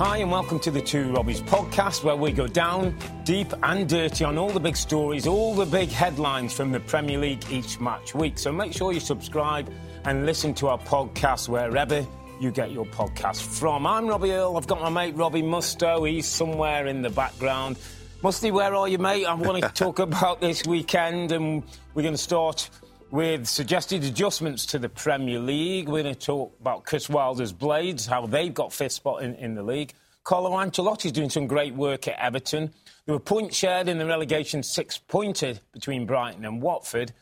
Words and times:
Hi, 0.00 0.16
and 0.16 0.30
welcome 0.30 0.58
to 0.60 0.70
the 0.70 0.80
Two 0.80 1.08
Robbies 1.08 1.42
podcast, 1.42 2.04
where 2.04 2.16
we 2.16 2.32
go 2.32 2.46
down 2.46 2.96
deep 3.24 3.52
and 3.62 3.86
dirty 3.86 4.24
on 4.24 4.38
all 4.38 4.48
the 4.48 4.58
big 4.58 4.74
stories, 4.74 5.26
all 5.26 5.54
the 5.54 5.66
big 5.66 5.90
headlines 5.90 6.54
from 6.54 6.72
the 6.72 6.80
Premier 6.80 7.18
League 7.18 7.44
each 7.50 7.78
match 7.80 8.14
week. 8.14 8.38
So 8.38 8.50
make 8.50 8.72
sure 8.72 8.92
you 8.94 9.00
subscribe 9.00 9.70
and 10.06 10.24
listen 10.24 10.54
to 10.54 10.68
our 10.68 10.78
podcast 10.78 11.50
wherever 11.50 12.06
you 12.40 12.50
get 12.50 12.70
your 12.72 12.86
podcast 12.86 13.42
from. 13.42 13.86
I'm 13.86 14.06
Robbie 14.06 14.32
Earle. 14.32 14.56
I've 14.56 14.66
got 14.66 14.80
my 14.80 14.88
mate 14.88 15.16
Robbie 15.16 15.42
Mustoe. 15.42 16.08
He's 16.08 16.26
somewhere 16.26 16.86
in 16.86 17.02
the 17.02 17.10
background. 17.10 17.76
Musty, 18.22 18.50
where 18.50 18.74
are 18.74 18.88
you, 18.88 18.96
mate? 18.96 19.26
I 19.26 19.34
want 19.34 19.62
to 19.62 19.68
talk 19.74 19.98
about 19.98 20.40
this 20.40 20.64
weekend, 20.64 21.30
and 21.30 21.62
we're 21.92 22.00
going 22.04 22.14
to 22.14 22.18
start 22.18 22.70
with 23.10 23.46
suggested 23.46 24.04
adjustments 24.04 24.66
to 24.66 24.78
the 24.78 24.88
Premier 24.88 25.38
League. 25.38 25.88
We're 25.88 26.02
going 26.02 26.14
to 26.14 26.20
talk 26.20 26.54
about 26.60 26.84
Chris 26.84 27.08
Wilder's 27.08 27.52
Blades, 27.52 28.06
how 28.06 28.26
they've 28.26 28.54
got 28.54 28.72
fifth 28.72 28.92
spot 28.92 29.22
in, 29.22 29.34
in 29.36 29.54
the 29.54 29.62
league. 29.62 29.92
Carlo 30.24 30.50
Ancelotti's 30.52 31.12
doing 31.12 31.30
some 31.30 31.46
great 31.46 31.74
work 31.74 32.06
at 32.06 32.18
Everton. 32.18 32.72
There 33.06 33.14
were 33.14 33.20
points 33.20 33.56
shared 33.56 33.88
in 33.88 33.98
the 33.98 34.06
relegation 34.06 34.62
six-pointer 34.62 35.54
between 35.72 36.06
Brighton 36.06 36.44
and 36.44 36.62
Watford. 36.62 37.12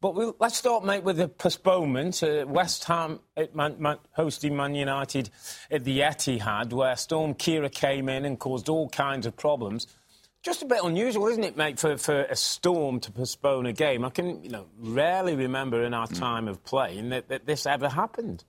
But 0.00 0.14
we'll, 0.14 0.36
let's 0.38 0.56
start, 0.56 0.84
mate, 0.84 1.04
with 1.04 1.16
the 1.16 1.28
postponement. 1.28 2.22
Uh, 2.22 2.44
West 2.46 2.84
Ham 2.84 3.20
Man, 3.54 3.76
Man, 3.78 3.96
hosting 4.12 4.54
Man 4.54 4.74
United 4.74 5.30
at 5.70 5.84
the 5.84 6.00
Etihad, 6.00 6.72
where 6.72 6.96
Storm 6.96 7.34
Ciara 7.34 7.70
came 7.70 8.08
in 8.08 8.24
and 8.24 8.38
caused 8.38 8.68
all 8.68 8.88
kinds 8.88 9.26
of 9.26 9.36
problems. 9.36 9.86
Just 10.42 10.62
a 10.62 10.66
bit 10.66 10.84
unusual, 10.84 11.26
isn't 11.26 11.42
it, 11.42 11.56
mate, 11.56 11.78
for, 11.78 11.96
for 11.96 12.22
a 12.22 12.36
Storm 12.36 13.00
to 13.00 13.10
postpone 13.10 13.66
a 13.66 13.72
game? 13.72 14.04
I 14.04 14.10
can, 14.10 14.44
you 14.44 14.50
know, 14.50 14.66
rarely 14.78 15.34
remember 15.34 15.82
in 15.82 15.92
our 15.92 16.06
time 16.06 16.46
of 16.46 16.62
playing 16.62 17.08
that, 17.08 17.28
that 17.28 17.46
this 17.46 17.66
ever 17.66 17.88
happened. 17.88 18.44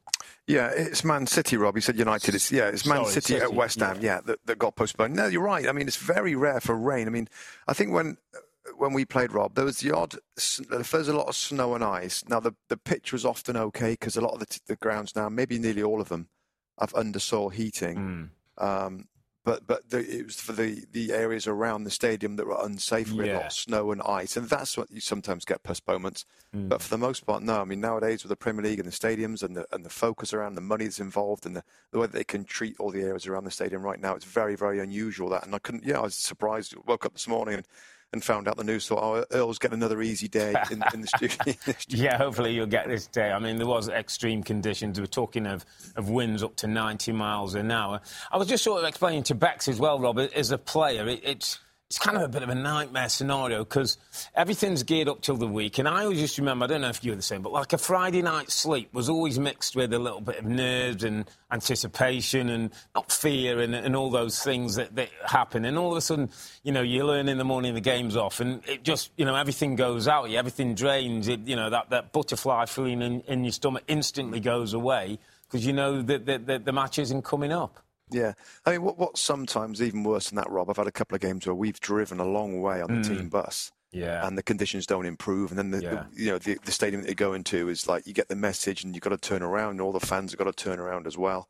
Yeah, 0.48 0.72
it's 0.74 1.04
Man 1.04 1.28
City, 1.28 1.58
Rob. 1.58 1.76
You 1.76 1.82
said 1.82 1.98
United. 1.98 2.34
It's, 2.34 2.52
yeah, 2.52 2.70
it's 2.70 2.86
Man 2.86 3.00
Sorry, 3.04 3.12
City, 3.12 3.34
City, 3.34 3.44
at 3.44 3.54
West 3.54 3.80
Ham, 3.82 3.98
yeah, 3.98 4.16
yeah 4.16 4.22
that, 4.26 4.40
that 4.46 4.58
got 4.58 4.76
postponed. 4.78 5.14
No, 5.14 5.28
you're 5.28 5.44
right. 5.44 5.68
I 5.68 5.74
mean, 5.74 5.88
it's 5.88 5.98
very 5.98 6.36
rare 6.36 6.62
for 6.62 6.76
rain. 6.76 7.08
I 7.08 7.12
mean, 7.12 7.28
I 7.68 7.74
think 7.74 7.92
when 7.92 8.18
when 8.78 8.94
we 8.94 9.06
played, 9.06 9.32
Rob, 9.32 9.56
there 9.56 9.66
was 9.66 9.80
the 9.80 9.96
odd, 9.96 10.16
there's 10.70 11.08
a 11.08 11.16
lot 11.16 11.28
of 11.28 11.36
snow 11.36 11.76
and 11.76 11.84
ice. 11.84 12.24
Now, 12.28 12.40
the, 12.40 12.54
the 12.70 12.78
pitch 12.78 13.14
was 13.14 13.26
often 13.26 13.56
okay 13.58 13.92
because 13.92 14.18
a 14.18 14.22
lot 14.22 14.34
of 14.34 14.40
the, 14.40 14.60
the 14.68 14.76
grounds 14.76 15.16
now, 15.16 15.30
maybe 15.30 15.58
nearly 15.58 15.84
all 15.84 16.02
of 16.02 16.10
them, 16.10 16.28
have 16.80 16.94
undersoil 16.94 17.52
heating. 17.52 18.32
Mm. 18.60 18.64
Um, 18.64 19.06
but 19.48 19.66
but 19.66 19.90
the, 19.92 20.00
it 20.00 20.26
was 20.26 20.42
for 20.42 20.52
the, 20.52 20.84
the 20.92 21.14
areas 21.14 21.48
around 21.48 21.86
the 21.86 21.90
stadium 21.90 22.36
that 22.36 22.46
were 22.46 22.58
unsafe 22.62 23.14
with 23.14 23.28
a 23.28 23.32
lot 23.34 23.40
Yeah. 23.40 23.46
of 23.46 23.54
snow 23.54 23.92
and 23.94 24.02
ice, 24.02 24.36
and 24.36 24.50
that's 24.50 24.78
what 24.78 24.92
you 24.92 25.00
sometimes 25.00 25.46
get 25.46 25.64
postponements. 25.64 26.26
Mm. 26.54 26.68
But 26.68 26.82
for 26.82 26.90
the 26.90 26.98
most 26.98 27.26
part, 27.26 27.42
no. 27.44 27.62
I 27.62 27.64
mean, 27.64 27.80
nowadays 27.80 28.24
with 28.24 28.30
the 28.30 28.36
Premier 28.36 28.62
League 28.66 28.80
and 28.80 28.88
the 28.88 28.92
stadiums 28.92 29.44
and 29.44 29.56
the 29.56 29.66
and 29.72 29.86
the 29.86 29.90
focus 29.90 30.34
around 30.34 30.56
the 30.56 30.62
money 30.62 30.84
that's 30.84 31.00
involved 31.00 31.46
and 31.46 31.56
the, 31.56 31.64
the 31.92 32.00
way 32.00 32.08
that 32.08 32.12
they 32.12 32.26
can 32.26 32.44
treat 32.44 32.76
all 32.78 32.92
the 32.92 33.02
areas 33.02 33.26
around 33.26 33.46
the 33.46 33.52
stadium 33.52 33.82
right 33.84 34.02
now, 34.02 34.16
it's 34.16 34.26
very 34.26 34.56
very 34.58 34.80
unusual. 34.82 35.30
That 35.30 35.46
and 35.46 35.56
I 35.56 35.60
couldn't. 35.60 35.86
Yeah, 35.86 36.00
I 36.00 36.04
was 36.04 36.16
surprised. 36.16 36.76
Woke 36.86 37.06
up 37.06 37.14
this 37.14 37.28
morning 37.30 37.56
and, 37.56 37.66
and 38.14 38.24
found 38.24 38.48
out 38.48 38.58
the 38.58 38.64
news. 38.64 38.88
Thought, 38.88 39.04
oh, 39.04 39.26
Earle's 39.36 39.60
getting 39.60 39.78
another 39.78 40.02
easy 40.02 40.28
day 40.28 40.56
in, 40.72 40.84
in 40.94 41.02
the 41.02 41.08
studio. 41.08 41.54
Yeah, 41.90 42.18
hopefully 42.18 42.54
you'll 42.54 42.66
get 42.66 42.88
this 42.88 43.08
day. 43.08 43.32
I 43.32 43.40
mean, 43.40 43.58
there 43.58 43.68
was 43.68 43.90
extreme 43.90 44.44
conditions. 44.44 45.00
We're 45.00 45.06
talking 45.08 45.46
of, 45.48 45.66
of 45.96 46.10
winds 46.10 46.44
up 46.44 46.56
to 46.58 46.68
90 46.68 47.12
miles 47.12 47.56
an 47.56 47.72
hour. 47.72 48.02
I 48.32 48.38
was 48.38 48.48
just 48.48 48.64
sort 48.64 48.82
of 48.82 48.88
explaining 48.88 49.24
to 49.24 49.36
Bex 49.36 49.68
as 49.68 49.80
well, 49.80 50.00
Rob, 50.00 50.20
as 50.20 50.52
a 50.52 50.58
player, 50.58 51.08
it, 51.08 51.22
it's 51.24 51.60
it's 51.90 52.00
kind 52.00 52.18
of 52.18 52.24
a 52.24 52.28
bit 52.28 52.44
of 52.44 52.50
a 52.50 52.56
nightmare 52.56 53.08
scenario 53.08 53.64
because 53.64 53.98
everything's 54.36 54.84
geared 54.84 55.08
up 55.08 55.22
till 55.22 55.38
the 55.38 55.48
week. 55.48 55.78
And 55.78 55.88
I 55.88 56.04
always 56.04 56.20
just 56.20 56.38
remember, 56.38 56.66
I 56.66 56.68
don't 56.68 56.82
know 56.82 56.90
if 56.90 57.02
you 57.02 57.12
were 57.12 57.16
the 57.16 57.22
same, 57.22 57.42
but 57.42 57.54
like 57.54 57.72
a 57.72 57.78
Friday 57.78 58.22
night 58.22 58.52
sleep 58.52 58.94
was 58.94 59.08
always 59.08 59.40
mixed 59.40 59.74
with 59.74 59.94
a 59.94 60.00
little 60.00 60.20
bit 60.20 60.40
of 60.40 60.46
nerves 60.46 61.06
and 61.06 61.30
anticipation 61.50 62.50
and 62.50 62.72
not 62.94 63.10
fear 63.10 63.62
and, 63.62 63.74
and 63.74 63.96
all 63.96 64.10
those 64.10 64.44
things 64.44 64.76
that, 64.76 64.96
that 64.96 65.08
happen. 65.26 65.64
And 65.64 65.78
all 65.78 65.92
of 65.92 65.98
a 65.98 66.02
sudden, 66.02 66.30
you 66.64 66.74
know, 66.74 66.82
you 66.82 67.06
learn 67.06 67.30
in 67.30 67.38
the 67.38 67.46
morning 67.46 67.74
the 67.74 67.80
game's 67.80 68.18
off 68.18 68.42
and 68.42 68.62
it 68.68 68.84
just, 68.84 69.12
you 69.16 69.24
know, 69.24 69.36
everything 69.36 69.78
goes 69.78 70.10
out, 70.10 70.30
everything 70.30 70.76
drains. 70.76 71.30
It, 71.30 71.48
you 71.48 71.56
know, 71.56 71.70
that, 71.70 71.90
that 71.92 72.12
butterfly 72.12 72.66
feeling 72.66 73.02
in, 73.02 73.22
in 73.22 73.46
your 73.46 73.54
stomach 73.54 73.84
instantly 73.88 74.42
goes 74.42 74.74
away 74.74 75.20
because 75.48 75.66
you 75.66 75.72
know 75.72 76.02
that 76.02 76.26
the, 76.26 76.38
the, 76.38 76.60
the 76.60 76.74
match 76.74 77.00
isn't 77.00 77.22
coming 77.24 77.54
up. 77.54 77.80
Yeah, 78.10 78.34
I 78.66 78.72
mean, 78.72 78.84
what, 78.84 78.98
what's 78.98 79.20
sometimes 79.22 79.82
even 79.82 80.04
worse 80.04 80.30
than 80.30 80.38
that, 80.38 80.50
Rob? 80.50 80.70
I've 80.70 80.78
had 80.78 80.88
a 80.88 80.92
couple 80.92 81.16
of 81.16 81.22
games 81.22 81.46
where 81.46 81.54
we've 81.56 81.80
driven 81.80 82.20
a 82.20 82.26
long 82.26 82.62
way 82.62 82.82
on 82.82 83.02
the 83.02 83.08
team 83.08 83.28
bus, 83.30 83.72
Yeah. 83.92 84.26
and 84.26 84.38
the 84.38 84.44
conditions 84.44 84.86
don't 84.86 85.06
improve, 85.06 85.52
and 85.52 85.58
then 85.60 85.72
the, 85.72 85.82
Yeah. 85.82 85.90
the 86.14 86.24
you 86.24 86.32
know 86.32 86.38
the, 86.38 86.58
the 86.64 86.72
stadium 86.72 87.02
that 87.02 87.10
you 87.10 87.16
go 87.16 87.34
into 87.34 87.68
is 87.70 87.88
like 87.88 88.08
you 88.08 88.14
get 88.14 88.30
the 88.30 88.36
message, 88.36 88.84
and 88.84 88.96
you've 88.96 89.04
got 89.04 89.10
to 89.10 89.18
turn 89.18 89.42
around, 89.44 89.72
and 89.72 89.82
all 89.82 89.92
the 89.92 90.00
fans 90.00 90.32
have 90.32 90.38
got 90.40 90.46
to 90.46 90.54
turn 90.64 90.80
around 90.80 91.06
as 91.08 91.18
well. 91.18 91.50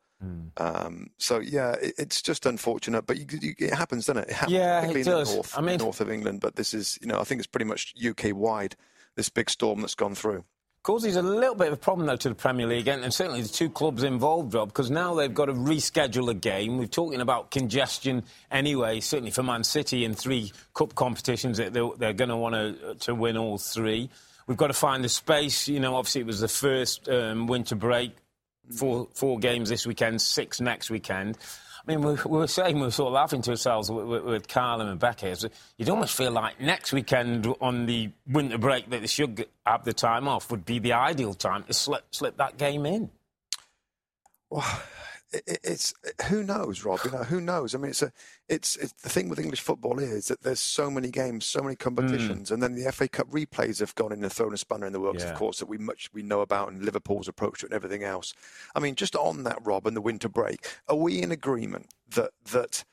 Um, 0.56 1.10
so 1.18 1.38
yeah, 1.38 1.72
it, 1.80 1.94
it's 1.96 2.20
just 2.22 2.44
unfortunate, 2.44 3.06
but 3.06 3.18
you, 3.18 3.26
you, 3.40 3.54
it 3.58 3.72
happens, 3.74 4.06
doesn't 4.06 4.24
it? 4.24 4.30
it 4.30 4.34
happens, 4.34 4.52
Yeah, 4.52 4.80
particularly 4.80 5.00
it 5.02 5.06
in 5.06 5.12
does. 5.12 5.28
the 5.30 5.34
north, 5.36 5.58
I 5.58 5.60
mean- 5.60 5.78
north 5.78 6.00
of 6.00 6.10
England. 6.10 6.40
But 6.40 6.56
this 6.56 6.74
is, 6.74 6.98
you 7.00 7.06
know, 7.06 7.20
I 7.20 7.24
think 7.24 7.38
it's 7.38 7.46
pretty 7.46 7.66
much 7.66 7.94
UK 8.04 8.32
wide. 8.34 8.74
This 9.14 9.28
big 9.28 9.48
storm 9.50 9.80
that's 9.80 9.94
gone 9.94 10.14
through. 10.16 10.44
Causes 10.88 11.16
a 11.16 11.22
little 11.22 11.54
bit 11.54 11.66
of 11.66 11.74
a 11.74 11.76
problem, 11.76 12.06
though, 12.06 12.16
to 12.16 12.30
the 12.30 12.34
Premier 12.34 12.66
League, 12.66 12.88
and, 12.88 13.04
and 13.04 13.12
certainly 13.12 13.42
the 13.42 13.48
two 13.48 13.68
clubs 13.68 14.02
involved, 14.04 14.54
Rob, 14.54 14.68
because 14.68 14.90
now 14.90 15.14
they've 15.14 15.34
got 15.34 15.44
to 15.44 15.52
reschedule 15.52 16.30
a 16.30 16.34
game. 16.34 16.78
We're 16.78 16.86
talking 16.86 17.20
about 17.20 17.50
congestion 17.50 18.22
anyway, 18.50 19.00
certainly 19.00 19.30
for 19.30 19.42
Man 19.42 19.64
City 19.64 20.06
in 20.06 20.14
three 20.14 20.50
cup 20.72 20.94
competitions. 20.94 21.58
They're, 21.58 21.70
they're 21.70 22.14
going 22.14 22.30
to 22.30 22.38
want 22.38 22.54
to 22.54 22.94
to 23.00 23.14
win 23.14 23.36
all 23.36 23.58
three. 23.58 24.08
We've 24.46 24.56
got 24.56 24.68
to 24.68 24.72
find 24.72 25.04
the 25.04 25.10
space. 25.10 25.68
You 25.68 25.78
know, 25.78 25.94
obviously 25.94 26.22
it 26.22 26.26
was 26.26 26.40
the 26.40 26.48
first 26.48 27.06
um, 27.06 27.48
winter 27.48 27.74
break, 27.74 28.12
four, 28.74 29.08
four 29.12 29.38
games 29.38 29.68
this 29.68 29.86
weekend, 29.86 30.22
six 30.22 30.58
next 30.58 30.88
weekend. 30.88 31.36
Mean, 31.88 32.02
we, 32.02 32.12
we 32.26 32.38
were 32.38 32.46
saying, 32.46 32.76
we 32.76 32.82
were 32.82 32.90
sort 32.90 33.06
of 33.06 33.14
laughing 33.14 33.40
to 33.40 33.52
ourselves 33.52 33.90
with, 33.90 34.04
with, 34.04 34.22
with 34.22 34.48
Carl 34.48 34.82
and 34.82 34.90
that 34.90 35.48
You'd 35.78 35.88
almost 35.88 36.14
feel 36.14 36.30
like 36.30 36.60
next 36.60 36.92
weekend 36.92 37.46
on 37.62 37.86
the 37.86 38.10
winter 38.26 38.58
break 38.58 38.90
that 38.90 39.00
they 39.00 39.06
should 39.06 39.46
have 39.64 39.86
the 39.86 39.94
time 39.94 40.28
off 40.28 40.50
would 40.50 40.66
be 40.66 40.80
the 40.80 40.92
ideal 40.92 41.32
time 41.32 41.64
to 41.64 41.72
slip, 41.72 42.04
slip 42.10 42.36
that 42.36 42.58
game 42.58 42.84
in. 42.84 43.08
Well, 44.50 44.82
it, 45.32 45.42
it- 45.46 45.60
it's 45.62 45.94
uh, 46.06 46.24
who 46.24 46.42
knows, 46.42 46.84
Rob. 46.84 47.00
You 47.04 47.10
know, 47.10 47.24
who 47.24 47.40
knows? 47.40 47.74
I 47.74 47.78
mean, 47.78 47.90
it's 47.90 48.02
a, 48.02 48.12
it's, 48.48 48.76
it's 48.76 48.92
the 48.92 49.08
thing 49.08 49.28
with 49.28 49.38
English 49.38 49.60
football 49.60 49.98
is 49.98 50.28
that 50.28 50.42
there's 50.42 50.60
so 50.60 50.90
many 50.90 51.10
games, 51.10 51.44
so 51.44 51.60
many 51.60 51.74
hmm. 51.74 51.82
competitions, 51.82 52.50
and 52.50 52.62
then 52.62 52.74
the 52.74 52.90
FA 52.92 53.08
Cup 53.08 53.30
replays 53.30 53.80
have 53.80 53.94
gone 53.94 54.12
in 54.12 54.22
and 54.22 54.32
thrown 54.32 54.54
a 54.54 54.56
spanner 54.56 54.86
in 54.86 54.92
the 54.92 55.00
works, 55.00 55.22
Yeah. 55.22 55.30
of 55.30 55.36
course, 55.36 55.58
that 55.58 55.66
we 55.66 55.78
much 55.78 56.10
we 56.12 56.22
know 56.22 56.40
about, 56.40 56.70
and 56.70 56.82
Liverpool's 56.82 57.28
approach 57.28 57.60
to 57.60 57.66
it 57.66 57.70
and 57.72 57.76
everything 57.76 58.04
else. 58.04 58.34
I 58.74 58.80
mean, 58.80 58.94
just 58.94 59.16
on 59.16 59.44
that, 59.44 59.58
Rob, 59.64 59.86
and 59.86 59.96
the 59.96 60.00
winter 60.00 60.28
break, 60.28 60.66
are 60.88 60.96
we 60.96 61.22
in 61.22 61.32
agreement 61.32 61.92
that 62.10 62.30
that? 62.52 62.84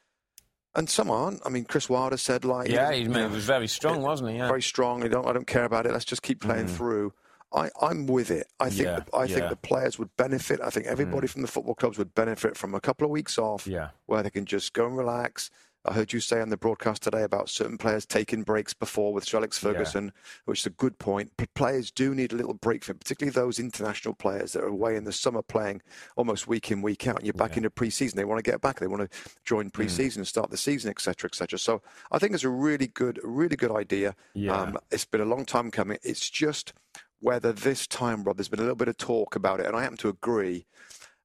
And 0.78 0.90
some 0.90 1.09
aren't. 1.09 1.40
I 1.46 1.50
mean, 1.50 1.63
Chris 1.63 1.88
Wilder 1.88 2.17
said 2.17 2.44
like, 2.44 2.67
Yeah, 2.67 2.91
he 2.91 3.07
was 3.07 3.46
very 3.46 3.69
strong, 3.69 4.02
wasn't 4.02 4.31
he? 4.31 4.38
Yeah. 4.38 4.50
very 4.50 4.62
strong. 4.62 5.06
I 5.06 5.07
don't, 5.07 5.25
I 5.25 5.31
don't 5.31 5.47
care 5.47 5.63
about 5.63 5.85
it. 5.85 5.94
Let's 5.94 6.03
just 6.03 6.22
keep 6.22 6.41
playing 6.41 6.67
hmm. 6.67 6.75
through. 6.75 7.13
I, 7.55 7.69
I'm 7.81 8.05
with 8.05 8.31
it. 8.31 8.47
I 8.59 8.69
think 8.69 8.81
Yeah, 8.84 8.99
the, 8.99 9.16
I 9.17 9.28
think 9.28 9.49
the 9.49 9.55
players 9.55 9.97
would 9.97 10.16
benefit. 10.17 10.59
I 10.61 10.69
think 10.69 10.85
everybody 10.87 11.28
from 11.28 11.41
the 11.41 11.47
football 11.47 11.75
clubs 11.75 11.97
would 11.97 12.13
benefit 12.13 12.57
from 12.57 12.75
a 12.75 12.81
couple 12.81 13.05
of 13.05 13.11
weeks 13.11 13.37
off, 13.37 13.66
Yeah. 13.66 13.90
where 14.07 14.22
they 14.22 14.29
can 14.29 14.46
just 14.46 14.73
go 14.73 14.85
and 14.85 14.97
relax. 14.97 15.49
I 15.87 15.93
heard 15.93 16.13
you 16.13 16.19
say 16.19 16.41
on 16.41 16.49
the 16.49 16.57
broadcast 16.57 17.03
today 17.03 17.22
about 17.22 17.47
certain 17.47 17.78
players 17.78 18.07
taking 18.07 18.41
breaks 18.41 18.73
before 18.73 19.13
with 19.13 19.23
Sir 19.23 19.37
Alex 19.37 19.59
Ferguson, 19.59 20.11
which 20.46 20.61
is 20.61 20.66
a 20.66 20.72
good 20.72 20.97
point. 20.97 21.31
But 21.37 21.53
players 21.53 21.91
do 21.91 22.16
need 22.16 22.34
a 22.34 22.35
little 22.35 22.55
break 22.55 22.84
from, 22.84 22.97
particularly 22.97 23.31
those 23.31 23.59
international 23.59 24.16
players 24.16 24.53
that 24.53 24.63
are 24.63 24.67
away 24.67 24.96
in 24.96 25.03
the 25.03 25.11
summer 25.11 25.43
playing 25.43 25.84
almost 26.16 26.47
week 26.47 26.72
in 26.72 26.81
week 26.81 27.05
out. 27.08 27.17
And 27.17 27.25
you're 27.28 27.34
back 27.35 27.55
into 27.55 27.69
pre-season. 27.69 28.17
They 28.17 28.25
want 28.25 28.43
to 28.43 28.51
get 28.51 28.61
back. 28.61 28.79
They 28.79 28.87
want 28.87 29.09
to 29.11 29.19
join 29.43 29.69
pre-season 29.69 30.22
and 30.22 30.28
start 30.28 30.49
the 30.49 30.58
season, 30.58 30.90
etc., 30.90 31.28
etc. 31.29 31.59
So 31.59 31.84
I 32.11 32.17
think 32.17 32.34
it's 32.34 32.43
a 32.43 32.49
really 32.49 32.87
good, 32.87 33.19
really 33.23 33.55
good 33.55 33.72
idea. 33.72 34.16
Yeah. 34.34 34.59
Um, 34.59 34.79
it's 34.90 35.05
been 35.05 35.22
a 35.22 35.25
long 35.25 35.46
time 35.46 35.69
coming. 35.69 35.99
It's 36.01 36.28
just 36.31 36.73
whether 37.20 37.52
this 37.52 37.88
time, 37.88 38.23
Rob, 38.23 38.38
there's 38.38 38.50
been 38.50 38.59
a 38.59 38.64
little 38.64 38.76
bit 38.76 38.88
of 38.88 38.97
talk 38.97 39.35
about 39.35 39.59
it, 39.59 39.66
and 39.66 39.76
I 39.76 39.82
happen 39.82 39.97
to 39.97 40.09
agree. 40.09 40.66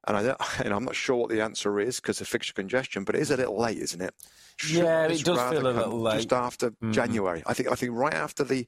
And, 0.07 0.17
I 0.17 0.35
I'm 0.65 0.85
not 0.85 0.97
sure 0.97 1.17
what 1.17 1.31
the 1.31 1.41
answer 1.43 1.79
is 1.79 2.01
because 2.01 2.21
of 2.21 2.29
fixture 2.29 2.55
congestion, 2.55 3.05
but 3.05 3.15
it 3.15 3.21
is 3.21 3.31
a 3.31 3.37
little 3.37 3.59
late, 3.59 3.79
isn't 3.79 4.01
it? 4.01 4.15
Yeah, 4.69 5.07
it 5.07 5.25
does 5.25 5.51
feel 5.51 5.67
a 5.67 5.71
little 5.71 6.01
late. 6.01 6.17
Just 6.17 6.33
after 6.33 6.73
January, 6.91 7.43
I 7.47 7.55
think. 7.55 7.71
I 7.71 7.75
think 7.75 7.93
right 7.93 8.15
after 8.15 8.45
the 8.45 8.67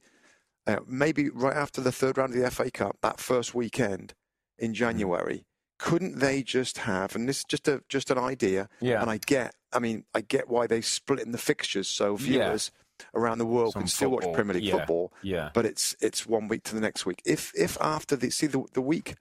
uh, 0.65 0.77
maybe 0.87 1.29
right 1.29 1.55
after 1.55 1.81
the 1.81 1.91
third 1.91 2.17
round 2.17 2.33
of 2.33 2.41
the 2.41 2.49
FA 2.49 2.71
Cup, 2.71 2.97
that 3.01 3.19
first 3.19 3.53
weekend 3.53 4.13
in 4.57 4.71
Mm. 4.71 4.75
January, 4.75 5.45
couldn't 5.79 6.19
they 6.19 6.41
just 6.43 6.79
have? 6.79 7.15
And 7.15 7.27
this 7.27 7.37
is 7.39 7.43
just 7.47 7.67
a 7.67 7.81
just 7.89 8.09
an 8.11 8.17
idea. 8.17 8.69
Yeah. 8.79 9.01
And 9.01 9.09
I 9.09 9.17
get, 9.17 9.53
I 9.73 9.79
mean, 9.79 10.05
I 10.13 10.21
get 10.21 10.47
why 10.49 10.67
they 10.67 10.81
split 10.81 11.19
in 11.19 11.31
the 11.31 11.37
fixtures 11.37 11.87
so 11.87 12.15
viewers 12.15 12.71
around 13.13 13.37
the 13.37 13.45
world 13.45 13.73
Some 13.73 13.83
can 13.83 13.87
still 13.89 14.11
football, 14.11 14.29
watch 14.29 14.35
Premier 14.35 14.53
League 14.55 14.63
yeah, 14.65 14.77
football. 14.77 15.13
yeah. 15.21 15.49
But 15.53 15.65
it's 15.65 15.95
it's 16.01 16.25
one 16.25 16.47
week 16.47 16.63
to 16.63 16.75
the 16.75 16.81
next 16.81 17.05
week. 17.05 17.21
If 17.25 17.51
if 17.55 17.77
after 17.81 18.15
the 18.15 18.29
see 18.29 18.47
the 18.47 18.63
the 18.73 18.81
week, 18.81 19.15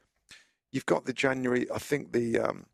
you've 0.71 0.87
got 0.87 1.05
the 1.05 1.13
January. 1.13 1.67
I 1.71 1.79
think 1.79 2.13
the 2.13 2.39
um, 2.39 2.67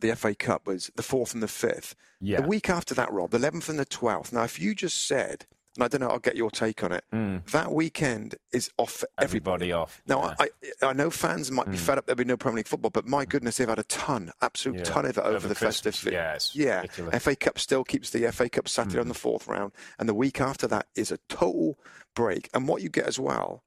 the 0.00 0.14
FA 0.14 0.34
Cup 0.34 0.66
was 0.66 0.90
the 0.96 1.02
fourth 1.02 1.34
and 1.34 1.42
the 1.42 1.48
fifth. 1.48 1.94
Yeah. 2.20 2.40
The 2.40 2.48
week 2.48 2.68
after 2.68 2.94
that, 2.94 3.12
Rob, 3.12 3.30
the 3.30 3.38
eleventh 3.38 3.68
and 3.68 3.78
the 3.78 3.84
twelfth. 3.84 4.32
Now, 4.32 4.44
if 4.44 4.60
you 4.60 4.74
just 4.74 5.06
said, 5.06 5.46
and 5.76 5.84
I 5.84 5.88
don't 5.88 6.00
know, 6.00 6.08
I'll 6.08 6.18
get 6.18 6.36
your 6.36 6.50
take 6.50 6.82
on 6.82 6.92
it. 6.92 7.04
That 7.52 7.72
weekend 7.72 8.34
is 8.52 8.70
off 8.78 8.90
for 8.92 9.08
everybody. 9.18 9.66
Mm. 9.68 9.68
Everybody 9.68 9.72
off. 9.72 10.02
Now, 10.06 10.22
yeah. 10.24 10.34
Mm. 10.46 10.48
I, 10.82 10.86
I 10.88 10.92
know 10.92 11.10
fans 11.10 11.50
might 11.50 11.70
be 11.70 11.76
fed 11.76 11.98
up 11.98 12.06
there'll 12.06 12.16
be 12.16 12.24
no 12.24 12.36
Premier 12.36 12.56
League 12.56 12.66
football, 12.68 12.90
but 12.90 13.06
my 13.06 13.24
goodness, 13.24 13.56
they've 13.58 13.68
had 13.68 13.78
a 13.78 13.84
ton, 13.84 14.30
absolute 14.42 14.78
Yeah. 14.78 14.84
ton 14.84 15.04
of 15.06 15.16
it 15.18 15.20
over, 15.20 15.36
Over 15.36 15.48
the 15.48 15.54
festive. 15.54 15.92
Christmas, 15.94 16.12
yeah, 16.12 16.34
it's 16.34 16.54
yeah. 16.56 16.80
ridiculous. 16.82 17.14
Mm. 17.14 17.20
FA 17.22 17.36
Cup 17.36 17.58
still 17.58 17.84
keeps 17.84 18.10
the 18.10 18.30
FA 18.32 18.48
Cup 18.48 18.68
Saturday 18.68 18.98
on 19.00 19.08
the 19.08 19.14
fourth 19.14 19.46
round, 19.46 19.72
and 19.98 20.08
the 20.08 20.14
week 20.14 20.40
after 20.40 20.66
that 20.68 20.86
is 20.94 21.10
a 21.12 21.18
total 21.28 21.78
break. 22.14 22.48
And 22.54 22.66
what 22.68 22.82
you 22.82 22.88
get 22.88 23.06
as 23.06 23.18
well 23.18 23.62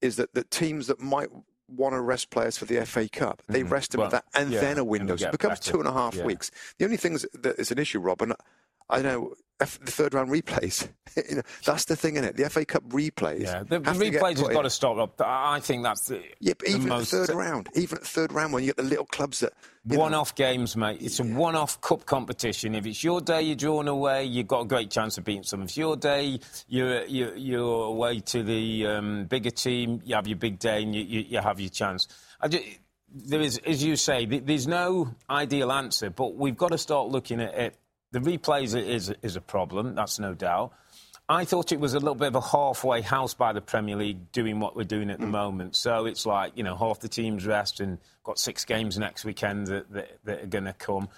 is 0.00 0.16
that 0.16 0.34
the 0.34 0.44
teams 0.44 0.86
that 0.88 1.00
might 1.00 1.28
want 1.68 1.94
to 1.94 2.00
rest 2.00 2.30
players 2.30 2.56
for 2.58 2.64
the 2.64 2.84
FA 2.86 3.08
Cup, 3.08 3.42
they 3.48 3.62
rest 3.64 3.90
them. 3.92 3.98
Well, 4.00 4.06
at 4.06 4.12
that, 4.12 4.24
and 4.40 4.52
yeah, 4.52 4.60
then 4.60 4.78
a 4.78 4.84
window. 4.84 5.16
So 5.16 5.28
it 5.28 5.32
becomes 5.32 5.58
two 5.58 5.78
and 5.80 5.88
a 5.88 5.92
half 5.92 6.14
Yeah. 6.14 6.24
weeks. 6.24 6.50
The 6.78 6.84
only 6.84 6.96
thing 6.96 7.14
that 7.14 7.54
is 7.58 7.70
an 7.72 7.78
issue, 7.78 7.98
Rob, 7.98 8.22
and 8.22 8.34
I 8.88 9.02
know 9.02 9.34
F- 9.58 9.80
the 9.80 9.90
third 9.90 10.12
round 10.12 10.28
replays. 10.30 10.86
you 11.30 11.36
know, 11.36 11.42
that's 11.64 11.86
the 11.86 11.96
thing 11.96 12.16
in 12.16 12.24
it. 12.24 12.36
The 12.36 12.50
FA 12.50 12.64
Cup 12.64 12.84
replays. 12.90 13.42
yeah, 13.42 13.62
the, 13.62 13.78
the 13.80 13.90
have 13.90 13.96
replays 13.98 14.38
has 14.38 14.48
got 14.48 14.62
to 14.62 14.70
stop. 14.70 14.98
Up. 14.98 15.20
I 15.20 15.60
think 15.60 15.82
that's 15.82 16.06
the, 16.08 16.22
Yeah, 16.40 16.52
but 16.58 16.66
the 16.68 16.74
even 16.76 16.88
most 16.88 17.10
the 17.10 17.26
third 17.26 17.34
round, 17.36 17.68
even 17.74 17.96
at 17.96 18.02
the 18.02 18.08
third 18.08 18.32
round, 18.32 18.52
when 18.52 18.62
you 18.62 18.68
get 18.68 18.76
the 18.76 18.82
little 18.82 19.06
clubs 19.06 19.40
that 19.40 19.54
one-off 19.84 20.34
games, 20.34 20.76
mate. 20.76 20.98
It's 21.00 21.20
a 21.20 21.24
one-off 21.24 21.80
cup 21.80 22.04
competition. 22.04 22.74
If 22.74 22.86
it's 22.86 23.02
your 23.02 23.20
day, 23.20 23.42
you're 23.42 23.56
drawn 23.56 23.88
away. 23.88 24.24
You've 24.24 24.48
got 24.48 24.60
a 24.62 24.66
great 24.66 24.90
chance 24.90 25.16
of 25.16 25.24
beating 25.24 25.44
some. 25.44 25.62
If 25.62 25.68
it's 25.68 25.76
your 25.76 25.96
day, 25.96 26.40
you're 26.68 27.04
you're, 27.04 27.36
you're 27.36 27.84
away 27.86 28.20
to 28.20 28.42
the 28.42 28.86
um, 28.88 29.24
bigger 29.24 29.50
team. 29.50 30.02
You 30.04 30.16
have 30.16 30.26
your 30.26 30.38
big 30.38 30.58
day, 30.58 30.82
and 30.82 30.94
you, 30.94 31.02
you, 31.02 31.20
you 31.20 31.38
have 31.38 31.60
your 31.60 31.70
chance. 31.70 32.08
I 32.40 32.48
ju- 32.48 32.60
there 33.14 33.40
is, 33.40 33.58
as 33.64 33.82
you 33.82 33.96
say, 33.96 34.26
there's 34.26 34.66
no 34.66 35.14
ideal 35.30 35.72
answer, 35.72 36.10
but 36.10 36.34
we've 36.34 36.56
got 36.56 36.72
to 36.72 36.78
start 36.78 37.08
looking 37.08 37.40
at 37.40 37.54
it. 37.54 37.76
The 38.16 38.38
replays 38.38 38.74
is 38.74 39.12
is 39.20 39.36
a 39.36 39.42
problem. 39.42 39.94
That's 39.94 40.18
no 40.18 40.32
doubt. 40.32 40.72
I 41.28 41.44
thought 41.44 41.70
it 41.70 41.78
was 41.78 41.92
a 41.92 41.98
little 41.98 42.14
bit 42.14 42.28
of 42.28 42.36
a 42.36 42.40
halfway 42.40 43.02
house 43.02 43.34
by 43.34 43.52
the 43.52 43.60
Premier 43.60 43.94
League 43.94 44.32
doing 44.32 44.58
what 44.58 44.74
we're 44.74 44.84
doing 44.84 45.10
at 45.10 45.18
the 45.18 45.26
hmm. 45.26 45.32
moment. 45.32 45.76
So 45.76 46.06
it's 46.06 46.24
like, 46.24 46.52
you 46.56 46.62
know, 46.62 46.76
half 46.76 47.00
the 47.00 47.10
team's 47.10 47.44
rest 47.44 47.78
and 47.78 47.98
got 48.24 48.38
six 48.38 48.64
games 48.64 48.98
next 48.98 49.26
weekend 49.26 49.66
that, 49.66 49.92
that, 49.92 50.18
that 50.24 50.44
are 50.44 50.46
going 50.46 50.64
to 50.64 50.72
come. 50.72 51.10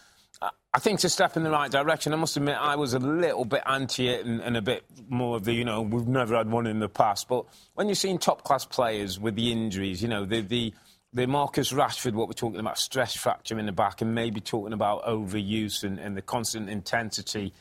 I- 0.43 0.51
I 0.75 0.81
think 0.81 0.97
it's 0.97 1.05
a 1.05 1.11
step 1.11 1.37
in 1.37 1.45
the 1.45 1.51
right 1.51 1.71
direction. 1.71 2.13
I 2.13 2.17
must 2.17 2.37
admit, 2.37 2.57
I 2.59 2.75
was 2.75 2.95
a 2.95 2.99
little 2.99 3.45
bit 3.45 3.63
anti 3.65 4.09
it 4.09 4.27
and, 4.27 4.41
and 4.41 4.57
a 4.57 4.63
bit 4.63 4.85
more 5.09 5.37
of 5.37 5.45
the, 5.45 5.53
you 5.53 5.65
know, 5.65 5.83
we've 5.83 6.07
never 6.07 6.37
had 6.37 6.51
one 6.51 6.67
in 6.67 6.81
the 6.81 6.89
past. 6.89 7.29
But 7.29 7.47
when 7.75 7.87
you're 7.87 7.95
seeing 7.95 8.19
top 8.19 8.43
class 8.43 8.65
players 8.65 9.21
with 9.21 9.37
the 9.37 9.53
injuries, 9.53 10.03
you 10.03 10.09
know, 10.09 10.25
the, 10.25 10.41
the, 10.41 10.75
the 11.19 11.27
Marcus 11.27 11.73
Rashford, 11.73 12.13
what 12.15 12.29
we're 12.29 12.33
talking 12.35 12.61
about, 12.61 12.79
stress 12.79 13.15
fracture 13.17 13.59
in 13.59 13.67
the 13.67 13.73
back, 13.73 14.01
and 14.01 14.15
maybe 14.15 14.41
talking 14.41 14.73
about 14.73 15.05
overuse 15.05 15.85
and, 15.85 15.99
and 15.99 16.17
the 16.17 16.23
constant 16.23 16.71
intensity. 16.71 17.53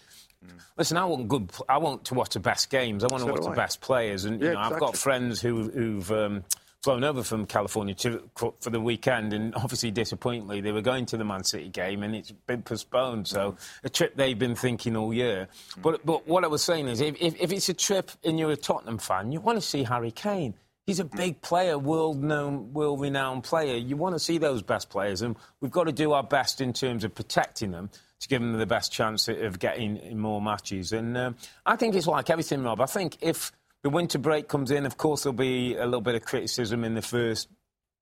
Listen, 0.77 0.97
I 0.97 1.05
want 1.05 1.27
good. 1.27 1.51
I 1.67 1.77
want 1.79 2.05
to 2.05 2.13
watch 2.13 2.29
the 2.33 2.39
best 2.39 2.69
games. 2.69 3.03
I 3.03 3.07
want 3.07 3.21
So 3.21 3.27
to 3.27 3.33
watch 3.33 3.43
the 3.43 3.49
I. 3.49 3.55
best 3.55 3.81
players, 3.81 4.25
and 4.25 4.39
you 4.39 4.47
Yeah, 4.47 4.53
know, 4.53 4.59
I've 4.59 4.79
got 4.79 4.95
friends 4.95 5.41
who, 5.41 5.69
who've 5.69 6.09
um, 6.11 6.43
flown 6.83 7.03
over 7.03 7.23
from 7.23 7.47
California 7.47 7.95
to, 7.95 8.29
for 8.35 8.69
the 8.69 8.79
weekend, 8.79 9.33
and 9.33 9.53
obviously 9.55 9.91
disappointingly, 9.91 10.61
they 10.61 10.71
were 10.71 10.81
going 10.81 11.05
to 11.07 11.17
the 11.17 11.25
Man 11.25 11.43
City 11.43 11.69
game, 11.69 12.03
and 12.03 12.15
it's 12.15 12.31
been 12.31 12.61
postponed. 12.61 13.27
So 13.27 13.57
a 13.83 13.89
trip 13.89 14.15
they've 14.15 14.37
been 14.37 14.55
thinking 14.55 14.95
all 14.95 15.13
year. 15.13 15.47
But 15.81 16.05
but 16.05 16.27
what 16.27 16.43
I 16.43 16.47
was 16.47 16.63
saying 16.63 16.87
is, 16.87 17.01
if, 17.01 17.15
if, 17.19 17.41
if 17.41 17.51
it's 17.51 17.67
a 17.69 17.73
trip 17.73 18.11
and 18.23 18.39
you're 18.39 18.51
a 18.51 18.55
Tottenham 18.55 18.99
fan, 18.99 19.31
you 19.31 19.41
want 19.41 19.57
to 19.57 19.61
see 19.65 19.83
Harry 19.83 20.11
Kane. 20.11 20.53
He's 20.87 21.01
a 21.01 21.05
big 21.05 21.41
player, 21.41 21.77
world-known, 21.77 22.71
world-renowned 22.71 23.43
player. 23.43 23.75
You 23.75 23.97
want 23.97 24.15
to 24.15 24.19
see 24.19 24.37
those 24.37 24.61
best 24.61 24.89
players, 24.89 25.21
and 25.21 25.35
we've 25.59 25.69
got 25.69 25.83
to 25.83 25.91
do 25.91 26.13
our 26.13 26.23
best 26.23 26.61
in 26.61 26.71
terms 26.71 27.03
of 27.03 27.13
protecting 27.13 27.71
them 27.71 27.89
to 28.21 28.27
give 28.29 28.41
them 28.41 28.53
the 28.53 28.65
best 28.65 28.89
chance 28.89 29.27
of 29.27 29.59
getting 29.59 29.97
in 29.97 30.17
more 30.17 30.41
matches. 30.41 30.93
And 30.93 31.17
um, 31.17 31.35
I 31.65 31.75
think 31.75 31.93
it's 31.93 32.07
like 32.07 32.29
everything, 32.29 32.63
Rob. 32.63 32.79
I 32.79 32.85
think 32.85 33.17
if 33.19 33.51
the 33.83 33.89
winter 33.89 34.17
break 34.17 34.47
comes 34.47 34.71
in, 34.71 34.85
of 34.85 34.95
course 34.95 35.23
there'll 35.23 35.35
be 35.35 35.75
a 35.75 35.83
little 35.83 35.99
bit 35.99 36.15
of 36.15 36.23
criticism 36.23 36.85
in 36.85 36.95
the 36.95 37.01
first 37.01 37.49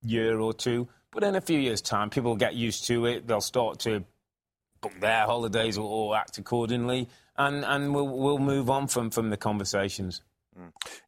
year 0.04 0.40
or 0.40 0.54
two, 0.54 0.88
but 1.10 1.24
in 1.24 1.36
a 1.36 1.42
few 1.42 1.58
years' 1.58 1.82
time, 1.82 2.12
people 2.12 2.30
will 2.30 2.38
get 2.38 2.54
used 2.54 2.86
to 2.86 3.08
it. 3.08 3.26
They'll 3.26 3.42
start 3.42 3.80
to 3.80 4.06
book 4.82 4.94
their 5.00 5.26
holidays 5.26 5.80
or, 5.80 5.90
or 5.90 6.16
act 6.16 6.38
accordingly, 6.38 7.10
and, 7.36 7.66
and 7.66 7.96
we'll, 7.96 8.08
we'll 8.08 8.38
move 8.38 8.70
on 8.70 8.86
from, 8.86 9.10
from 9.10 9.32
the 9.32 9.38
conversations. 9.38 10.22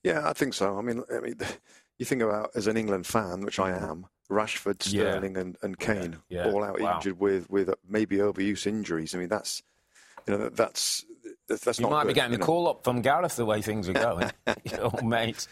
Yeah, 0.04 0.28
I 0.30 0.34
think 0.34 0.54
so. 0.54 0.78
I 0.78 0.82
mean, 0.82 1.04
I 1.16 1.20
mean, 1.20 1.36
you 2.00 2.06
think 2.06 2.22
about 2.22 2.52
as 2.56 2.68
an 2.68 2.78
England 2.78 3.06
fan, 3.08 3.42
which 3.42 3.60
I 3.60 3.72
am, 3.72 4.06
Rashford, 4.30 4.78
Mm-hmm. 4.80 4.98
Yeah. 4.98 5.12
Sterling, 5.12 5.38
and, 5.38 5.58
and 5.62 5.80
Kane 5.80 6.18
yeah. 6.30 6.52
all 6.52 6.64
out 6.64 6.80
Wow. 6.80 6.98
injured 6.98 7.20
with 7.20 7.50
with 7.50 7.74
maybe 7.88 8.18
overuse 8.18 8.68
injuries. 8.68 9.16
I 9.16 9.20
mean, 9.20 9.30
that's 9.30 9.64
you 10.28 10.38
know 10.38 10.50
that's 10.50 11.06
that's, 11.48 11.64
that's 11.64 11.80
You 11.80 11.90
might 11.90 12.06
be 12.08 12.14
getting 12.14 12.36
a 12.36 12.38
know. 12.38 12.46
call 12.46 12.68
up 12.68 12.84
from 12.84 13.02
Gareth 13.02 13.38
the 13.38 13.46
way 13.46 13.62
things 13.62 13.88
are 13.88 13.94
going, 13.94 14.30
you 14.66 14.76
know, 14.78 14.92
mate. 15.04 15.48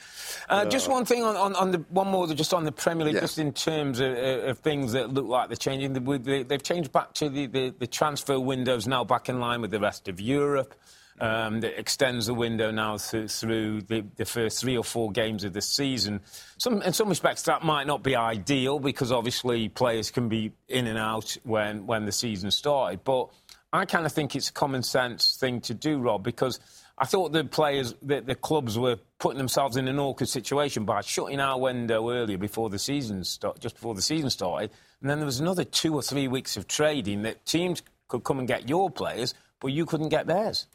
Uh, 0.50 0.66
Just 0.66 0.90
one 0.90 1.06
thing 1.06 1.24
on, 1.24 1.36
on, 1.38 1.56
on 1.56 1.72
the 1.72 1.78
one 1.90 2.08
more, 2.08 2.28
just 2.28 2.54
on 2.54 2.66
the 2.66 2.72
Premier 2.74 3.06
League, 3.06 3.16
Yeah. 3.16 3.22
just 3.22 3.40
in 3.40 3.54
terms 3.54 4.02
of, 4.02 4.12
uh, 4.14 4.50
of 4.50 4.60
things 4.60 4.92
that 4.92 5.14
look 5.14 5.26
like 5.26 5.48
they're 5.48 5.56
changing. 5.56 5.94
They- 5.94 6.18
they- 6.18 6.44
They've 6.44 6.62
changed 6.64 6.92
back 6.92 7.14
to 7.16 7.30
the, 7.30 7.46
the, 7.48 7.74
the 7.80 7.88
transfer 7.88 8.38
windows 8.40 8.88
now 8.88 9.06
back 9.06 9.30
in 9.30 9.40
line 9.40 9.62
with 9.62 9.72
the 9.72 9.80
rest 9.80 10.08
of 10.10 10.20
Europe. 10.20 10.76
Um, 11.18 11.62
that 11.62 11.80
extends 11.80 12.26
the 12.26 12.34
window 12.34 12.72
now 12.72 12.98
through, 12.98 13.30
through 13.30 13.84
the, 13.84 14.04
the 14.18 14.26
first 14.26 14.60
three 14.60 14.76
or 14.76 14.84
four 14.84 15.14
games 15.14 15.46
of 15.46 15.54
the 15.54 15.62
season. 15.62 16.20
Some, 16.58 16.82
in 16.82 16.92
some 16.92 17.08
respects, 17.08 17.44
that 17.44 17.64
might 17.64 17.88
not 17.88 18.04
be 18.04 18.18
ideal 18.18 18.80
because 18.80 19.14
obviously 19.14 19.70
players 19.70 20.12
can 20.12 20.28
be 20.28 20.52
in 20.68 20.88
and 20.88 20.98
out 20.98 21.38
when, 21.44 21.88
when 21.88 22.04
the 22.04 22.12
season 22.12 22.52
started. 22.52 23.06
But 23.06 23.30
I 23.72 23.86
kind 23.86 24.06
of 24.06 24.12
think 24.12 24.36
it's 24.36 24.50
a 24.50 24.54
common 24.54 24.84
sense 24.84 25.38
thing 25.38 25.62
to 25.62 25.74
do, 25.74 26.00
Rob, 26.00 26.22
because 26.22 26.60
I 26.98 27.06
thought 27.06 27.34
the 27.34 27.44
players, 27.44 27.94
the, 28.02 28.22
the 28.22 28.36
clubs 28.36 28.80
were 28.80 28.98
putting 29.20 29.38
themselves 29.38 29.76
in 29.76 29.88
an 29.88 30.00
awkward 30.00 30.30
situation 30.30 30.86
by 30.86 31.02
shutting 31.02 31.42
our 31.42 31.60
window 31.60 32.10
earlier 32.10 32.38
before 32.38 32.70
the 32.70 32.80
season 32.80 33.24
start, 33.26 33.60
just 33.60 33.76
before 33.76 33.96
the 33.96 34.02
season 34.02 34.30
started, 34.30 34.72
and 35.02 35.10
then 35.10 35.20
there 35.20 35.26
was 35.26 35.42
another 35.42 35.66
two 35.66 35.94
or 35.94 36.02
three 36.02 36.28
weeks 36.28 36.56
of 36.56 36.68
trading 36.68 37.24
that 37.24 37.46
teams 37.46 37.84
could 38.08 38.24
come 38.24 38.40
and 38.40 38.48
get 38.48 38.70
your 38.70 38.90
players, 38.90 39.34
but 39.60 39.68
you 39.68 39.86
couldn't 39.86 40.10
get 40.10 40.26
theirs. 40.26 40.68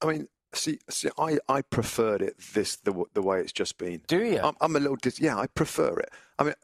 I 0.00 0.06
mean, 0.06 0.28
see, 0.54 0.78
see, 0.88 1.08
I, 1.18 1.38
I 1.48 1.62
preferred 1.62 2.22
it 2.22 2.36
this 2.54 2.76
the 2.76 3.04
the 3.14 3.22
way 3.22 3.40
it's 3.40 3.52
just 3.52 3.78
been. 3.78 4.02
Do 4.06 4.22
you? 4.24 4.40
I'm, 4.40 4.54
I'm 4.60 4.76
a 4.76 4.80
little 4.80 4.96
dis- 5.00 5.20
yeah, 5.20 5.36
I 5.36 5.46
prefer 5.46 5.98
it. 5.98 6.10
I 6.38 6.44
mean, 6.44 6.54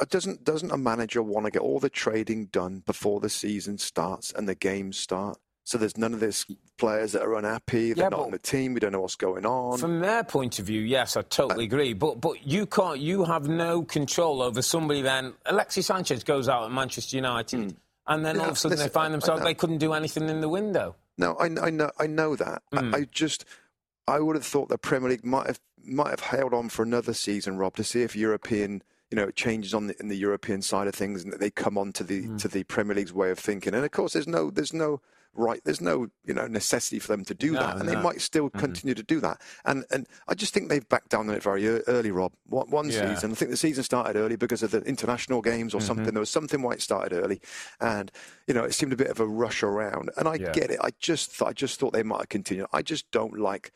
uh, 0.00 0.04
doesn't 0.08 0.44
doesn't 0.44 0.70
a 0.70 0.76
manager 0.76 1.22
want 1.22 1.46
to 1.46 1.50
get 1.50 1.62
all 1.62 1.80
the 1.80 1.90
trading 1.90 2.46
done 2.46 2.82
before 2.84 3.20
the 3.20 3.30
season 3.30 3.78
starts 3.78 4.32
and 4.32 4.48
the 4.48 4.54
games 4.54 4.96
start? 4.96 5.38
So 5.66 5.78
there's 5.78 5.96
none 5.96 6.12
of 6.12 6.20
this 6.20 6.44
players 6.76 7.12
that 7.12 7.22
are 7.22 7.36
unhappy. 7.36 7.94
They're 7.94 8.04
Yeah, 8.04 8.08
not 8.10 8.20
on 8.20 8.32
the 8.32 8.38
team. 8.38 8.74
We 8.74 8.80
don't 8.80 8.92
know 8.92 9.00
what's 9.00 9.16
going 9.16 9.46
on. 9.46 9.78
From 9.78 10.00
their 10.00 10.22
point 10.22 10.58
of 10.58 10.66
view, 10.66 10.82
yes, 10.82 11.16
I 11.16 11.22
totally 11.22 11.64
agree. 11.64 11.94
But 11.94 12.20
but 12.20 12.46
you 12.46 12.66
can't. 12.66 13.00
You 13.00 13.24
have 13.24 13.48
no 13.48 13.82
control 13.82 14.42
over 14.42 14.60
somebody. 14.60 15.00
Then 15.00 15.32
Alexis 15.46 15.86
Sanchez 15.86 16.22
goes 16.22 16.50
out 16.50 16.64
at 16.64 16.70
Manchester 16.70 17.16
United, 17.16 17.74
and 18.06 18.24
then. 18.26 18.36
Yeah, 18.36 18.42
all 18.42 18.48
of 18.48 18.52
a 18.52 18.56
sudden 18.56 18.76
listen, 18.76 18.88
they 18.88 18.92
find 18.92 19.14
themselves 19.14 19.42
they 19.42 19.54
couldn't 19.54 19.78
do 19.78 19.94
anything 19.94 20.28
in 20.28 20.42
the 20.42 20.50
window. 20.50 20.96
No, 21.16 21.34
I, 21.34 21.46
I 21.62 21.70
know, 21.70 21.90
I 21.98 22.06
know 22.06 22.36
that. 22.36 22.62
Hmm. 22.72 22.94
I, 22.94 22.98
I 22.98 23.06
just, 23.10 23.44
I 24.06 24.20
would 24.20 24.36
have 24.36 24.44
thought 24.44 24.68
the 24.68 24.78
Premier 24.78 25.10
League 25.10 25.24
might 25.24 25.46
have 25.46 25.60
might 25.86 26.10
have 26.10 26.20
held 26.20 26.54
on 26.54 26.70
for 26.70 26.82
another 26.82 27.12
season, 27.12 27.58
Rob, 27.58 27.76
to 27.76 27.84
see 27.84 28.02
if 28.02 28.16
European, 28.16 28.82
you 29.10 29.16
know, 29.16 29.30
changes 29.30 29.74
on 29.74 29.86
the 29.88 29.96
in 30.00 30.08
the 30.08 30.16
European 30.16 30.62
side 30.62 30.88
of 30.88 30.94
things, 30.94 31.22
and 31.22 31.32
that 31.32 31.40
they 31.40 31.50
come 31.50 31.76
on 31.78 31.92
to 31.92 32.04
the 32.04 32.22
Hmm. 32.22 32.36
to 32.38 32.48
the 32.48 32.64
Premier 32.64 32.96
League's 32.96 33.12
way 33.12 33.30
of 33.30 33.38
thinking. 33.38 33.74
And 33.74 33.84
of 33.84 33.90
course, 33.90 34.14
there's 34.14 34.28
no, 34.28 34.50
there's 34.50 34.72
no 34.72 35.00
right, 35.36 35.60
there's 35.64 35.80
no, 35.80 36.08
you 36.24 36.34
know, 36.34 36.46
necessity 36.46 36.98
for 36.98 37.08
them 37.08 37.24
to 37.24 37.34
do 37.34 37.52
No, 37.52 37.60
that, 37.60 37.76
and 37.76 37.88
they 37.88 37.92
no. 37.92 37.98
Mm-hmm. 37.98 38.06
might 38.08 38.20
still 38.20 38.50
continue 38.50 38.94
to 38.94 39.02
do 39.02 39.20
that. 39.20 39.40
And 39.64 39.84
and 39.90 40.06
I 40.28 40.34
just 40.34 40.54
think 40.54 40.68
they've 40.68 40.88
backed 40.88 41.10
down 41.10 41.28
on 41.28 41.34
it 41.34 41.42
very 41.42 41.66
early, 41.68 42.10
Rob. 42.10 42.32
One, 42.46 42.70
one 42.70 42.88
Yeah. 42.90 43.04
Mm-hmm. 43.04 43.14
season, 43.14 43.30
I 43.32 43.34
think 43.34 43.50
the 43.50 43.56
season 43.56 43.84
started 43.84 44.16
early 44.16 44.36
because 44.36 44.62
of 44.62 44.70
the 44.70 44.80
international 44.82 45.42
games 45.42 45.74
or 45.74 45.80
something. 45.80 46.12
There 46.14 46.20
was 46.20 46.30
something 46.30 46.62
why 46.62 46.72
it 46.72 46.82
started 46.82 47.12
early, 47.16 47.40
and 47.80 48.10
you 48.46 48.54
know, 48.54 48.64
it 48.64 48.72
seemed 48.74 48.92
a 48.92 48.96
bit 48.96 49.08
of 49.08 49.20
a 49.20 49.26
rush 49.26 49.62
around. 49.62 50.10
And 50.16 50.28
I 50.28 50.34
Yeah. 50.36 50.52
get 50.52 50.70
it. 50.70 50.78
I 50.82 50.90
just, 51.00 51.38
th- 51.38 51.48
I 51.48 51.52
just 51.52 51.78
thought 51.80 51.92
they 51.92 52.02
might 52.02 52.20
have 52.20 52.28
continued. 52.28 52.66
I 52.72 52.82
just 52.82 53.10
don't 53.10 53.38
like, 53.38 53.72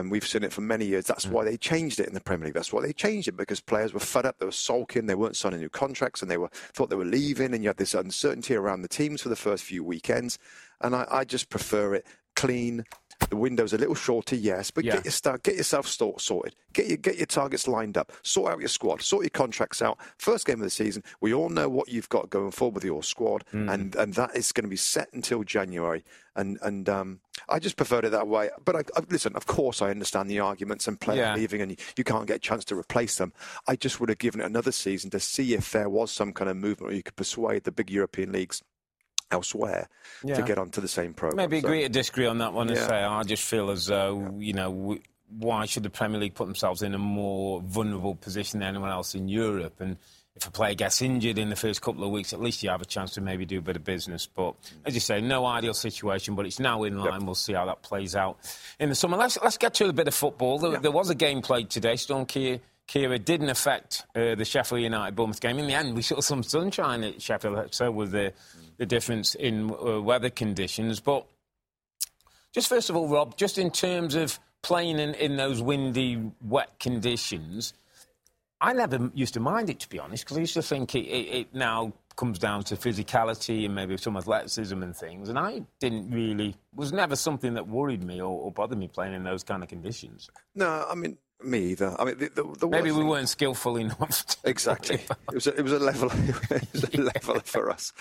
and 0.00 0.10
we've 0.10 0.26
seen 0.26 0.42
it 0.42 0.52
for 0.52 0.62
many 0.62 0.86
years. 0.86 1.06
That's 1.06 1.24
hmm. 1.24 1.32
why 1.32 1.44
they 1.44 1.56
changed 1.56 2.00
it 2.00 2.08
in 2.08 2.14
the 2.14 2.20
Premier 2.20 2.46
League. 2.46 2.54
That's 2.54 2.72
why 2.72 2.82
they 2.82 2.92
changed 2.92 3.28
it 3.28 3.36
because 3.36 3.60
players 3.60 3.92
were 3.92 4.00
fed 4.00 4.26
up. 4.26 4.38
They 4.38 4.46
were 4.46 4.52
sulking. 4.52 5.06
They 5.06 5.14
weren't 5.14 5.36
signing 5.36 5.60
new 5.60 5.68
contracts, 5.68 6.22
and 6.22 6.30
they 6.30 6.38
were 6.38 6.50
thought 6.72 6.90
they 6.90 6.96
were 6.96 7.04
leaving. 7.04 7.54
And 7.54 7.62
you 7.62 7.68
had 7.68 7.76
this 7.76 7.94
uncertainty 7.94 8.54
around 8.54 8.82
the 8.82 8.88
teams 8.88 9.22
for 9.22 9.28
the 9.28 9.36
first 9.36 9.62
few 9.62 9.84
weekends. 9.84 10.38
And 10.80 10.96
I, 10.96 11.06
I 11.10 11.24
just 11.24 11.50
prefer 11.50 11.94
it 11.94 12.06
clean, 12.34 12.84
The 13.30 13.36
window's 13.36 13.72
a 13.72 13.78
little 13.78 13.94
shorter, 13.94 14.34
yes, 14.36 14.70
but 14.70 14.84
Yeah. 14.84 14.96
get 14.96 15.04
your 15.06 15.12
start, 15.12 15.42
get 15.44 15.54
yourself 15.56 15.86
sort, 15.86 16.20
sorted. 16.20 16.54
Get 16.72 16.86
your 16.88 16.96
get 16.98 17.16
your 17.16 17.26
targets 17.26 17.66
lined 17.68 17.96
up. 17.96 18.12
Sort 18.22 18.52
out 18.52 18.58
your 18.60 18.68
squad. 18.68 19.02
Sort 19.02 19.22
your 19.24 19.30
contracts 19.30 19.80
out. 19.80 19.98
First 20.18 20.46
game 20.46 20.56
of 20.60 20.64
the 20.64 20.70
season, 20.70 21.02
we 21.20 21.32
all 21.32 21.48
know 21.48 21.68
what 21.68 21.88
you've 21.88 22.08
got 22.08 22.28
going 22.30 22.50
forward 22.50 22.74
with 22.74 22.84
your 22.84 23.02
squad, 23.02 23.44
Mm. 23.52 23.72
and 23.72 23.94
and 23.96 24.14
that 24.14 24.36
is 24.36 24.52
going 24.52 24.64
to 24.64 24.68
be 24.70 24.76
set 24.76 25.08
until 25.12 25.42
January. 25.44 26.04
And 26.36 26.58
and 26.62 26.88
um, 26.88 27.20
I 27.48 27.58
just 27.58 27.76
preferred 27.76 28.04
it 28.04 28.10
that 28.10 28.28
way. 28.28 28.50
But 28.64 28.76
I, 28.76 28.78
I, 28.96 29.02
listen, 29.08 29.34
of 29.36 29.46
course, 29.46 29.80
I 29.82 29.90
understand 29.90 30.28
the 30.30 30.38
arguments 30.40 30.86
and 30.88 31.00
players 31.00 31.18
Yeah. 31.18 31.34
leaving, 31.34 31.60
and 31.62 31.70
you, 31.72 31.76
you 31.96 32.04
can't 32.04 32.26
get 32.26 32.36
a 32.36 32.40
chance 32.40 32.64
to 32.66 32.76
replace 32.76 33.16
them. 33.16 33.32
I 33.66 33.74
just 33.76 33.98
would 34.00 34.08
have 34.08 34.18
given 34.18 34.40
it 34.40 34.44
another 34.46 34.72
season 34.72 35.10
to 35.10 35.20
see 35.20 35.54
if 35.54 35.70
there 35.72 35.88
was 35.88 36.10
some 36.12 36.32
kind 36.32 36.50
of 36.50 36.56
movement 36.56 36.88
where 36.88 36.94
you 36.94 37.02
could 37.02 37.16
persuade 37.16 37.64
the 37.64 37.72
big 37.72 37.90
European 37.90 38.32
leagues 38.32 38.62
elsewhere 39.30 39.88
Yeah. 40.24 40.36
to 40.36 40.42
get 40.42 40.58
onto 40.58 40.80
the 40.80 40.88
same 40.88 41.14
program. 41.14 41.36
Maybe 41.36 41.60
So- 41.60 41.68
agree 41.68 41.82
to 41.82 41.88
disagree 41.88 42.26
on 42.26 42.38
that 42.38 42.52
one 42.52 42.68
and 42.68 42.78
say, 42.78 43.02
I 43.02 43.22
just 43.22 43.44
feel 43.44 43.70
as 43.70 43.86
though, 43.86 44.34
you 44.38 44.52
know, 44.52 44.70
we, 44.70 45.02
why 45.38 45.66
should 45.66 45.82
the 45.84 45.90
Premier 45.90 46.18
League 46.20 46.34
put 46.34 46.46
themselves 46.46 46.82
in 46.82 46.94
a 46.94 46.98
more 46.98 47.60
vulnerable 47.62 48.14
position 48.16 48.60
than 48.60 48.68
anyone 48.68 48.90
else 48.90 49.14
in 49.14 49.28
Europe? 49.28 49.80
And 49.80 49.96
if 50.36 50.46
a 50.46 50.50
player 50.50 50.74
gets 50.74 51.02
injured 51.02 51.38
in 51.38 51.50
the 51.50 51.56
first 51.56 51.82
couple 51.82 52.02
of 52.04 52.10
weeks, 52.10 52.32
at 52.32 52.40
least 52.40 52.62
you 52.62 52.70
have 52.70 52.80
a 52.82 52.86
chance 52.86 53.12
to 53.12 53.20
maybe 53.20 53.44
do 53.44 53.58
a 53.58 53.62
bit 53.62 53.76
of 53.76 53.84
business. 53.84 54.26
But 54.26 54.54
as 54.84 54.94
you 54.94 55.00
say, 55.00 55.20
no 55.20 55.44
ideal 55.46 55.74
situation, 55.74 56.34
but 56.34 56.46
it's 56.46 56.58
now 56.58 56.82
in 56.84 56.98
line. 56.98 57.26
We'll 57.26 57.34
see 57.34 57.52
how 57.52 57.66
that 57.66 57.82
plays 57.82 58.16
out 58.16 58.38
in 58.78 58.88
the 58.88 58.94
summer. 58.94 59.16
Let's, 59.16 59.38
let's 59.42 59.58
get 59.58 59.74
to 59.74 59.88
a 59.88 59.92
bit 59.92 60.08
of 60.08 60.14
football. 60.14 60.58
There, 60.58 60.78
there 60.78 60.90
was 60.90 61.10
a 61.10 61.14
game 61.14 61.42
played 61.42 61.68
today. 61.70 61.96
Storm 61.96 62.26
Ciara, 62.90 63.20
didn't 63.20 63.50
affect 63.50 64.04
uh, 64.16 64.34
the 64.34 64.44
Sheffield 64.44 64.80
United 64.80 65.14
Bournemouth 65.14 65.40
game. 65.40 65.60
In 65.60 65.68
the 65.68 65.74
end, 65.74 65.94
we 65.94 66.02
saw 66.02 66.20
some 66.20 66.42
sunshine 66.42 67.04
at 67.04 67.22
Sheffield, 67.22 67.72
so 67.72 67.88
with 67.92 68.10
the, 68.10 68.32
the 68.78 68.86
difference 68.86 69.36
in 69.36 69.70
uh, 69.70 70.00
weather 70.00 70.28
conditions. 70.28 70.98
But 70.98 71.24
just 72.52 72.68
first 72.68 72.90
of 72.90 72.96
all, 72.96 73.06
Rob, 73.06 73.36
just 73.36 73.58
in 73.58 73.70
terms 73.70 74.16
of 74.16 74.40
playing 74.62 74.98
in, 74.98 75.14
in 75.14 75.36
those 75.36 75.62
windy, 75.62 76.32
wet 76.42 76.80
conditions, 76.80 77.74
I 78.60 78.72
never 78.72 79.12
used 79.14 79.34
to 79.34 79.40
mind 79.40 79.70
it, 79.70 79.78
to 79.80 79.88
be 79.88 80.00
honest, 80.00 80.24
because 80.24 80.36
I 80.36 80.40
used 80.40 80.54
to 80.54 80.62
think 80.62 80.96
it, 80.96 81.06
it, 81.06 81.34
it 81.34 81.54
now 81.54 81.92
comes 82.16 82.40
down 82.40 82.64
to 82.64 82.74
physicality 82.74 83.66
and 83.66 83.74
maybe 83.74 83.96
some 83.98 84.16
athleticism 84.16 84.82
and 84.82 84.96
things. 84.96 85.28
And 85.28 85.38
I 85.38 85.62
didn't 85.78 86.10
really, 86.10 86.56
was 86.74 86.92
never 86.92 87.14
something 87.14 87.54
that 87.54 87.68
worried 87.68 88.02
me 88.02 88.20
or, 88.20 88.36
or 88.36 88.50
bothered 88.50 88.78
me 88.78 88.88
playing 88.88 89.14
in 89.14 89.22
those 89.22 89.44
kind 89.44 89.62
of 89.62 89.68
conditions. 89.68 90.28
No, 90.56 90.86
I 90.90 90.96
mean 90.96 91.16
me 91.44 91.58
either. 91.70 91.94
I 91.98 92.04
mean 92.04 92.18
the, 92.18 92.28
the, 92.28 92.56
the 92.60 92.68
Maybe 92.68 92.90
we 92.90 92.98
thing- 92.98 93.08
weren't 93.08 93.28
skillful 93.28 93.76
enough. 93.76 94.26
To 94.26 94.36
Exactly. 94.44 94.96
It 94.96 95.34
was 95.34 95.46
a, 95.46 95.54
it 95.54 95.62
was 95.62 95.72
a 95.72 95.78
level 95.78 96.10
it 96.50 96.68
was 96.72 96.84
a 96.84 96.96
level 97.00 97.40
for 97.40 97.70
us. 97.70 97.92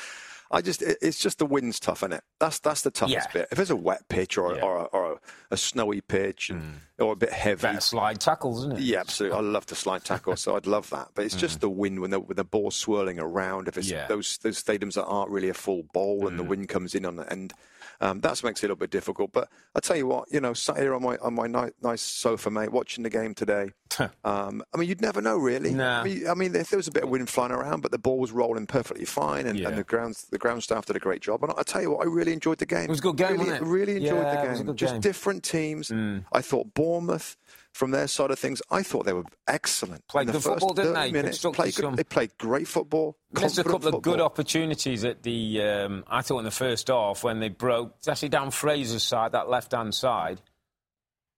I 0.51 0.62
just 0.62 0.81
it, 0.81 0.98
it's 1.01 1.19
just 1.19 1.38
the 1.38 1.46
wind's 1.46 1.79
tough, 1.79 2.01
is 2.01 2.12
it? 2.12 2.24
That's 2.39 2.60
that's 2.60 2.81
the 2.81 2.89
toughest 2.89 3.27
Yeah. 3.27 3.31
bit. 3.41 3.50
If 3.51 3.60
it's 3.60 3.69
a 3.69 3.75
wet 3.75 4.10
pitch 4.10 4.36
or 4.38 4.55
Yeah. 4.55 4.63
or, 4.63 4.77
a, 4.77 4.84
or 4.86 5.13
a, 5.13 5.15
a 5.51 5.58
snowy 5.58 6.01
pitch 6.01 6.50
and, 6.50 6.62
mm. 6.62 7.05
or 7.05 7.13
a 7.13 7.15
bit 7.15 7.31
heavy. 7.31 7.62
Better 7.62 7.79
slide 7.81 8.19
tackles, 8.19 8.60
isn't 8.60 8.77
it? 8.77 8.79
Yeah, 8.79 9.01
absolutely. 9.01 9.38
I 9.38 9.41
love 9.41 9.67
to 9.67 9.75
slide 9.75 10.03
tackle, 10.03 10.36
so 10.38 10.55
I'd 10.55 10.65
love 10.65 10.89
that. 10.89 11.10
But 11.13 11.25
it's 11.25 11.36
just 11.36 11.58
mm. 11.60 11.62
the 11.62 11.69
wind 11.69 12.00
when 12.00 12.10
the 12.10 12.19
when 12.19 12.36
the 12.36 12.43
ball's 12.43 12.75
swirling 12.75 13.19
around. 13.19 13.67
If 13.67 13.77
it's 13.77 13.91
Yeah. 13.91 14.08
those 14.08 14.39
those 14.39 14.62
stadiums 14.62 14.96
that 14.96 15.05
aren't 15.05 15.29
really 15.29 15.50
a 15.50 15.53
full 15.53 15.84
bowl 15.93 16.27
and 16.27 16.39
the 16.39 16.43
mm. 16.43 16.48
wind 16.50 16.69
comes 16.69 16.96
in 16.96 17.05
on 17.05 17.15
the 17.17 17.31
end, 17.31 17.53
um, 18.01 18.22
that 18.22 18.44
makes 18.44 18.62
it 18.62 18.65
a 18.65 18.68
little 18.68 18.75
bit 18.77 18.91
difficult. 18.91 19.32
But 19.32 19.50
I 19.75 19.79
tell 19.79 19.96
you 19.98 20.08
what, 20.08 20.32
you 20.32 20.39
know, 20.39 20.53
sat 20.53 20.77
here 20.77 20.94
on 20.94 21.03
my 21.03 21.18
on 21.18 21.34
my 21.34 21.48
ni- 21.48 21.72
nice 21.82 22.01
sofa, 22.01 22.50
mate, 22.50 22.72
watching 22.72 23.03
the 23.03 23.10
game 23.10 23.34
today. 23.34 23.72
um, 24.24 24.63
I 24.74 24.77
mean, 24.77 24.89
you'd 24.89 25.01
never 25.01 25.22
know, 25.22 25.38
really. 25.38 25.74
Nah. 25.74 26.01
I 26.01 26.03
mean, 26.03 26.27
I 26.27 26.34
mean, 26.34 26.51
there, 26.51 26.63
there 26.63 26.77
was 26.77 26.88
a 26.88 26.91
bit 26.91 27.03
of 27.03 27.10
wind 27.10 27.29
flying 27.29 27.51
around, 27.51 27.81
but 27.81 27.91
the 27.91 27.98
ball 27.98 28.19
was 28.19 28.31
rolling 28.31 28.67
perfectly 28.67 29.05
fine, 29.05 29.48
and, 29.48 29.58
Yeah. 29.60 29.69
and 29.69 29.77
the 29.77 29.84
ground 29.84 30.15
the 30.31 30.38
ground 30.38 30.63
staff 30.63 30.86
did 30.86 30.96
a 30.96 31.00
great 31.00 31.22
job. 31.22 31.43
And 31.43 31.51
I 31.58 31.63
tell 31.63 31.81
you 31.81 31.91
what, 31.91 32.05
I 32.05 32.10
really 32.10 32.34
enjoyed 32.34 32.58
the 32.60 32.65
game. 32.65 32.84
It 32.86 32.89
was 32.89 33.00
a 33.00 33.03
good 33.03 33.17
game, 33.17 33.27
really, 33.31 33.38
wasn't 33.46 33.62
it? 33.62 33.65
Really 33.65 33.96
enjoyed 33.98 34.24
Yeah, 34.24 34.36
the 34.41 34.48
it 34.48 34.50
was 34.51 34.60
a 34.60 34.63
game. 34.63 34.75
Just 34.75 34.93
game. 34.93 35.00
Mm. 35.00 35.03
different 35.03 35.43
teams. 35.43 35.91
I 36.31 36.41
thought 36.41 36.74
Bournemouth, 36.74 37.36
from 37.74 37.91
their 37.91 38.08
side 38.08 38.31
of 38.31 38.39
things, 38.39 38.62
I 38.72 38.84
thought 38.84 39.05
they 39.05 39.13
were 39.13 39.24
excellent. 39.48 40.08
Played 40.08 40.27
the 40.27 40.31
good 40.34 40.43
football, 40.43 40.74
didn't 40.74 40.93
they? 40.93 41.12
Minutes, 41.12 41.39
played 41.53 41.75
good- 41.75 41.96
They 41.96 42.03
played 42.03 42.31
great 42.38 42.67
football. 42.67 43.15
Missed 43.31 43.60
a 43.60 43.63
couple 43.63 43.96
of 43.96 44.01
good 44.01 44.19
opportunities 44.22 45.03
at 45.05 45.22
the, 45.24 45.62
um, 45.62 46.03
I 46.08 46.22
thought 46.22 46.39
in 46.39 46.46
the 46.46 46.51
first 46.51 46.88
half 46.88 47.24
when 47.24 47.39
they 47.39 47.50
broke, 47.50 47.93
it's 48.00 48.08
actually 48.08 48.29
down 48.29 48.51
Fraser's 48.51 49.03
side, 49.03 49.34
that 49.34 49.50
left 49.50 49.72
hand 49.72 49.93
side. 49.93 50.41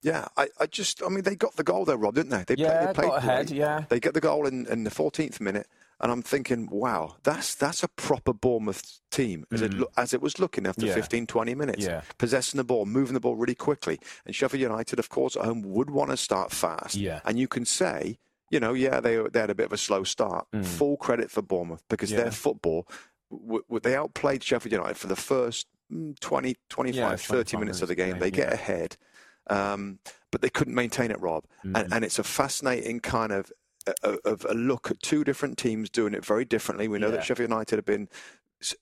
Yeah, 0.03 0.27
I, 0.35 0.47
I 0.59 0.65
just, 0.65 1.03
I 1.03 1.09
mean, 1.09 1.23
they 1.23 1.35
got 1.35 1.55
the 1.57 1.63
goal 1.63 1.85
there, 1.85 1.97
Rob, 1.97 2.15
didn't 2.15 2.31
they? 2.31 2.43
They 2.55 2.61
Yeah, 2.61 2.87
they 2.87 2.93
played 2.93 3.09
got 3.09 3.17
ahead, 3.19 3.47
great. 3.47 3.57
yeah. 3.57 3.83
They 3.89 3.99
get 3.99 4.13
the 4.13 4.19
goal 4.21 4.47
in, 4.47 4.65
in 4.67 4.83
the 4.83 4.89
14th 4.89 5.39
minute, 5.39 5.67
and 5.99 6.11
I'm 6.11 6.23
thinking, 6.23 6.67
wow, 6.71 7.17
that's 7.21 7.53
that's 7.53 7.83
a 7.83 7.87
proper 7.87 8.33
Bournemouth 8.33 8.99
team 9.11 9.45
as, 9.51 9.61
it, 9.61 9.73
as 9.97 10.13
it 10.15 10.21
was 10.21 10.39
looking 10.39 10.65
after 10.65 10.81
Mm. 10.81 10.87
Yeah. 10.87 10.95
15, 10.95 11.27
20 11.27 11.53
minutes. 11.55 11.85
Yeah. 11.85 12.01
Possessing 12.17 12.57
the 12.57 12.63
ball, 12.63 12.87
moving 12.87 13.13
the 13.13 13.19
ball 13.19 13.35
really 13.35 13.53
quickly. 13.53 13.99
And 14.25 14.33
Sheffield 14.33 14.61
United, 14.61 14.97
of 14.97 15.09
course, 15.09 15.35
at 15.35 15.45
home 15.45 15.61
would 15.61 15.91
want 15.91 16.09
to 16.09 16.17
start 16.17 16.51
fast. 16.51 16.95
Yeah. 16.95 17.19
And 17.23 17.37
you 17.37 17.47
can 17.47 17.65
say, 17.65 18.17
you 18.49 18.59
know, 18.59 18.73
yeah, 18.73 18.99
they, 18.99 19.17
they 19.31 19.39
had 19.39 19.51
a 19.51 19.55
bit 19.55 19.67
of 19.67 19.73
a 19.73 19.77
slow 19.77 20.03
start. 20.03 20.47
Full 20.63 20.97
credit 20.97 21.29
for 21.29 21.43
Bournemouth 21.43 21.83
because 21.89 22.09
Mm. 22.09 22.13
Yeah. 22.13 22.21
their 22.23 22.31
football, 22.31 22.87
w- 23.29 23.61
w- 23.69 23.79
they 23.79 23.95
outplayed 23.95 24.43
Sheffield 24.43 24.71
United 24.73 24.97
for 24.97 25.05
the 25.05 25.15
first 25.15 25.67
mm, 25.93 26.19
20, 26.19 26.55
25, 26.69 26.95
Yeah, 26.95 27.15
30 27.17 27.57
minutes 27.57 27.83
of 27.83 27.89
the 27.89 27.95
game. 27.95 28.17
They 28.17 28.31
get 28.31 28.51
ahead. 28.51 28.97
Um, 29.49 29.99
but 30.31 30.41
they 30.41 30.49
couldn't 30.49 30.75
maintain 30.75 31.11
it, 31.11 31.19
Rob. 31.19 31.43
Mm-hmm. 31.65 31.75
And, 31.75 31.93
and 31.93 32.05
it's 32.05 32.19
a 32.19 32.23
fascinating 32.23 32.99
kind 32.99 33.31
of 33.31 33.51
of, 34.03 34.19
of 34.25 34.45
a 34.47 34.53
look 34.53 34.91
at 34.91 35.01
two 35.01 35.23
different 35.23 35.57
teams 35.57 35.89
doing 35.89 36.13
it 36.13 36.23
very 36.23 36.45
differently. 36.45 36.87
We 36.87 36.99
know 36.99 37.07
Yeah. 37.07 37.15
that 37.17 37.23
Sheffield 37.25 37.49
United 37.49 37.77
have 37.77 37.85
been 37.85 38.09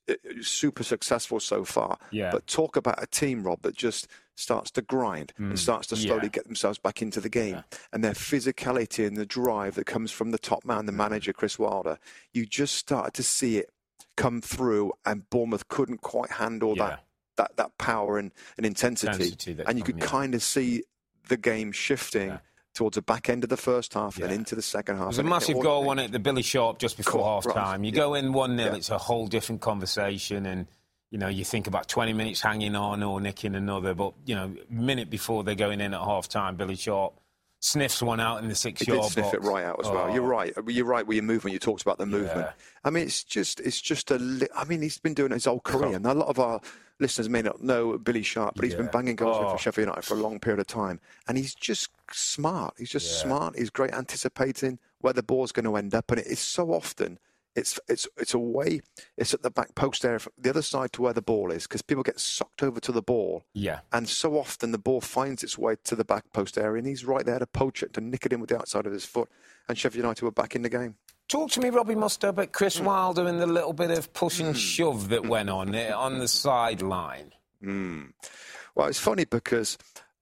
uh, 0.09 0.13
super 0.41 0.83
successful 0.83 1.39
so 1.39 1.63
far. 1.63 1.97
Yeah. 2.11 2.31
But 2.31 2.47
talk 2.47 2.75
about 2.75 3.01
a 3.01 3.07
team, 3.07 3.43
Rob, 3.43 3.61
that 3.61 3.77
just 3.77 4.07
starts 4.35 4.71
to 4.71 4.81
grind 4.81 5.31
and 5.37 5.57
starts 5.57 5.87
to 5.87 5.95
slowly 5.95 6.19
Mm. 6.19 6.23
Yeah. 6.23 6.29
get 6.29 6.45
themselves 6.47 6.79
back 6.79 7.01
into 7.01 7.21
the 7.21 7.29
game. 7.29 7.63
And 7.93 8.03
their 8.03 8.11
physicality 8.13 9.07
and 9.07 9.15
the 9.15 9.25
drive 9.25 9.75
that 9.75 9.85
comes 9.85 10.11
from 10.11 10.31
the 10.31 10.37
top 10.37 10.65
man, 10.65 10.83
Mm. 10.83 10.87
the 10.87 10.91
manager, 10.91 11.31
Chris 11.31 11.57
Wilder, 11.57 11.97
you 12.33 12.45
just 12.45 12.75
started 12.75 13.13
to 13.13 13.23
see 13.23 13.57
it 13.57 13.69
come 14.17 14.41
through, 14.41 14.91
and 15.05 15.29
Bournemouth 15.29 15.69
couldn't 15.69 16.01
quite 16.01 16.31
handle 16.31 16.75
Yeah. 16.75 16.87
that. 16.89 17.03
That, 17.39 17.55
that 17.55 17.77
power 17.77 18.17
and, 18.19 18.31
and 18.57 18.65
intensity, 18.65 19.33
and 19.65 19.77
you 19.77 19.83
could 19.85 19.97
yeah. 19.97 20.05
kind 20.05 20.35
of 20.35 20.43
see 20.43 20.83
the 21.29 21.37
game 21.37 21.71
shifting 21.71 22.27
Yeah. 22.31 22.39
towards 22.73 22.95
the 22.95 23.01
back 23.01 23.29
end 23.29 23.45
of 23.45 23.49
the 23.49 23.55
first 23.55 23.93
half 23.93 24.17
and 24.17 24.29
into 24.29 24.55
the 24.55 24.61
second 24.61 24.97
half. 24.97 25.05
It 25.05 25.07
was 25.07 25.19
a 25.19 25.23
massive 25.23 25.55
it- 25.55 25.63
goal, 25.63 25.85
wasn't 25.85 26.07
it? 26.07 26.11
The 26.11 26.19
Billy 26.19 26.41
Sharp 26.41 26.79
just 26.79 26.97
before 26.97 27.23
half 27.23 27.53
time. 27.53 27.85
You 27.85 27.93
go 27.93 28.13
in 28.15 28.33
1 28.33 28.57
0, 28.57 28.69
Yeah. 28.71 28.75
it's 28.75 28.89
a 28.89 28.97
whole 28.97 29.27
different 29.27 29.61
conversation. 29.61 30.45
And, 30.45 30.67
you 31.11 31.17
know, 31.17 31.29
you 31.29 31.45
think 31.45 31.65
about 31.67 31.87
20 31.87 32.11
minutes 32.11 32.41
hanging 32.41 32.75
on 32.75 33.03
or 33.03 33.21
nicking 33.21 33.55
another. 33.55 33.93
But, 33.93 34.15
you 34.25 34.35
know, 34.35 34.53
a 34.69 34.73
minute 34.73 35.09
before 35.09 35.45
they're 35.45 35.55
going 35.55 35.79
in 35.79 35.93
at 35.93 36.01
half 36.01 36.27
time, 36.27 36.57
Billy 36.57 36.75
Sharp 36.75 37.13
sniffs 37.61 38.01
one 38.01 38.19
out 38.19 38.41
in 38.41 38.47
the 38.49 38.55
six 38.55 38.87
yard 38.87 39.01
did 39.01 39.11
sniff 39.11 39.33
it 39.33 39.41
right 39.43 39.63
out 39.65 39.79
as 39.83 39.89
well. 39.89 40.07
Oh. 40.09 40.13
You're 40.13 40.23
right. 40.23 40.53
Uh, 40.57 40.61
you're 40.67 40.85
right 40.85 41.05
with 41.05 41.15
your 41.15 41.23
movement. 41.25 41.53
You 41.53 41.59
talked 41.59 41.81
about 41.81 41.97
the 41.97 42.05
movement. 42.05 42.37
Yeah. 42.47 42.51
I 42.83 42.89
mean, 42.89 43.03
it's 43.03 43.23
just, 43.23 43.59
it's 43.59 43.81
just 43.81 44.11
a. 44.11 44.15
Li- 44.17 44.47
I 44.55 44.63
mean, 44.65 44.81
he's 44.81 44.97
been 44.97 45.13
doing 45.13 45.31
it 45.31 45.35
his 45.35 45.45
whole 45.45 45.59
career, 45.59 45.95
and 45.95 46.05
a 46.05 46.13
lot 46.13 46.29
of 46.29 46.39
our 46.39 46.61
listeners 46.99 47.29
may 47.29 47.41
not 47.41 47.61
know 47.61 47.97
Billy 47.97 48.23
Sharp, 48.23 48.55
but 48.55 48.65
he's 48.65 48.75
been 48.75 48.87
banging 48.87 49.15
goals 49.15 49.37
Oh. 49.39 49.51
for 49.51 49.57
Sheffield 49.57 49.87
United 49.87 50.03
for 50.03 50.15
a 50.15 50.17
long 50.21 50.39
period 50.39 50.59
of 50.59 50.67
time, 50.67 50.99
and 51.27 51.37
he's 51.37 51.53
just 51.55 51.89
smart. 52.11 52.73
He's 52.77 52.89
just 52.89 53.09
Yeah. 53.11 53.23
smart. 53.23 53.57
He's 53.57 53.69
great 53.69 53.93
anticipating 53.93 54.79
where 55.01 55.13
the 55.13 55.23
ball's 55.23 55.51
going 55.51 55.65
to 55.65 55.75
end 55.77 55.93
up, 55.95 56.11
and 56.11 56.19
it 56.19 56.27
is 56.27 56.39
so 56.39 56.71
often. 56.73 57.19
It's 57.59 57.79
it's 57.87 58.07
it's 58.17 58.33
away. 58.33 58.81
It's 59.17 59.33
at 59.33 59.43
the 59.43 59.51
back 59.51 59.75
post 59.75 60.03
area, 60.03 60.19
the 60.37 60.49
other 60.49 60.61
side 60.61 60.93
to 60.93 61.01
where 61.01 61.13
the 61.13 61.21
ball 61.21 61.51
is, 61.51 61.63
because 61.67 61.81
people 61.81 62.03
get 62.03 62.19
sucked 62.19 62.63
over 62.63 62.79
to 62.79 62.91
the 62.91 63.01
ball. 63.01 63.43
Yeah. 63.53 63.81
And 63.91 64.09
so 64.09 64.37
often 64.37 64.71
the 64.71 64.77
ball 64.77 65.01
finds 65.01 65.43
its 65.43 65.57
way 65.57 65.75
to 65.83 65.95
the 65.95 66.05
back 66.05 66.31
post 66.33 66.57
area, 66.57 66.79
and 66.79 66.87
he's 66.87 67.05
right 67.05 67.25
there 67.25 67.39
to 67.39 67.45
poach 67.47 67.83
it, 67.83 67.93
to 67.93 68.01
nick 68.01 68.25
it 68.25 68.33
in 68.33 68.39
with 68.39 68.49
the 68.49 68.57
outside 68.57 68.85
of 68.85 68.93
his 68.93 69.05
foot. 69.05 69.29
And 69.67 69.77
Sheffield 69.77 70.03
United 70.03 70.23
were 70.25 70.31
back 70.31 70.55
in 70.55 70.63
the 70.63 70.69
game. 70.69 70.95
Talk 71.27 71.51
to 71.51 71.59
me, 71.59 71.69
Robbie 71.69 71.93
Mustoe, 71.93 72.29
about 72.29 72.47
Hmm. 72.47 72.51
Chris 72.53 72.79
Wilder 72.79 73.27
and 73.27 73.39
the 73.39 73.45
little 73.45 73.73
bit 73.73 73.91
of 73.91 74.11
push 74.13 74.39
and 74.39 74.57
shove 74.57 75.09
that 75.09 75.27
went 75.27 75.49
on 75.49 75.75
on 75.75 76.17
the 76.17 76.27
sideline. 76.27 77.33
Well, 77.61 78.87
it's 78.87 78.99
funny 78.99 79.25
because 79.25 79.77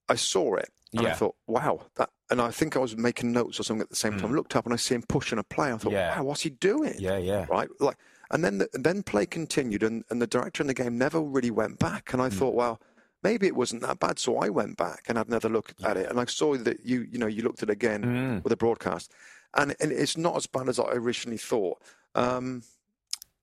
I 0.09 0.15
saw 0.15 0.55
it 0.55 0.69
and 0.93 1.07
I 1.07 1.13
thought, 1.13 1.35
wow, 1.47 1.85
that. 1.95 2.09
And 2.29 2.41
I 2.41 2.51
think 2.51 2.75
I 2.75 2.79
was 2.79 2.97
making 2.97 3.31
notes 3.31 3.59
or 3.59 3.63
something 3.63 3.81
at 3.83 3.89
the 3.89 3.95
same 3.95 4.17
time. 4.17 4.33
Looked 4.33 4.55
up 4.55 4.65
and 4.65 4.73
I 4.73 4.77
see 4.77 4.95
him 4.95 5.03
pushing 5.07 5.39
a 5.39 5.43
play. 5.43 5.71
I 5.71 5.77
thought, 5.77 5.89
Hmm. 5.89 5.93
Yeah. 5.93 6.17
wow, 6.17 6.25
what's 6.25 6.41
he 6.41 6.49
doing? 6.49 6.95
Yeah, 6.99 7.17
yeah. 7.17 7.45
Right, 7.49 7.69
like, 7.79 7.97
and 8.31 8.43
then 8.43 8.57
the, 8.57 8.69
then 8.73 9.03
play 9.03 9.25
continued, 9.25 9.83
and, 9.83 10.03
and 10.09 10.21
the 10.21 10.27
director 10.27 10.61
in 10.61 10.67
the 10.67 10.73
game 10.73 10.97
never 10.97 11.21
really 11.21 11.51
went 11.51 11.79
back. 11.79 12.11
And 12.11 12.21
I 12.21 12.29
Hmm. 12.29 12.35
thought, 12.37 12.55
well, 12.55 12.81
maybe 13.23 13.47
it 13.47 13.55
wasn't 13.55 13.81
that 13.83 13.99
bad. 13.99 14.19
So 14.19 14.37
I 14.37 14.49
went 14.49 14.77
back 14.77 15.05
and 15.07 15.17
had 15.17 15.27
another 15.27 15.49
look 15.49 15.73
at 15.83 15.95
it, 15.95 16.09
and 16.09 16.19
I 16.19 16.25
saw 16.25 16.57
that 16.57 16.85
you 16.85 17.07
you 17.09 17.17
know 17.17 17.27
you 17.27 17.43
looked 17.43 17.63
at 17.63 17.69
it 17.69 17.73
again 17.73 18.03
Hmm. 18.03 18.39
with 18.43 18.49
the 18.51 18.57
broadcast, 18.57 19.13
and 19.53 19.75
and 19.79 19.91
it's 19.93 20.17
not 20.17 20.35
as 20.35 20.47
bad 20.47 20.67
as 20.67 20.79
I 20.79 20.91
originally 20.91 21.37
thought. 21.37 21.81
Um, 22.15 22.63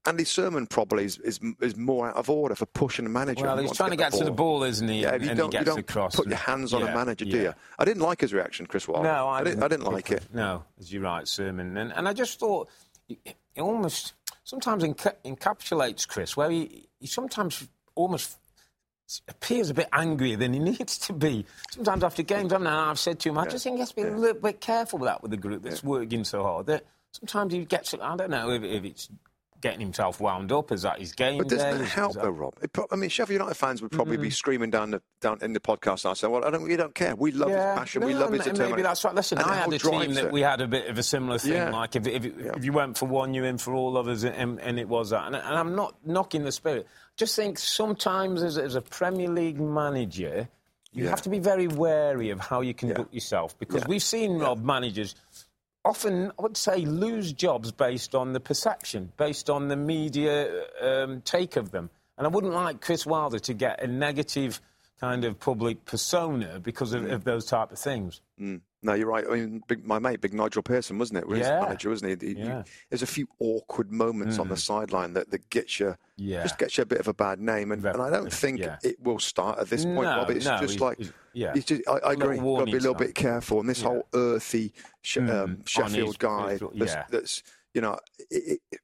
Andy 0.06 0.24
Surman 0.24 0.66
probably 0.68 1.04
is, 1.04 1.18
is 1.18 1.40
is 1.60 1.76
more 1.76 2.08
out 2.08 2.16
of 2.16 2.28
order 2.28 2.54
for 2.54 2.66
pushing 2.66 3.06
a 3.06 3.08
manager. 3.08 3.44
Well, 3.44 3.58
he's 3.58 3.72
trying 3.72 3.90
to 3.90 3.96
get 3.96 4.12
to 4.12 4.24
the 4.24 4.30
ball, 4.30 4.62
isn't 4.62 4.86
he? 4.86 5.02
Yeah, 5.02 5.14
and 5.14 5.22
you 5.22 5.30
and 5.30 5.38
don't, 5.38 5.52
he 5.52 5.58
you 5.58 5.64
don't 5.64 5.78
across. 5.78 6.16
put 6.16 6.28
your 6.28 6.36
hands 6.36 6.74
on 6.74 6.82
yeah, 6.82 6.92
a 6.92 6.94
manager, 6.94 7.24
do 7.24 7.38
you? 7.38 7.54
I 7.78 7.84
didn't 7.84 8.02
like 8.02 8.20
his 8.20 8.34
reaction, 8.34 8.66
Chris 8.66 8.86
Wilder. 8.86 9.08
No, 9.08 9.28
I, 9.28 9.42
didn't. 9.42 9.62
I 9.62 9.68
didn't 9.68 9.86
like 9.86 10.10
it. 10.10 10.24
No, 10.32 10.64
as 10.78 10.92
you're 10.92 11.02
right, 11.02 11.24
Surman. 11.24 11.76
And, 11.78 11.92
and 11.92 12.06
I 12.06 12.12
just 12.12 12.38
thought 12.38 12.68
it 13.08 13.36
almost 13.58 14.14
sometimes 14.44 14.84
enca- 14.84 15.16
encapsulates 15.24 16.06
Chris, 16.06 16.36
where 16.36 16.50
he, 16.50 16.88
he 17.00 17.06
sometimes 17.06 17.66
almost 17.94 18.38
appears 19.28 19.70
a 19.70 19.74
bit 19.74 19.88
angrier 19.92 20.36
than 20.36 20.52
he 20.52 20.58
needs 20.60 20.98
to 20.98 21.12
be. 21.12 21.44
Sometimes 21.70 22.04
after 22.04 22.22
games, 22.22 22.52
I 22.52 22.90
I've 22.90 22.98
said 22.98 23.20
to 23.20 23.30
him, 23.30 23.38
I 23.38 23.46
just 23.46 23.64
think 23.64 23.76
he 23.76 23.80
has 23.80 23.90
to 23.90 23.96
be 23.96 24.02
yeah. 24.02 24.14
a 24.14 24.16
little 24.16 24.40
bit 24.40 24.60
careful 24.60 24.98
with 24.98 25.08
that 25.08 25.22
with 25.22 25.30
the 25.30 25.36
group 25.36 25.62
that's 25.62 25.82
yeah. 25.82 25.88
working 25.88 26.24
so 26.24 26.42
hard. 26.42 26.66
That 26.66 26.84
sometimes 27.12 27.52
he 27.52 27.64
gets, 27.64 27.94
I 27.94 28.16
don't 28.16 28.30
know 28.30 28.50
if, 28.50 28.62
if 28.62 28.84
it's 28.84 29.08
getting 29.64 29.80
himself 29.80 30.20
wound 30.20 30.52
up? 30.52 30.70
Is 30.70 30.82
that 30.82 30.98
his 30.98 31.12
game? 31.12 31.38
But 31.38 31.48
doesn't 31.48 31.78
that 31.78 31.84
help, 31.86 32.12
that... 32.12 32.22
though, 32.22 32.30
Rob? 32.30 32.54
Pro- 32.74 32.86
I 32.92 32.96
mean, 32.96 33.08
Sheffield 33.08 33.40
United 33.40 33.54
fans 33.54 33.80
would 33.80 33.90
probably 33.90 34.18
mm. 34.18 34.22
be 34.22 34.30
screaming 34.30 34.70
down 34.70 34.90
the, 34.90 35.02
down 35.22 35.38
in 35.40 35.54
the 35.54 35.60
podcast 35.60 36.04
and 36.04 36.16
saying, 36.16 36.30
"Well, 36.30 36.44
I 36.44 36.50
don't, 36.50 36.62
we 36.62 36.76
don't 36.76 36.94
care. 36.94 37.16
We 37.16 37.32
love 37.32 37.48
yeah. 37.48 37.70
his 37.70 37.78
passion. 37.78 38.00
No, 38.02 38.06
we 38.06 38.14
love 38.14 38.30
his 38.30 38.40
determination." 38.40 38.70
Maybe 38.72 38.82
that's 38.82 39.02
right. 39.02 39.14
Listen, 39.14 39.38
and 39.38 39.50
I 39.50 39.54
had 39.54 39.72
a 39.72 39.78
team 39.78 40.12
that 40.14 40.26
it. 40.26 40.32
we 40.32 40.42
had 40.42 40.60
a 40.60 40.68
bit 40.68 40.88
of 40.88 40.98
a 40.98 41.02
similar 41.02 41.38
thing. 41.38 41.52
Yeah. 41.52 41.70
Like 41.70 41.96
if, 41.96 42.06
if, 42.06 42.24
yeah. 42.26 42.52
if, 42.54 42.64
you 42.64 42.74
went 42.74 42.98
for 42.98 43.06
one, 43.06 43.32
you're 43.32 43.46
in 43.46 43.56
for 43.56 43.72
all 43.72 43.96
others, 43.96 44.22
and, 44.24 44.60
and 44.60 44.78
it 44.78 44.86
was 44.86 45.10
that. 45.10 45.26
And, 45.26 45.34
and, 45.34 45.46
I'm 45.46 45.74
not 45.74 45.96
knocking 46.04 46.44
the 46.44 46.52
spirit. 46.52 46.86
Just 47.16 47.34
think 47.34 47.58
sometimes 47.58 48.42
as, 48.42 48.58
as 48.58 48.74
a 48.74 48.82
Premier 48.82 49.28
League 49.28 49.60
manager. 49.60 50.48
You 50.96 51.08
have 51.08 51.22
to 51.22 51.28
be 51.28 51.40
very 51.40 51.66
wary 51.66 52.30
of 52.30 52.38
how 52.38 52.60
you 52.60 52.72
conduct 52.72 53.12
yourself 53.12 53.58
because 53.58 53.84
we've 53.84 54.00
seen 54.00 54.38
Rob 54.38 54.62
managers 54.62 55.16
often, 55.84 56.32
I 56.38 56.42
would 56.42 56.56
say, 56.56 56.84
lose 56.84 57.32
jobs 57.32 57.72
based 57.72 58.14
on 58.14 58.32
the 58.32 58.40
perception, 58.40 59.12
based 59.16 59.50
on 59.50 59.68
the 59.68 59.76
media 59.76 60.64
um, 60.80 61.20
take 61.22 61.56
of 61.56 61.70
them. 61.70 61.90
And 62.16 62.26
I 62.26 62.30
wouldn't 62.30 62.52
like 62.52 62.80
Chris 62.80 63.04
Wilder 63.04 63.38
to 63.40 63.54
get 63.54 63.82
a 63.82 63.86
negative 63.86 64.60
kind 65.00 65.24
of 65.24 65.38
public 65.38 65.84
persona 65.84 66.60
because 66.60 66.94
of, 66.94 67.04
of 67.10 67.24
those 67.24 67.44
type 67.46 67.72
of 67.72 67.78
things. 67.78 68.20
Mm. 68.40 68.60
No, 68.84 68.92
you're 68.92 69.08
right. 69.08 69.24
I 69.26 69.34
mean, 69.34 69.62
big, 69.66 69.86
my 69.86 69.98
mate, 69.98 70.20
big 70.20 70.34
Nigel 70.34 70.62
Pearson, 70.62 70.98
wasn't 70.98 71.20
it? 71.20 71.26
Was 71.26 71.40
yeah. 71.40 71.60
manager, 71.60 71.88
wasn't 71.88 72.22
he? 72.22 72.28
he 72.28 72.34
yeah. 72.34 72.62
there's 72.90 73.02
a 73.02 73.06
few 73.06 73.26
awkward 73.38 73.90
moments 73.90 74.36
mm. 74.36 74.40
on 74.40 74.48
the 74.48 74.56
mm. 74.56 74.58
sideline 74.58 75.14
that, 75.14 75.30
that 75.30 75.48
gets 75.48 75.80
you, 75.80 75.96
yeah. 76.18 76.42
just 76.42 76.58
gets 76.58 76.76
you 76.76 76.82
a 76.82 76.86
bit 76.86 77.00
of 77.00 77.08
a 77.08 77.14
bad 77.14 77.40
name. 77.40 77.72
And, 77.72 77.82
and 77.82 78.02
I 78.02 78.10
don't 78.10 78.30
think 78.30 78.60
yeah. 78.60 78.76
it 78.82 79.02
will 79.02 79.18
start 79.18 79.58
at 79.58 79.70
this 79.70 79.86
point, 79.86 80.02
no, 80.02 80.18
Rob. 80.18 80.30
It's 80.30 80.44
no, 80.44 80.58
just 80.58 80.74
he's, 80.74 80.80
like, 80.82 80.98
he's, 80.98 81.12
yeah. 81.32 81.54
Just, 81.54 81.82
I, 81.88 81.92
I 81.92 82.12
agree. 82.12 82.36
You've 82.36 82.44
got 82.44 82.66
to 82.66 82.72
be 82.72 82.72
a 82.72 82.80
little 82.80 82.94
bit 82.94 83.14
careful. 83.14 83.58
And 83.58 83.68
this 83.68 83.80
whole 83.80 84.06
earthy 84.12 84.74
mm. 85.02 85.30
um, 85.30 85.64
Sheffield 85.64 86.18
guy 86.18 86.58
that's, 86.74 86.94
that's, 87.10 87.42
you 87.72 87.80
know, 87.80 87.98
it, 88.30 88.60
it, 88.70 88.80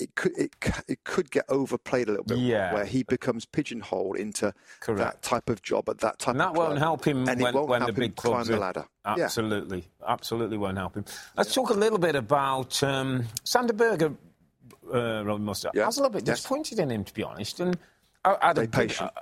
it 0.00 0.14
could 0.14 0.36
it, 0.36 0.54
it 0.88 1.04
could 1.04 1.30
get 1.30 1.44
overplayed 1.48 2.08
a 2.08 2.12
little 2.12 2.24
bit 2.24 2.38
yeah. 2.38 2.72
where 2.72 2.84
he 2.84 3.02
becomes 3.02 3.44
pigeonholed 3.44 4.16
into 4.16 4.52
Correct. 4.80 4.98
that 4.98 5.22
type 5.22 5.50
of 5.50 5.62
job 5.62 5.88
at 5.88 5.98
that 5.98 6.18
type 6.18 6.32
and 6.32 6.40
that 6.40 6.50
of 6.50 6.56
won't 6.56 6.78
help 6.78 7.06
him 7.06 7.28
and 7.28 7.40
when, 7.40 7.54
won't 7.54 7.68
when 7.68 7.80
help 7.82 7.94
the 7.94 8.00
big 8.00 8.16
climb 8.16 8.44
the 8.44 8.56
ladder. 8.56 8.86
Absolutely, 9.04 9.78
yeah. 9.78 10.12
absolutely 10.12 10.58
won't 10.58 10.78
help 10.78 10.96
him. 10.96 11.04
Let's 11.36 11.54
talk 11.54 11.70
a 11.70 11.74
little 11.74 11.98
bit 11.98 12.16
about 12.16 12.82
um, 12.82 13.26
Sander 13.44 13.72
Berge. 13.72 14.02
Uh, 14.92 15.22
Robbie 15.24 15.44
Mustoe. 15.44 15.70
Yeah. 15.72 15.84
I 15.84 15.86
was 15.86 15.98
a 15.98 16.00
little 16.00 16.12
bit 16.12 16.24
disappointed 16.24 16.78
yes. 16.78 16.82
in 16.82 16.90
him, 16.90 17.04
to 17.04 17.14
be 17.14 17.22
honest. 17.22 17.60
And 17.60 17.78
I, 18.24 18.36
I 18.42 18.52
Stay 18.52 18.66
patient. 18.66 19.12
Uh, 19.14 19.20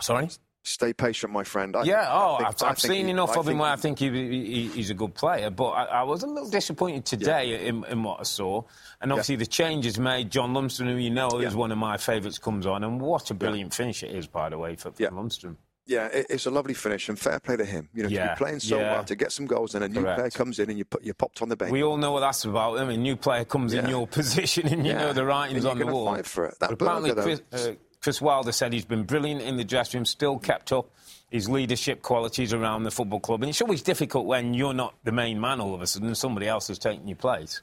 sorry 0.00 0.28
stay 0.64 0.92
patient, 0.92 1.32
my 1.32 1.44
friend. 1.44 1.76
I, 1.76 1.84
yeah, 1.84 2.08
oh, 2.10 2.36
I 2.40 2.44
have 2.44 2.62
I've 2.62 2.80
seen 2.80 3.04
he, 3.04 3.10
enough 3.10 3.36
I 3.36 3.40
of 3.40 3.48
him 3.48 3.58
where 3.58 3.70
I 3.70 3.76
think 3.76 3.98
he, 3.98 4.10
he, 4.10 4.68
he's 4.68 4.90
a 4.90 4.94
good 4.94 5.14
player, 5.14 5.50
but 5.50 5.68
I, 5.68 5.84
I 5.84 6.02
was 6.02 6.22
a 6.22 6.26
little 6.26 6.50
disappointed 6.50 7.04
today 7.04 7.52
yeah. 7.52 7.68
in, 7.68 7.84
in, 7.84 8.02
what 8.02 8.20
I 8.20 8.22
saw. 8.24 8.62
And 9.00 9.12
obviously, 9.12 9.34
yeah. 9.34 9.40
the 9.40 9.46
changes 9.46 9.98
made. 9.98 10.30
John 10.30 10.54
Lundstram, 10.54 10.90
who 10.90 10.96
you 10.96 11.10
know 11.10 11.40
yeah. 11.40 11.48
is 11.48 11.54
one 11.54 11.70
of 11.70 11.78
my 11.78 11.98
favourites, 11.98 12.38
comes 12.38 12.66
on, 12.66 12.82
and 12.82 13.00
what 13.00 13.30
a 13.30 13.34
brilliant 13.34 13.74
finish 13.74 14.02
it 14.02 14.10
is, 14.10 14.26
by 14.26 14.48
the 14.48 14.58
way, 14.58 14.74
for, 14.74 14.90
for 14.90 15.02
Lundstram. 15.04 15.56
Yeah, 15.86 16.08
it's 16.10 16.46
a 16.46 16.50
lovely 16.50 16.72
finish 16.72 17.10
and 17.10 17.18
fair 17.18 17.38
play 17.38 17.58
to 17.58 17.64
him. 17.64 17.90
You 17.92 18.04
know, 18.04 18.08
yeah, 18.08 18.28
to 18.28 18.34
be 18.34 18.38
playing 18.38 18.60
so 18.60 18.78
well, 18.78 19.04
to 19.04 19.14
get 19.14 19.32
some 19.32 19.44
goals, 19.44 19.74
and 19.74 19.84
a 19.84 19.88
new 19.88 20.00
Correct. 20.00 20.18
player 20.18 20.30
comes 20.30 20.58
in 20.58 20.70
and 20.70 20.78
you 20.78 20.86
put 20.86 21.04
you 21.04 21.12
popped 21.12 21.42
on 21.42 21.50
the 21.50 21.56
bench. 21.56 21.72
We 21.72 21.82
all 21.82 21.98
know 21.98 22.12
what 22.12 22.20
that's 22.20 22.46
about. 22.46 22.78
I 22.78 22.86
mean, 22.86 23.02
new 23.02 23.16
player 23.16 23.44
comes 23.44 23.74
in 23.74 23.86
your 23.86 24.06
position 24.20 24.66
and 24.68 24.86
you 24.86 24.94
know 24.94 25.12
the 25.12 25.26
writing's 25.26 25.66
on 25.66 25.78
the 25.78 25.86
wall. 25.86 26.06
Fight 26.06 26.24
for 26.24 26.46
it. 26.46 26.58
That 26.60 26.72
apparently, 26.72 27.12
Chris, 27.12 27.42
uh, 27.52 27.74
Chris 28.04 28.20
Wilder 28.20 28.52
said 28.52 28.74
he's 28.74 28.84
been 28.84 29.04
brilliant 29.04 29.40
in 29.40 29.56
the 29.56 29.64
dressing 29.64 30.00
room, 30.00 30.04
still 30.04 30.38
kept 30.38 30.72
up 30.72 30.90
his 31.30 31.48
leadership 31.48 32.02
qualities 32.02 32.52
around 32.52 32.82
the 32.82 32.90
football 32.90 33.18
club. 33.18 33.42
And 33.42 33.48
it's 33.48 33.62
always 33.62 33.80
difficult 33.80 34.26
when 34.26 34.52
you're 34.52 34.74
not 34.74 34.94
the 35.04 35.10
main 35.10 35.40
man 35.40 35.58
all 35.58 35.74
of 35.74 35.80
a 35.80 35.86
sudden, 35.86 36.14
somebody 36.14 36.46
else 36.46 36.68
has 36.68 36.78
taken 36.78 37.08
your 37.08 37.16
place. 37.16 37.62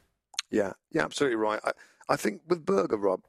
Yeah, 0.50 0.74
yeah, 0.90 1.04
absolutely 1.04 1.36
right. 1.36 1.60
I, 1.64 1.74
I 2.10 2.16
think 2.16 2.42
with 2.48 2.66
Berge, 2.66 2.90
Rob, 2.94 3.22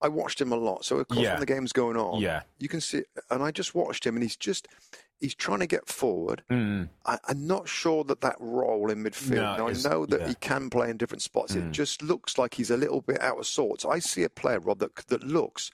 I 0.00 0.08
watched 0.08 0.40
him 0.40 0.52
a 0.52 0.56
lot. 0.56 0.86
So 0.86 0.96
of 0.96 1.08
course, 1.08 1.20
yeah. 1.20 1.32
when 1.32 1.40
the 1.40 1.46
game's 1.46 1.74
going 1.74 1.98
on, 1.98 2.22
yeah. 2.22 2.44
you 2.58 2.70
can 2.70 2.80
see. 2.80 3.02
And 3.30 3.42
I 3.42 3.50
just 3.50 3.74
watched 3.74 4.06
him, 4.06 4.16
and 4.16 4.22
he's 4.22 4.36
just 4.36 4.66
he's 5.20 5.34
trying 5.34 5.60
to 5.60 5.66
get 5.66 5.86
forward. 5.86 6.44
Mm. 6.50 6.88
I, 7.04 7.18
am 7.28 7.46
not 7.46 7.68
sure 7.68 8.04
that 8.04 8.22
that 8.22 8.36
role 8.40 8.90
in 8.90 9.04
midfield. 9.04 9.58
No, 9.58 9.68
I 9.68 9.72
know 9.86 10.06
that 10.06 10.22
yeah. 10.22 10.28
he 10.28 10.34
can 10.36 10.70
play 10.70 10.88
in 10.88 10.96
different 10.96 11.20
spots. 11.20 11.54
Mm. 11.54 11.68
It 11.68 11.72
just 11.72 12.00
looks 12.00 12.38
like 12.38 12.54
he's 12.54 12.70
a 12.70 12.76
little 12.78 13.02
bit 13.02 13.20
out 13.20 13.38
of 13.38 13.46
sorts. 13.46 13.84
I 13.84 13.98
see 13.98 14.22
a 14.22 14.30
player, 14.30 14.60
Rob, 14.60 14.78
that 14.78 14.96
that 15.08 15.22
looks 15.22 15.70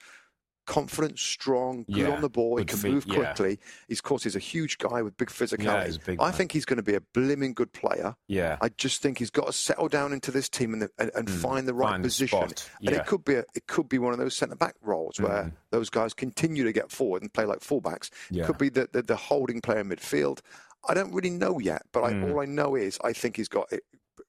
confident, 0.71 1.19
strong, 1.19 1.83
good 1.83 1.97
yeah, 1.97 2.11
on 2.11 2.21
the 2.21 2.29
ball. 2.29 2.55
He 2.55 2.63
can 2.63 2.79
feet, 2.79 2.93
move 2.93 3.07
quickly. 3.07 3.49
Yeah. 3.49 3.67
He's, 3.89 3.99
of 3.99 4.03
course, 4.03 4.23
he's 4.23 4.37
a 4.37 4.39
huge 4.39 4.77
guy 4.77 5.01
with 5.01 5.17
big 5.17 5.27
physicality. 5.27 5.97
Yeah, 5.97 6.03
big 6.05 6.21
I 6.21 6.31
think 6.31 6.53
he's 6.53 6.63
going 6.63 6.77
to 6.77 6.83
be 6.83 6.95
a 6.95 7.01
blimmin' 7.01 7.55
good 7.55 7.73
player. 7.73 8.15
Yeah. 8.27 8.57
I 8.61 8.69
just 8.69 9.01
think 9.01 9.17
he's 9.17 9.29
got 9.29 9.47
to 9.47 9.53
settle 9.53 9.89
down 9.89 10.13
into 10.13 10.31
this 10.31 10.47
team 10.47 10.73
and, 10.73 10.87
and, 10.97 11.11
and 11.13 11.27
mm. 11.27 11.41
find 11.41 11.67
the 11.67 11.73
right 11.73 11.91
find 11.91 12.03
position. 12.03 12.47
And 12.79 12.95
it 12.95 13.05
could 13.05 13.25
be 13.25 13.35
a, 13.35 13.43
it 13.53 13.67
could 13.67 13.89
be 13.89 13.99
one 13.99 14.13
of 14.13 14.19
those 14.19 14.35
centre 14.35 14.55
back 14.55 14.75
roles 14.81 15.17
mm. 15.17 15.27
where 15.27 15.51
those 15.71 15.89
guys 15.89 16.13
continue 16.13 16.63
to 16.63 16.71
get 16.71 16.89
forward 16.89 17.21
and 17.21 17.33
play 17.33 17.43
like 17.43 17.59
fullbacks. 17.59 18.09
It 18.31 18.45
could 18.45 18.57
be 18.57 18.69
the, 18.69 18.87
the, 18.93 19.01
the, 19.01 19.15
holding 19.17 19.59
player 19.59 19.79
in 19.79 19.89
midfield. 19.89 20.39
I 20.87 20.93
don't 20.93 21.13
really 21.13 21.29
know 21.29 21.59
yet, 21.59 21.83
but 21.91 22.05
I, 22.05 22.13
mm. 22.13 22.31
all 22.31 22.41
I 22.41 22.45
know 22.45 22.75
is 22.75 22.97
I 23.03 23.11
think 23.11 23.35
he's 23.35 23.49
got 23.49 23.71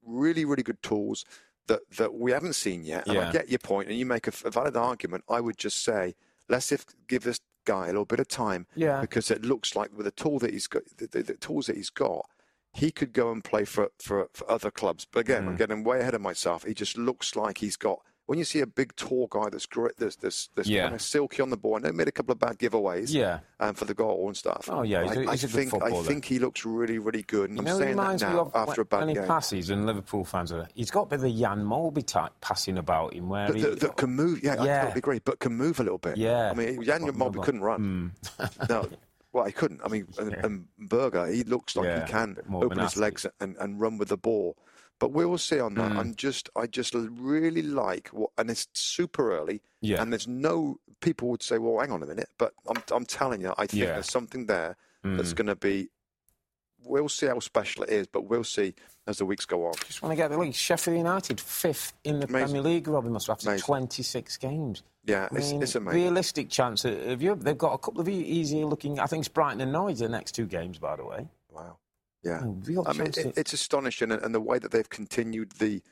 really, 0.05 0.45
really 0.45 0.65
good 0.65 0.83
tools 0.83 1.25
that, 1.69 1.81
that 1.97 2.15
we 2.15 2.33
haven't 2.33 2.55
seen 2.55 2.85
yet. 2.85 3.07
And 3.07 3.15
yeah. 3.15 3.29
I 3.29 3.33
get 3.33 3.49
your 3.49 3.59
point, 3.59 3.89
and 3.89 3.99
you 3.99 4.07
make 4.07 4.27
a, 4.27 4.33
a, 4.45 4.51
valid 4.51 4.77
argument. 4.77 5.25
I 5.29 5.41
would 5.41 5.57
just 5.57 5.83
say, 5.83 6.15
let's 6.49 6.73
if, 6.73 6.85
give 7.09 7.23
this 7.23 7.41
guy 7.65 7.85
a 7.85 7.89
little 7.89 8.05
bit 8.05 8.21
of 8.21 8.29
time. 8.29 8.67
Yeah. 8.75 9.01
Because 9.01 9.31
it 9.31 9.45
looks 9.45 9.77
like 9.77 9.91
with 9.97 10.07
the 10.07 10.13
tool 10.13 10.39
that 10.41 10.53
he's 10.53 10.67
got, 10.67 10.83
the, 10.97 11.07
the, 11.07 11.23
the 11.23 11.35
tools 11.35 11.67
that 11.67 11.77
he's 11.77 11.91
got, 11.91 12.27
he 12.75 12.91
could 12.91 13.13
go 13.13 13.31
and 13.31 13.45
play 13.45 13.65
for, 13.65 13.91
for, 13.99 14.29
for 14.33 14.51
other 14.51 14.71
clubs. 14.71 15.07
But 15.11 15.21
again, 15.21 15.45
mm. 15.45 15.49
I'm 15.49 15.57
getting 15.57 15.85
way 15.85 16.01
ahead 16.01 16.15
of 16.15 16.21
myself. 16.21 16.65
He 16.65 16.75
just 16.75 16.97
looks 16.97 17.37
like 17.37 17.59
he's 17.59 17.77
got 17.77 18.01
when 18.27 18.39
you 18.39 18.45
see 18.45 18.61
a 18.61 18.67
big 18.67 18.95
tall 18.95 19.27
guy 19.27 19.49
that's 19.51 19.67
great, 19.67 19.97
that's, 19.97 20.17
that's, 20.17 20.49
that's 20.55 20.69
yeah. 20.69 20.85
kind 20.85 20.95
of 20.95 21.03
silky 21.03 21.43
on 21.43 21.51
the 21.51 21.57
ball, 21.57 21.77
I 21.77 21.81
know 21.81 21.89
he 21.89 21.95
made 21.95 22.09
a 22.09 22.13
couple 22.13 22.33
of 22.33 22.39
bad 22.39 22.59
giveaways 22.59 23.13
yeah. 23.13 23.41
um, 23.59 23.75
for 23.75 23.85
the 23.85 23.95
goal 23.95 24.29
and 24.29 24.37
stuff. 24.37 24.69
Oh, 24.71 24.83
yeah, 24.83 25.03
he's 25.03 25.17
a, 25.17 25.31
he's 25.31 25.45
think, 25.53 25.83
I 25.83 25.91
think 26.03 26.25
he 26.25 26.39
looks 26.39 26.65
really, 26.65 26.99
really 26.99 27.23
good. 27.23 27.51
And 27.51 27.59
you 27.59 27.69
I'm 27.69 27.79
saying 27.79 27.97
that 27.97 28.21
now 28.21 28.51
after 28.55 28.83
a 28.83 28.85
bad 28.85 29.07
when 29.07 29.15
game. 29.15 29.23
he 29.23 29.29
passes, 29.29 29.71
and 29.71 29.87
Liverpool 29.87 30.25
fans 30.25 30.53
are, 30.53 30.69
he's 30.75 30.91
got 30.91 31.03
a 31.03 31.07
bit 31.07 31.17
of 31.17 31.23
the 31.23 31.33
Jan 31.33 31.65
Molby 31.65 32.07
type 32.07 32.33
passing 32.41 32.79
about 32.79 33.15
him 33.15 33.29
where 33.29 33.49
but 33.49 33.57
he... 33.57 33.63
That, 33.63 33.97
can 33.97 34.11
move, 34.11 34.43
yeah, 34.43 34.55
yeah, 34.55 34.63
I 34.63 34.81
totally 34.83 34.99
agree, 34.99 35.19
but 35.25 35.39
can 35.41 35.55
move 35.55 35.81
a 35.81 35.83
little 35.83 35.99
bit. 35.99 36.17
Yeah. 36.17 36.51
I 36.51 36.55
mean, 36.55 36.83
Jan 36.83 37.03
Molby 37.03 37.43
couldn't 37.43 37.63
run. 37.63 38.15
Mm. 38.39 38.69
no. 38.69 38.89
Well, 39.33 39.47
he 39.47 39.53
couldn't. 39.53 39.81
I 39.85 39.89
mean, 39.89 40.07
and, 40.19 40.35
and 40.35 40.67
Berge, 40.79 41.35
he 41.35 41.43
looks 41.45 41.75
like 41.75 41.87
yeah, 41.87 42.05
he 42.05 42.13
can 42.13 42.37
open 42.53 42.79
his 42.79 42.97
legs 42.97 43.27
and, 43.41 43.57
and 43.59 43.81
run 43.81 43.99
with 43.99 44.09
the 44.09 44.17
ball. 44.17 44.57
But 45.03 45.11
we 45.11 45.27
will 45.27 45.37
see 45.37 45.59
on 45.59 45.75
that. 45.75 45.91
Mm. 45.91 45.99
I'm 45.99 46.15
just, 46.15 46.49
I 46.55 46.69
just 46.69 46.95
really 46.95 47.63
like 47.63 48.07
what, 48.13 48.31
and 48.39 48.49
it's 48.49 48.69
super 48.73 49.37
early. 49.37 49.61
Yeah. 49.81 50.01
And 50.01 50.13
there's 50.13 50.29
no 50.29 50.79
people 51.01 51.27
would 51.31 51.43
say, 51.43 51.59
well, 51.59 51.81
hang 51.81 51.91
on 51.91 52.05
a 52.05 52.07
minute, 52.07 52.29
but 52.39 52.55
I'm, 52.69 52.81
I'm 52.93 53.05
telling 53.05 53.41
you, 53.41 53.53
I 53.59 53.67
think 53.67 53.83
yeah. 53.83 53.95
there's 53.95 54.09
something 54.09 54.47
there 54.47 54.77
mm. 55.05 55.17
that's 55.17 55.33
going 55.33 55.49
to 55.49 55.57
be. 55.57 55.89
We'll 56.85 57.09
see 57.09 57.27
how 57.27 57.41
special 57.41 57.83
it 57.83 57.91
is, 57.91 58.07
but 58.07 58.27
we'll 58.27 58.45
see 58.45 58.75
as 59.09 59.19
the 59.19 59.25
weeks 59.25 59.45
go 59.45 59.67
on. 59.67 59.75
Just 59.85 60.03
want 60.03 60.13
to 60.13 60.17
get 60.17 60.31
the 60.31 60.39
league. 60.39 60.55
Sheffield 60.55 60.97
United 60.97 61.41
fifth 61.41 61.95
in 62.05 62.21
the 62.21 62.29
amazing. 62.29 62.55
Premier 62.55 62.63
League, 62.63 62.87
Robbie 62.87 63.09
Mustoe 63.09 63.31
after 63.31 63.49
amazing. 63.49 63.65
26 63.65 64.37
games. 64.37 64.85
Yeah, 65.05 65.27
I 65.29 65.35
mean, 65.35 65.63
it's, 65.63 65.75
amazing. 65.75 66.01
Realistic 66.01 66.49
chance 66.49 66.85
of 66.85 67.21
you. 67.21 67.35
They've 67.35 67.59
got 67.59 67.73
a 67.73 67.79
couple 67.79 68.01
of 68.01 68.09
easier 68.09 68.67
looking. 68.67 69.01
I 69.01 69.07
think 69.07 69.23
it's 69.23 69.29
Brighton 69.29 69.61
and 69.63 69.73
Norwich 69.73 69.99
the 69.99 70.09
next 70.09 70.33
two 70.37 70.47
games, 70.47 70.79
by 70.79 70.95
the 70.95 71.05
way. 71.05 71.27
Wow. 71.51 71.79
Yeah, 72.23 72.43
oh, 72.45 72.85
I 72.87 72.93
mean, 72.93 73.09
it, 73.09 73.35
it's 73.37 73.53
astonishing, 73.53 74.13
and, 74.13 74.23
and, 74.23 74.33
the 74.33 74.41
way 74.41 74.61
that 74.61 74.71
they've 74.71 74.89
continued 74.89 75.53
the 75.53 75.83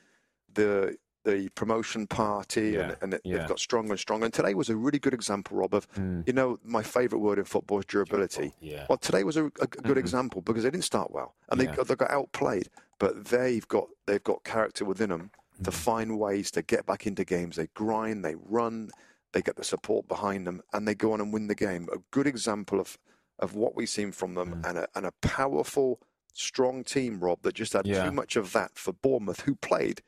the 0.53 0.97
the 1.23 1.49
promotion 1.55 2.07
party, 2.07 2.71
yeah. 2.71 2.79
and, 2.79 2.97
and 3.01 3.13
it, 3.15 3.21
yeah. 3.23 3.37
they've 3.37 3.47
got 3.47 3.59
stronger 3.59 3.91
and 3.91 3.99
stronger. 3.99 4.25
And 4.25 4.33
today 4.33 4.53
was 4.53 4.69
a 4.69 4.75
really 4.75 4.97
good 4.97 5.13
example, 5.13 5.57
Rob, 5.57 5.73
of 5.73 5.91
mm. 5.93 6.25
you 6.25 6.33
know 6.33 6.57
my 6.63 6.81
favourite 6.81 7.21
word 7.21 7.37
in 7.37 7.45
football 7.45 7.79
is 7.79 7.85
durability. 7.85 8.53
Yeah. 8.61 8.85
Well, 8.89 8.97
today 8.97 9.23
was 9.23 9.37
a, 9.37 9.45
a 9.45 9.49
good 9.49 9.69
mm-hmm. 9.69 9.97
example 9.97 10.41
because 10.41 10.63
they 10.63 10.71
didn't 10.71 10.85
start 10.85 11.11
well, 11.11 11.35
and 11.49 11.61
yeah. 11.61 11.69
they 11.69 11.75
got, 11.75 11.87
they 11.87 11.95
got 11.95 12.11
outplayed, 12.11 12.69
but 12.97 13.25
they've 13.25 13.67
got 13.67 13.87
they've 14.07 14.23
got 14.23 14.43
character 14.43 14.85
within 14.85 15.09
them 15.09 15.31
mm. 15.59 15.65
to 15.65 15.71
find 15.71 16.17
ways 16.17 16.49
to 16.51 16.61
get 16.61 16.85
back 16.85 17.05
into 17.05 17.23
games. 17.23 17.57
They 17.57 17.67
grind, 17.73 18.25
they 18.25 18.35
run, 18.35 18.89
they 19.33 19.41
get 19.41 19.57
the 19.57 19.63
support 19.63 20.07
behind 20.07 20.47
them, 20.47 20.61
and 20.73 20.87
they 20.87 20.95
go 20.95 21.13
on 21.13 21.21
and 21.21 21.33
win 21.33 21.47
the 21.47 21.55
game. 21.55 21.87
A 21.93 21.97
good 22.11 22.25
example 22.25 22.79
of 22.79 22.97
of 23.39 23.55
what 23.55 23.75
we've 23.75 23.89
seen 23.89 24.11
from 24.11 24.35
them, 24.35 24.55
mm. 24.55 24.69
and 24.69 24.77
a, 24.79 24.87
and 24.95 25.05
a 25.05 25.11
powerful 25.21 25.99
strong 26.33 26.83
team, 26.83 27.19
Rob, 27.19 27.41
that 27.43 27.55
just 27.55 27.73
had 27.73 27.85
yeah. 27.85 28.05
too 28.05 28.11
much 28.11 28.35
of 28.35 28.53
that 28.53 28.77
for 28.77 28.93
Bournemouth, 28.93 29.41
who 29.41 29.55
played, 29.55 30.01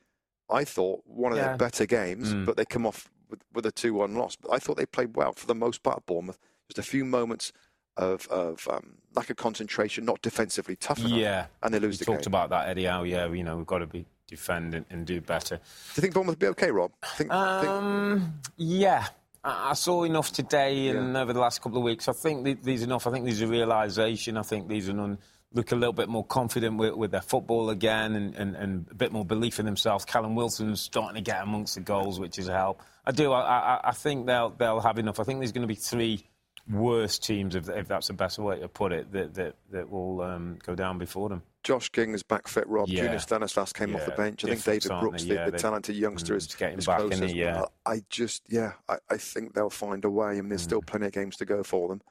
I 0.50 0.64
thought, 0.64 1.04
one 1.06 1.32
of 1.32 1.38
yeah. 1.38 1.50
their 1.50 1.58
better 1.58 1.86
games, 1.86 2.34
mm. 2.34 2.46
but 2.46 2.58
they 2.58 2.66
come 2.66 2.86
off 2.86 3.10
with, 3.30 3.42
with 3.54 3.66
a 3.66 3.72
2 3.72 3.94
1 3.94 4.16
loss. 4.16 4.36
But 4.36 4.54
I 4.54 4.60
thought 4.60 4.78
they 4.78 4.86
played 4.86 5.16
well 5.16 5.34
for 5.34 5.48
the 5.48 5.56
most 5.56 5.84
part, 5.84 6.06
Bournemouth. 6.06 6.38
Just 6.70 6.80
a 6.80 6.90
few 6.90 7.06
moments 7.06 7.52
of, 7.98 8.28
of 8.28 8.68
um, 8.72 8.96
lack 9.16 9.30
of 9.30 9.38
concentration, 9.38 10.06
not 10.06 10.22
defensively 10.22 10.76
tough 10.76 11.00
enough. 11.00 11.12
Yeah. 11.12 11.46
And 11.62 11.74
they 11.74 11.80
lose 11.80 12.00
we 12.00 12.06
the 12.06 12.12
talked 12.12 12.26
about 12.26 12.50
that, 12.50 12.68
Eddie 12.68 12.86
Howe. 12.86 13.04
Yeah, 13.04 13.28
you 13.32 13.44
know, 13.44 13.58
we've 13.58 13.68
got 13.68 13.80
to 13.80 13.88
be 13.88 14.06
defend 14.28 14.74
and, 14.74 14.86
and 14.90 15.06
do 15.06 15.22
better. 15.22 15.58
Do 15.58 15.62
you 15.96 16.02
think 16.02 16.14
Bournemouth 16.14 16.36
will 16.36 16.40
be 16.40 16.48
okay, 16.48 16.72
Rob? 16.72 16.92
Think, 17.16 17.32
um, 17.32 18.20
think... 18.20 18.56
Yeah. 18.58 19.08
I 19.46 19.74
saw 19.74 20.04
enough 20.04 20.32
today 20.32 20.88
and 20.88 21.14
yeah. 21.14 21.22
over 21.22 21.34
the 21.34 21.40
last 21.40 21.62
couple 21.62 21.78
of 21.78 21.84
weeks. 21.84 22.08
I 22.08 22.14
think 22.14 22.64
these 22.64 22.82
enough. 22.82 23.06
I 23.08 23.12
think 23.12 23.26
there's 23.26 23.42
a 23.42 23.48
realisation. 23.48 24.38
I 24.38 24.42
think 24.42 24.70
these 24.70 24.88
are 24.88 24.94
none 24.94 25.20
look 25.54 25.72
a 25.72 25.76
little 25.76 25.94
bit 25.94 26.10
more 26.10 26.26
confident 26.26 26.78
with, 26.78 26.94
with 26.96 27.12
their 27.12 27.22
football 27.22 27.70
again 27.70 28.16
and, 28.16 28.36
and, 28.36 28.56
and, 28.56 28.88
a 28.90 28.96
bit 28.96 29.12
more 29.12 29.24
belief 29.24 29.60
in 29.60 29.66
themselves. 29.66 30.04
Callum 30.04 30.36
Wilson's 30.36 30.82
starting 30.82 31.16
to 31.16 31.22
get 31.22 31.42
amongst 31.42 31.76
the 31.76 31.82
goals, 31.82 32.20
which 32.20 32.40
is 32.40 32.48
a 32.48 32.54
help. 32.54 32.82
I 33.06 33.12
do. 33.12 33.32
I, 33.32 33.42
I, 33.42 33.80
I 33.90 33.92
think 33.92 34.26
they'll 34.26 34.50
they'll 34.50 34.80
have 34.80 34.98
enough. 34.98 35.20
I 35.20 35.24
think 35.24 35.40
there's 35.40 35.52
going 35.52 35.68
to 35.68 35.68
be 35.68 35.76
three 35.76 36.26
worst 36.70 37.24
teams, 37.24 37.56
if, 37.56 37.70
if 37.70 37.88
that's 37.88 38.08
the 38.08 38.14
best 38.14 38.40
way 38.40 38.60
to 38.60 38.68
put 38.68 38.92
it, 38.92 39.12
that 39.12 39.34
that, 39.36 39.56
that 39.72 39.90
will 39.90 40.22
um, 40.22 40.58
go 40.66 40.76
down 40.76 40.98
before 40.98 41.30
them. 41.30 41.44
Josh 41.64 41.90
King 41.90 42.14
is 42.14 42.24
back 42.24 42.48
fit. 42.48 42.68
Rob 42.68 42.90
yeah. 42.90 43.04
Junior 43.04 43.20
Stanislas 43.20 43.72
came 43.72 43.92
yeah. 43.92 43.96
off 43.96 44.06
the 44.06 44.12
bench. 44.12 44.44
I 44.44 44.50
think 44.50 44.64
David 44.64 45.00
Brooks, 45.00 45.24
the, 45.24 45.34
yeah, 45.34 45.50
the, 45.50 45.58
talented 45.58 45.96
youngster, 45.96 46.34
mm, 46.34 46.38
is 46.38 46.48
getting 46.56 46.78
is 46.78 46.86
back 46.86 47.02
in 47.02 47.24
it. 47.24 47.36
Yeah, 47.36 47.66
I 47.86 48.04
just 48.10 48.44
yeah, 48.50 48.74
I, 48.90 48.98
I, 49.10 49.18
think 49.18 49.54
they'll 49.54 49.70
find 49.70 50.04
a 50.04 50.10
way. 50.10 50.38
and 50.40 50.52
there's 50.52 50.62
mm. 50.62 50.66
still 50.66 50.82
plenty 50.82 51.06
of 51.08 51.14
games 51.14 51.38
to 51.38 51.46
go 51.46 51.64
for 51.64 51.88
them. 51.88 52.02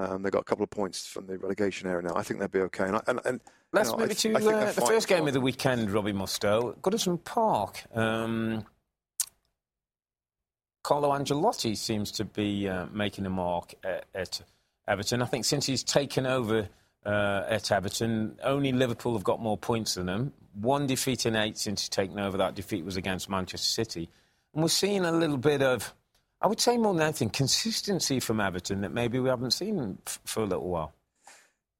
Um, 0.00 0.22
they've 0.22 0.32
got 0.32 0.40
a 0.40 0.44
couple 0.44 0.64
of 0.64 0.70
points 0.70 1.06
from 1.06 1.26
the 1.26 1.36
relegation 1.36 1.86
area 1.86 2.02
now. 2.08 2.16
I 2.16 2.22
think 2.22 2.40
they'll 2.40 2.48
be 2.48 2.60
okay. 2.60 2.84
And, 2.84 3.00
and, 3.06 3.20
and 3.26 3.40
let's 3.72 3.94
move 3.94 4.16
to 4.16 4.34
uh, 4.34 4.72
the 4.72 4.80
first 4.80 5.08
game 5.08 5.28
of 5.28 5.34
the 5.34 5.40
weekend. 5.42 5.90
Robbie 5.90 6.14
Mustoe, 6.14 6.74
Goodison 6.78 7.22
Park. 7.22 7.84
Um, 7.94 8.64
Carlo 10.82 11.10
Ancelotti 11.10 11.76
seems 11.76 12.10
to 12.12 12.24
be 12.24 12.66
uh, 12.66 12.86
making 12.92 13.26
a 13.26 13.30
mark 13.30 13.74
at, 13.84 14.06
at, 14.14 14.40
Everton. 14.88 15.22
I 15.22 15.26
think 15.26 15.44
since 15.44 15.66
he's 15.66 15.84
taken 15.84 16.26
over 16.26 16.68
uh, 17.04 17.42
at 17.46 17.70
Everton, 17.70 18.38
only 18.42 18.72
Liverpool 18.72 19.12
have 19.12 19.22
got 19.22 19.40
more 19.40 19.58
points 19.58 19.94
than 19.94 20.08
him. 20.08 20.32
One 20.54 20.86
defeat 20.86 21.26
in 21.26 21.36
eight 21.36 21.58
since 21.58 21.82
he's 21.82 21.88
taken 21.90 22.18
over. 22.18 22.38
That 22.38 22.54
defeat 22.54 22.84
was 22.84 22.96
against 22.96 23.28
Manchester 23.28 23.68
City. 23.68 24.08
And 24.54 24.62
we're 24.62 24.68
seeing 24.68 25.04
a 25.04 25.12
little 25.12 25.36
bit 25.36 25.62
of 25.62 25.94
I 26.40 26.46
would 26.46 26.60
say 26.60 26.76
more 26.78 26.94
than 26.94 27.02
anything, 27.02 27.30
consistency 27.30 28.20
from 28.20 28.40
Everton 28.40 28.80
that 28.80 28.92
maybe 28.92 29.18
we 29.18 29.28
haven't 29.28 29.52
seen 29.52 29.98
f- 30.06 30.20
for 30.24 30.42
a 30.42 30.46
little 30.46 30.68
while. 30.68 30.94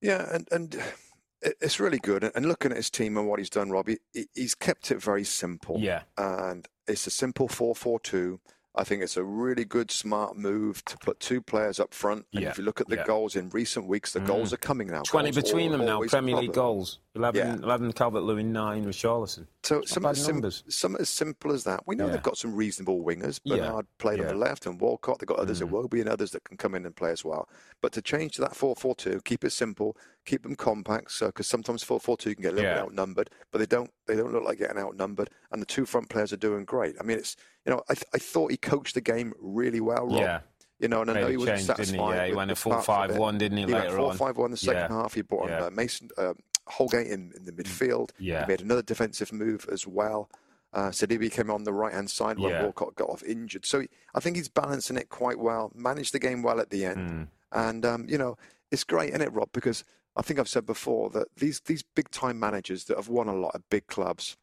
Yeah, 0.03 0.27
and, 0.35 0.49
and 0.51 0.77
uh, 0.77 1.51
it's 1.61 1.81
really 1.81 1.99
good. 1.99 2.31
And 2.35 2.46
looking 2.46 2.70
at 2.70 2.77
his 2.77 2.90
team 2.90 3.16
and 3.16 3.27
what 3.29 3.38
he's 3.38 3.51
done, 3.51 3.70
Robbie, 3.70 3.99
he's 4.35 4.55
kept 4.55 4.90
it 4.90 5.03
very 5.03 5.25
simple. 5.25 5.79
Yeah. 5.79 6.03
And 6.18 6.68
it's 6.87 7.07
a 7.07 7.11
simple 7.11 7.49
4 7.49 7.75
4 7.75 8.01
2 8.01 8.40
I 8.76 8.85
think 8.85 9.02
it's 9.02 9.16
a 9.16 9.24
really 9.24 9.64
good, 9.64 9.90
smart 9.90 10.37
move 10.37 10.85
to 10.85 10.96
put 10.98 11.18
two 11.18 11.42
players 11.42 11.80
up 11.80 11.92
front. 11.92 12.26
And 12.33 12.42
yeah. 12.42 12.50
if 12.50 12.59
you 12.59 12.62
look 12.62 12.80
at 12.80 12.88
the 12.88 12.96
yeah. 12.96 13.04
goals 13.04 13.35
in 13.35 13.48
recent 13.50 13.87
weeks, 13.87 14.12
the 14.12 14.20
mm. 14.20 14.26
goals 14.26 14.52
are 14.52 14.59
coming 14.59 14.87
now. 14.87 15.02
20 15.02 15.33
goals 15.33 15.44
between 15.44 15.72
them 15.72 15.85
now, 15.85 16.00
Premier 16.02 16.37
League 16.37 16.52
goals. 16.52 17.00
11, 17.16 17.40
yeah. 17.40 17.54
11 17.64 17.92
Calvert 17.94 18.22
Lewin, 18.22 18.52
9 18.52 18.85
Richarlison. 18.85 19.46
So 19.64 19.83
some 19.83 20.06
as, 20.06 20.24
sim- 20.24 20.48
some 20.68 20.94
as 20.96 21.09
simple 21.09 21.50
as 21.52 21.64
that. 21.64 21.83
We 21.87 21.96
know 21.96 22.09
they've 22.09 22.22
got 22.22 22.38
some 22.38 22.54
reasonable 22.54 23.02
wingers. 23.02 23.40
Bernard 23.44 23.87
played 23.98 24.20
on 24.20 24.28
the 24.28 24.35
left 24.35 24.66
and 24.66 24.80
Walcott. 24.80 25.18
They've 25.18 25.26
got 25.26 25.40
others, 25.40 25.61
mm. 25.61 25.68
Iwobi 25.68 26.00
and 26.00 26.09
others 26.09 26.30
that 26.30 26.44
can 26.44 26.56
come 26.56 26.76
in 26.76 26.87
and 26.87 26.94
play 26.94 27.11
as 27.11 27.24
well. 27.24 27.48
But 27.80 27.92
to 27.92 28.02
change 28.02 28.35
to 28.35 28.42
that 28.42 28.54
4 28.54 28.76
4 28.76 28.94
2, 28.94 29.22
keep 29.24 29.44
it 29.44 29.50
simple, 29.50 29.96
keep 30.26 30.42
them 30.42 30.54
compact, 30.54 31.12
so 31.12 31.26
because 31.26 31.46
sometimes 31.46 31.83
4 31.83 32.00
4 32.00 32.16
2 32.16 32.35
can 32.35 32.42
get 32.42 32.52
a 32.52 32.56
little 32.56 32.70
bit 32.70 32.83
outnumbered, 32.83 33.30
but 33.50 33.59
they 33.59 33.66
don't, 33.66 33.90
they 34.06 34.16
don't 34.16 34.33
look 34.33 34.44
like 34.44 34.59
getting 34.59 34.78
outnumbered. 34.78 35.30
And 35.50 35.61
the 35.61 35.66
two 35.66 35.87
front 35.87 36.09
players 36.09 36.33
are 36.33 36.37
doing 36.37 36.64
great. 36.64 36.96
I 37.00 37.04
mean, 37.04 37.18
it's 37.18 37.37
you 37.66 37.72
know, 37.72 37.83
I, 37.88 37.94
th- 37.94 38.06
I 38.14 38.18
thought 38.18 38.50
he 38.50 38.56
coached 38.56 38.94
the 38.94 39.00
game 39.00 39.33
really 39.38 39.80
well, 39.80 40.06
Rob. 40.06 40.20
Yeah. 40.20 40.40
You 40.78 40.88
know, 40.88 41.02
and 41.02 41.11
I 41.11 41.20
know 41.20 41.28
he 41.28 41.37
wasn't 41.37 41.61
satisfied. 41.61 42.12
He? 42.12 42.16
Yeah, 42.16 42.26
he 42.26 42.33
went 42.33 42.50
a 42.50 42.56
4 42.56 42.80
5 42.80 43.16
1, 43.16 43.38
didn't 43.38 43.59
he, 43.59 43.64
he 43.64 43.72
later 43.72 44.00
went 44.00 44.16
4 44.16 44.28
5 44.28 44.37
1 44.38 44.50
the 44.50 44.56
second 44.56 44.76
yeah. 44.76 44.88
half. 44.88 45.12
He 45.12 45.22
brought 45.22 45.48
yeah. 45.48 45.56
on 45.59 45.62
uh, 45.64 45.70
Mason 45.70 46.09
uh, 46.16 46.33
Holgate 46.66 47.09
in, 47.09 47.33
in 47.37 47.44
the 47.44 47.52
midfield. 47.52 48.11
Yeah. 48.18 48.46
He 48.46 48.48
made 48.48 48.62
another 48.62 48.83
defensive 48.83 49.30
move 49.30 49.66
as 49.70 49.87
well. 49.87 50.30
Uh, 50.72 50.88
Sidibe 50.88 51.30
came 51.33 51.50
on 51.50 51.64
the 51.64 51.72
right 51.72 51.92
hand 51.92 52.09
side 52.09 52.38
when 52.38 52.52
yeah. 52.52 52.62
Walcott 52.62 52.94
got 52.94 53.11
off 53.11 53.22
injured. 53.24 53.66
So 53.66 53.80
he, 53.80 53.88
I 54.14 54.20
think 54.20 54.37
he's 54.37 54.48
balancing 54.48 54.96
it 54.96 55.11
quite 55.11 55.38
well, 55.38 55.70
managed 55.74 56.14
the 56.14 56.18
game 56.18 56.42
well 56.42 56.61
at 56.61 56.70
the 56.70 56.85
end. 56.85 57.11
Mm. 57.11 57.28
And, 57.52 57.85
um, 57.85 58.06
you 58.09 58.16
know, 58.16 58.38
it's 58.70 58.85
great, 58.85 59.11
isn't 59.11 59.20
it, 59.20 59.33
Rob? 59.33 59.50
Because 59.52 59.85
I 60.16 60.23
think 60.23 60.40
I've 60.40 60.49
said 60.49 60.66
before 60.66 61.11
that 61.11 61.29
these, 61.37 61.61
these 61.61 61.83
big 61.83 62.11
time 62.11 62.38
managers 62.38 62.85
that 62.85 62.96
have 62.96 63.09
won 63.09 63.29
a 63.29 63.35
lot 63.35 63.55
of 63.55 63.62
big 63.70 63.87
clubs, 63.87 64.37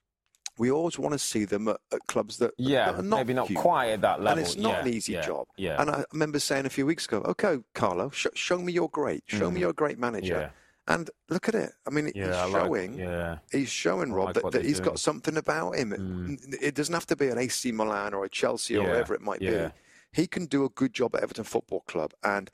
we 0.58 0.72
always 0.72 0.98
want 0.98 1.14
to 1.14 1.20
see 1.20 1.46
them 1.46 1.68
at, 1.68 1.78
at 1.92 2.00
clubs 2.08 2.38
that, 2.38 2.52
yeah, 2.58 2.92
that 2.92 3.00
are 3.00 3.04
not 3.04 3.18
maybe 3.18 3.34
not 3.34 3.48
huge. 3.48 3.60
quite 3.60 3.90
at 3.90 4.02
that 4.02 4.22
level. 4.22 4.40
And 4.40 4.42
it's 4.42 4.58
not 4.58 4.72
yeah, 4.72 4.82
an 4.82 4.88
easy 4.88 5.14
yeah, 5.14 5.26
job. 5.26 5.48
Yeah. 5.58 5.82
And 5.82 5.90
I 5.90 6.04
remember 6.12 6.40
saying 6.40 6.66
a 6.66 6.70
few 6.70 6.86
weeks 6.86 7.06
ago, 7.06 7.22
okay, 7.26 7.58
Carlo, 7.74 8.10
sh- 8.10 8.28
show 8.34 8.58
me 8.58 8.74
you're 8.74 8.90
great. 8.90 9.24
Show 9.28 9.50
mm. 9.50 9.54
me 9.54 9.60
you're 9.62 9.70
a 9.72 9.74
great 9.74 10.00
manager. 10.00 10.52
Yeah. 10.88 10.94
And 10.94 11.10
look 11.30 11.50
at 11.50 11.56
it. 11.56 11.74
I 11.86 11.90
mean, 11.90 12.12
yeah, 12.16 12.46
he's 12.46 12.52
showing. 12.54 12.92
Like, 12.94 13.00
yeah. 13.00 13.38
He's 13.52 13.70
showing 13.70 14.14
Rob 14.14 14.28
like 14.28 14.36
that, 14.36 14.52
that 14.54 14.66
he's 14.66 14.78
doing. 14.78 14.90
got 14.90 15.00
something 15.00 15.36
about 15.36 15.76
him. 15.76 15.92
Mm. 15.92 16.56
It 16.62 16.76
doesn't 16.76 16.94
have 16.94 17.06
to 17.08 17.16
be 17.18 17.28
an 17.28 17.38
AC 17.38 17.74
Milan 17.74 18.14
or 18.14 18.24
a 18.24 18.30
Chelsea 18.30 18.78
or 18.78 18.84
whatever 18.84 19.14
it 19.14 19.22
might 19.22 19.42
be. 19.42 19.68
He 20.14 20.28
can 20.28 20.46
do 20.46 20.64
a 20.64 20.70
good 20.70 20.94
job 20.94 21.16
at 21.16 21.24
Everton 21.24 21.44
Football 21.44 21.82
Club. 21.82 22.14
And 22.24 22.50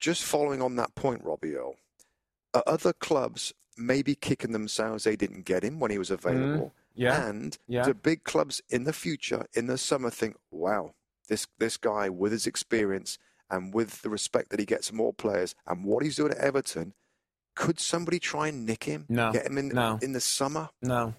just 0.00 0.24
following 0.24 0.60
on 0.60 0.76
that 0.76 0.94
point, 0.96 1.24
Robbie 1.24 1.54
Earle, 1.54 1.76
other 2.66 2.92
clubs 2.92 3.52
maybe 3.76 4.14
kicking 4.14 4.52
themselves 4.52 5.04
they 5.04 5.16
didn't 5.16 5.44
get 5.44 5.62
him 5.62 5.78
when 5.78 5.90
he 5.90 5.98
was 5.98 6.10
available. 6.10 6.66
Mm. 6.66 6.72
Yeah. 6.94 7.28
And 7.28 7.58
yeah. 7.68 7.84
the 7.84 7.94
big 7.94 8.24
clubs 8.24 8.62
in 8.70 8.84
the 8.84 8.92
future, 8.92 9.46
in 9.54 9.66
the 9.66 9.76
summer, 9.76 10.10
think, 10.10 10.36
wow, 10.50 10.94
this 11.28 11.46
this 11.58 11.76
guy 11.76 12.08
with 12.08 12.32
his 12.32 12.46
experience 12.46 13.18
and 13.50 13.74
with 13.74 14.02
the 14.02 14.08
respect 14.08 14.50
that 14.50 14.60
he 14.60 14.66
gets 14.66 14.88
from 14.88 15.00
all 15.00 15.12
players 15.12 15.54
and 15.66 15.84
what 15.84 16.02
he's 16.02 16.16
doing 16.16 16.32
at 16.32 16.38
Everton, 16.38 16.94
could 17.54 17.78
somebody 17.78 18.18
try 18.18 18.48
and 18.48 18.64
nick 18.64 18.84
him? 18.84 19.04
No. 19.08 19.32
Get 19.32 19.46
him 19.46 19.58
in 19.58 19.68
no. 19.68 19.98
in 20.00 20.12
the 20.12 20.20
summer? 20.20 20.70
No. 20.80 21.14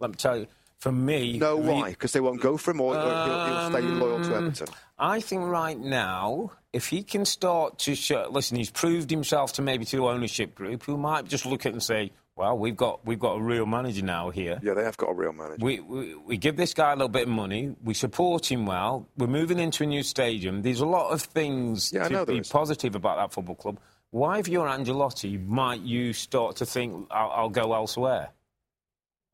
Let 0.00 0.10
me 0.10 0.16
tell 0.16 0.36
you, 0.36 0.48
for 0.78 0.90
me. 0.90 1.38
No, 1.38 1.56
why? 1.56 1.90
Because 1.90 2.12
they 2.12 2.20
won't 2.20 2.40
go 2.40 2.56
for 2.56 2.72
him, 2.72 2.80
or, 2.80 2.96
um, 2.96 3.30
he'll, 3.30 3.46
he'll, 3.46 3.70
stay 3.70 3.80
loyal 3.80 4.22
to 4.24 4.36
um, 4.36 4.46
Everton. 4.46 4.68
I 4.98 5.20
think 5.20 5.42
right 5.42 5.78
now, 5.78 6.52
if 6.74 6.88
he 6.88 7.04
can 7.04 7.24
start 7.24 7.78
to 7.78 7.94
show, 7.94 8.28
listen, 8.30 8.56
he's 8.56 8.70
proved 8.70 9.08
himself 9.08 9.52
to 9.54 9.62
maybe 9.62 9.84
to 9.84 9.96
the 9.96 10.02
ownership 10.02 10.56
group, 10.56 10.82
who 10.82 10.96
might 10.96 11.28
just 11.28 11.46
look 11.46 11.64
at 11.64 11.70
it 11.70 11.72
and 11.74 11.82
say, 11.82 12.10
well, 12.34 12.58
we've 12.58 12.76
got 12.76 13.06
we've 13.06 13.20
got 13.20 13.34
a 13.34 13.40
real 13.40 13.64
manager 13.64 14.04
now 14.04 14.30
here. 14.30 14.58
Yeah, 14.60 14.74
they 14.74 14.82
have 14.82 14.96
got 14.96 15.10
a 15.10 15.14
real 15.14 15.32
manager. 15.32 15.64
We, 15.64 15.78
we, 15.78 16.16
we 16.16 16.36
give 16.36 16.56
this 16.56 16.74
guy 16.74 16.90
a 16.90 16.96
little 16.96 17.08
bit 17.08 17.22
of 17.22 17.28
money. 17.28 17.76
We 17.84 17.94
support 17.94 18.50
him 18.50 18.66
well. 18.66 19.06
We're 19.16 19.28
moving 19.28 19.60
into 19.60 19.84
a 19.84 19.86
new 19.86 20.02
stadium. 20.02 20.62
There's 20.62 20.80
a 20.80 20.86
lot 20.86 21.12
of 21.12 21.22
things 21.22 21.92
yeah, 21.92 22.08
to 22.08 22.26
be 22.26 22.40
positive 22.40 22.96
about 22.96 23.18
that 23.18 23.32
football 23.32 23.54
club. 23.54 23.78
Why, 24.10 24.38
if 24.38 24.48
you're 24.48 24.66
Ancelotti, 24.66 25.46
might 25.46 25.80
you 25.82 26.12
start 26.12 26.56
to 26.56 26.66
think 26.66 27.06
I'll, 27.12 27.30
I'll 27.30 27.48
go 27.50 27.72
elsewhere? 27.72 28.30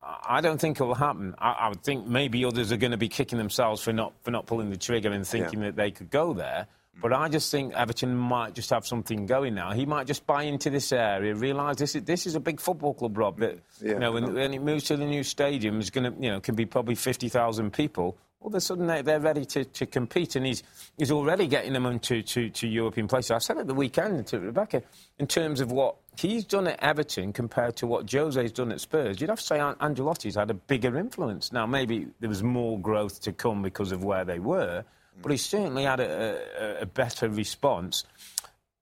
I 0.03 0.41
don't 0.41 0.59
think 0.59 0.79
it 0.79 0.83
will 0.83 0.95
happen. 0.95 1.33
I, 1.39 1.51
I, 1.51 1.69
would 1.69 1.83
think 1.83 2.07
maybe 2.07 2.45
others 2.45 2.71
are 2.71 2.77
going 2.77 2.91
to 2.91 2.97
be 2.97 3.09
kicking 3.09 3.37
themselves 3.37 3.83
for 3.83 3.93
not 3.93 4.13
for 4.21 4.31
not 4.31 4.45
pulling 4.45 4.69
the 4.69 4.77
trigger 4.77 5.11
and 5.11 5.25
thinking 5.25 5.59
yeah. 5.59 5.67
that 5.67 5.75
they 5.75 5.91
could 5.91 6.11
go 6.11 6.33
there. 6.33 6.67
But 6.99 7.13
I 7.13 7.29
just 7.29 7.49
think 7.49 7.73
Everton 7.73 8.15
might 8.15 8.53
just 8.53 8.69
have 8.69 8.85
something 8.85 9.25
going 9.25 9.55
now. 9.55 9.71
He 9.71 9.85
might 9.85 10.07
just 10.07 10.27
buy 10.27 10.43
into 10.43 10.69
this 10.69 10.91
area, 10.91 11.33
realise 11.33 11.77
this 11.77 11.95
is 11.95 12.03
this 12.03 12.27
is 12.27 12.35
a 12.35 12.39
big 12.39 12.59
football 12.59 12.93
club, 12.93 13.17
Rob. 13.17 13.39
That 13.39 13.59
yeah, 13.81 13.93
you 13.93 13.99
know, 13.99 14.11
when, 14.11 14.33
when, 14.33 14.53
it 14.53 14.61
moves 14.61 14.83
to 14.85 14.97
the 14.97 15.05
new 15.05 15.23
stadium, 15.23 15.79
is 15.79 15.89
going 15.89 16.11
to 16.11 16.21
you 16.21 16.29
know 16.29 16.39
can 16.39 16.55
be 16.55 16.65
probably 16.65 16.95
fifty 16.95 17.29
thousand 17.29 17.71
people. 17.71 18.17
All 18.41 18.47
of 18.47 18.55
a 18.55 18.61
sudden 18.61 18.87
they, 18.87 19.01
they're 19.01 19.19
ready 19.19 19.45
to, 19.45 19.63
to 19.63 19.85
compete, 19.85 20.35
and 20.35 20.45
he's 20.45 20.63
he's 20.97 21.11
already 21.11 21.47
getting 21.47 21.73
them 21.73 21.85
into 21.85 22.21
to, 22.23 22.49
to 22.49 22.67
European 22.67 23.07
places. 23.07 23.31
I 23.31 23.37
said 23.37 23.57
at 23.57 23.67
the 23.67 23.73
weekend 23.73 24.27
to 24.27 24.39
Rebecca 24.39 24.83
in 25.19 25.27
terms 25.27 25.61
of 25.61 25.71
what 25.71 25.95
he's 26.17 26.43
done 26.43 26.67
at 26.67 26.81
Everton 26.83 27.33
compared 27.33 27.75
to 27.77 27.87
what 27.87 28.11
Jose's 28.11 28.51
done 28.51 28.71
at 28.71 28.81
Spurs. 28.81 29.21
You'd 29.21 29.29
have 29.29 29.39
to 29.39 29.45
say 29.45 29.59
Ancelotti's 29.59 30.35
had 30.35 30.49
a 30.49 30.55
bigger 30.55 30.97
influence. 30.97 31.51
Now 31.53 31.65
maybe 31.65 32.07
there 32.19 32.29
was 32.29 32.43
more 32.43 32.79
growth 32.79 33.21
to 33.21 33.31
come 33.31 33.61
because 33.61 33.91
of 33.91 34.03
where 34.03 34.25
they 34.25 34.39
were 34.39 34.83
but 35.21 35.31
he 35.31 35.37
certainly 35.37 35.83
had 35.83 35.99
a, 35.99 36.39
a, 36.59 36.81
a, 36.81 36.85
better 36.85 37.29
response. 37.29 38.03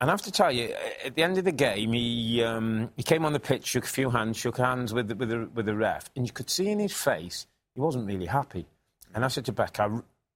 And 0.01 0.09
I 0.09 0.13
have 0.13 0.21
to 0.23 0.31
tell 0.31 0.51
you, 0.51 0.73
at 1.03 1.15
the 1.15 1.23
end 1.23 1.37
of 1.37 1.45
the 1.45 1.51
game, 1.51 1.91
he 1.91 2.43
um, 2.43 2.89
he 2.95 3.03
came 3.03 3.25
on 3.25 3.33
the 3.33 3.39
pitch, 3.39 3.65
shook 3.65 3.83
a 3.83 3.87
few 3.87 4.09
hands, 4.09 4.37
shook 4.37 4.57
hands 4.57 4.93
with 4.93 5.09
the, 5.09 5.15
with 5.15 5.29
the, 5.29 5.49
with 5.53 5.65
the 5.65 5.75
ref, 5.75 6.09
and 6.15 6.25
you 6.25 6.31
could 6.31 6.49
see 6.49 6.69
in 6.69 6.79
his 6.79 6.93
face 6.93 7.47
he 7.75 7.81
wasn't 7.81 8.07
really 8.07 8.25
happy. 8.25 8.65
And 9.13 9.25
I 9.25 9.27
said 9.27 9.45
to 9.45 9.51
Beck, 9.51 9.79
I, 9.79 9.89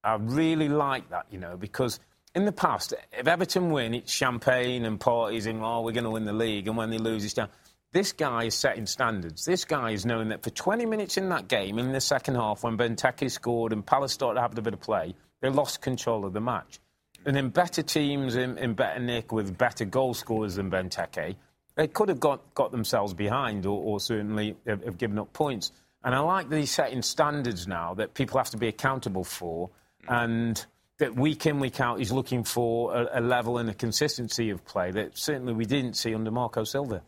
I 0.03 0.15
really 0.15 0.69
like 0.69 1.09
that, 1.09 1.27
you 1.29 1.39
know, 1.39 1.57
because 1.57 1.99
in 2.35 2.45
the 2.45 2.51
past, 2.51 2.93
if 3.11 3.27
Everton 3.27 3.71
win, 3.71 3.93
it's 3.93 4.11
champagne 4.11 4.85
and 4.85 4.99
parties 4.99 5.45
and, 5.45 5.61
oh, 5.63 5.81
we're 5.81 5.91
going 5.91 6.03
to 6.05 6.09
win 6.09 6.25
the 6.25 6.33
league, 6.33 6.67
and 6.67 6.75
when 6.75 6.89
they 6.89 6.97
lose, 6.97 7.23
it's 7.23 7.33
down. 7.33 7.49
This 7.91 8.11
guy 8.11 8.45
is 8.45 8.55
setting 8.55 8.87
standards. 8.87 9.45
This 9.45 9.65
guy 9.65 9.91
is 9.91 10.03
knowing 10.03 10.29
that 10.29 10.41
for 10.41 10.49
20 10.49 10.87
minutes 10.87 11.17
in 11.17 11.29
that 11.29 11.47
game, 11.47 11.77
in 11.77 11.91
the 11.91 12.01
second 12.01 12.35
half, 12.35 12.63
when 12.63 12.75
Benteke 12.75 13.29
scored 13.29 13.71
and 13.71 13.85
Palace 13.85 14.13
started 14.13 14.41
having 14.41 14.57
a 14.57 14.63
bit 14.63 14.73
of 14.73 14.81
play, 14.81 15.13
they 15.41 15.49
lost 15.49 15.81
control 15.81 16.25
of 16.25 16.33
the 16.33 16.41
match. 16.41 16.79
And 17.25 17.37
in 17.37 17.49
better 17.49 17.83
teams 17.83 18.35
in, 18.35 18.57
in 18.57 18.73
better 18.73 18.99
nick 18.99 19.31
with 19.31 19.57
better 19.57 19.85
goal 19.85 20.15
scorers 20.15 20.55
than 20.55 20.71
Benteke, 20.71 21.35
they 21.75 21.87
could 21.87 22.09
have 22.09 22.19
got, 22.19 22.53
got 22.53 22.71
themselves 22.71 23.13
behind 23.13 23.65
or, 23.65 23.79
or 23.79 23.99
certainly 23.99 24.55
have, 24.65 24.83
have, 24.83 24.97
given 24.97 25.19
up 25.19 25.31
points. 25.33 25.71
And 26.03 26.13
I 26.13 26.19
like 26.19 26.49
that 26.49 26.57
he's 26.59 26.71
setting 26.71 27.01
standards 27.01 27.67
now 27.67 27.93
that 27.95 28.13
people 28.13 28.37
have 28.37 28.49
to 28.51 28.57
be 28.57 28.67
accountable 28.67 29.23
for 29.23 29.69
and 30.07 30.65
that 30.99 31.15
week 31.15 31.45
in, 31.45 31.59
week 31.59 31.79
out, 31.79 31.99
he's 31.99 32.11
looking 32.11 32.43
for 32.43 32.93
a, 32.95 33.19
a 33.19 33.21
level 33.21 33.57
and 33.57 33.69
a 33.69 33.73
consistency 33.73 34.49
of 34.49 34.63
play 34.65 34.91
that 34.91 35.17
certainly 35.17 35.53
we 35.53 35.65
didn't 35.65 35.93
see 35.95 36.13
under 36.13 36.29
Marco 36.29 36.63
Silva. 36.65 37.01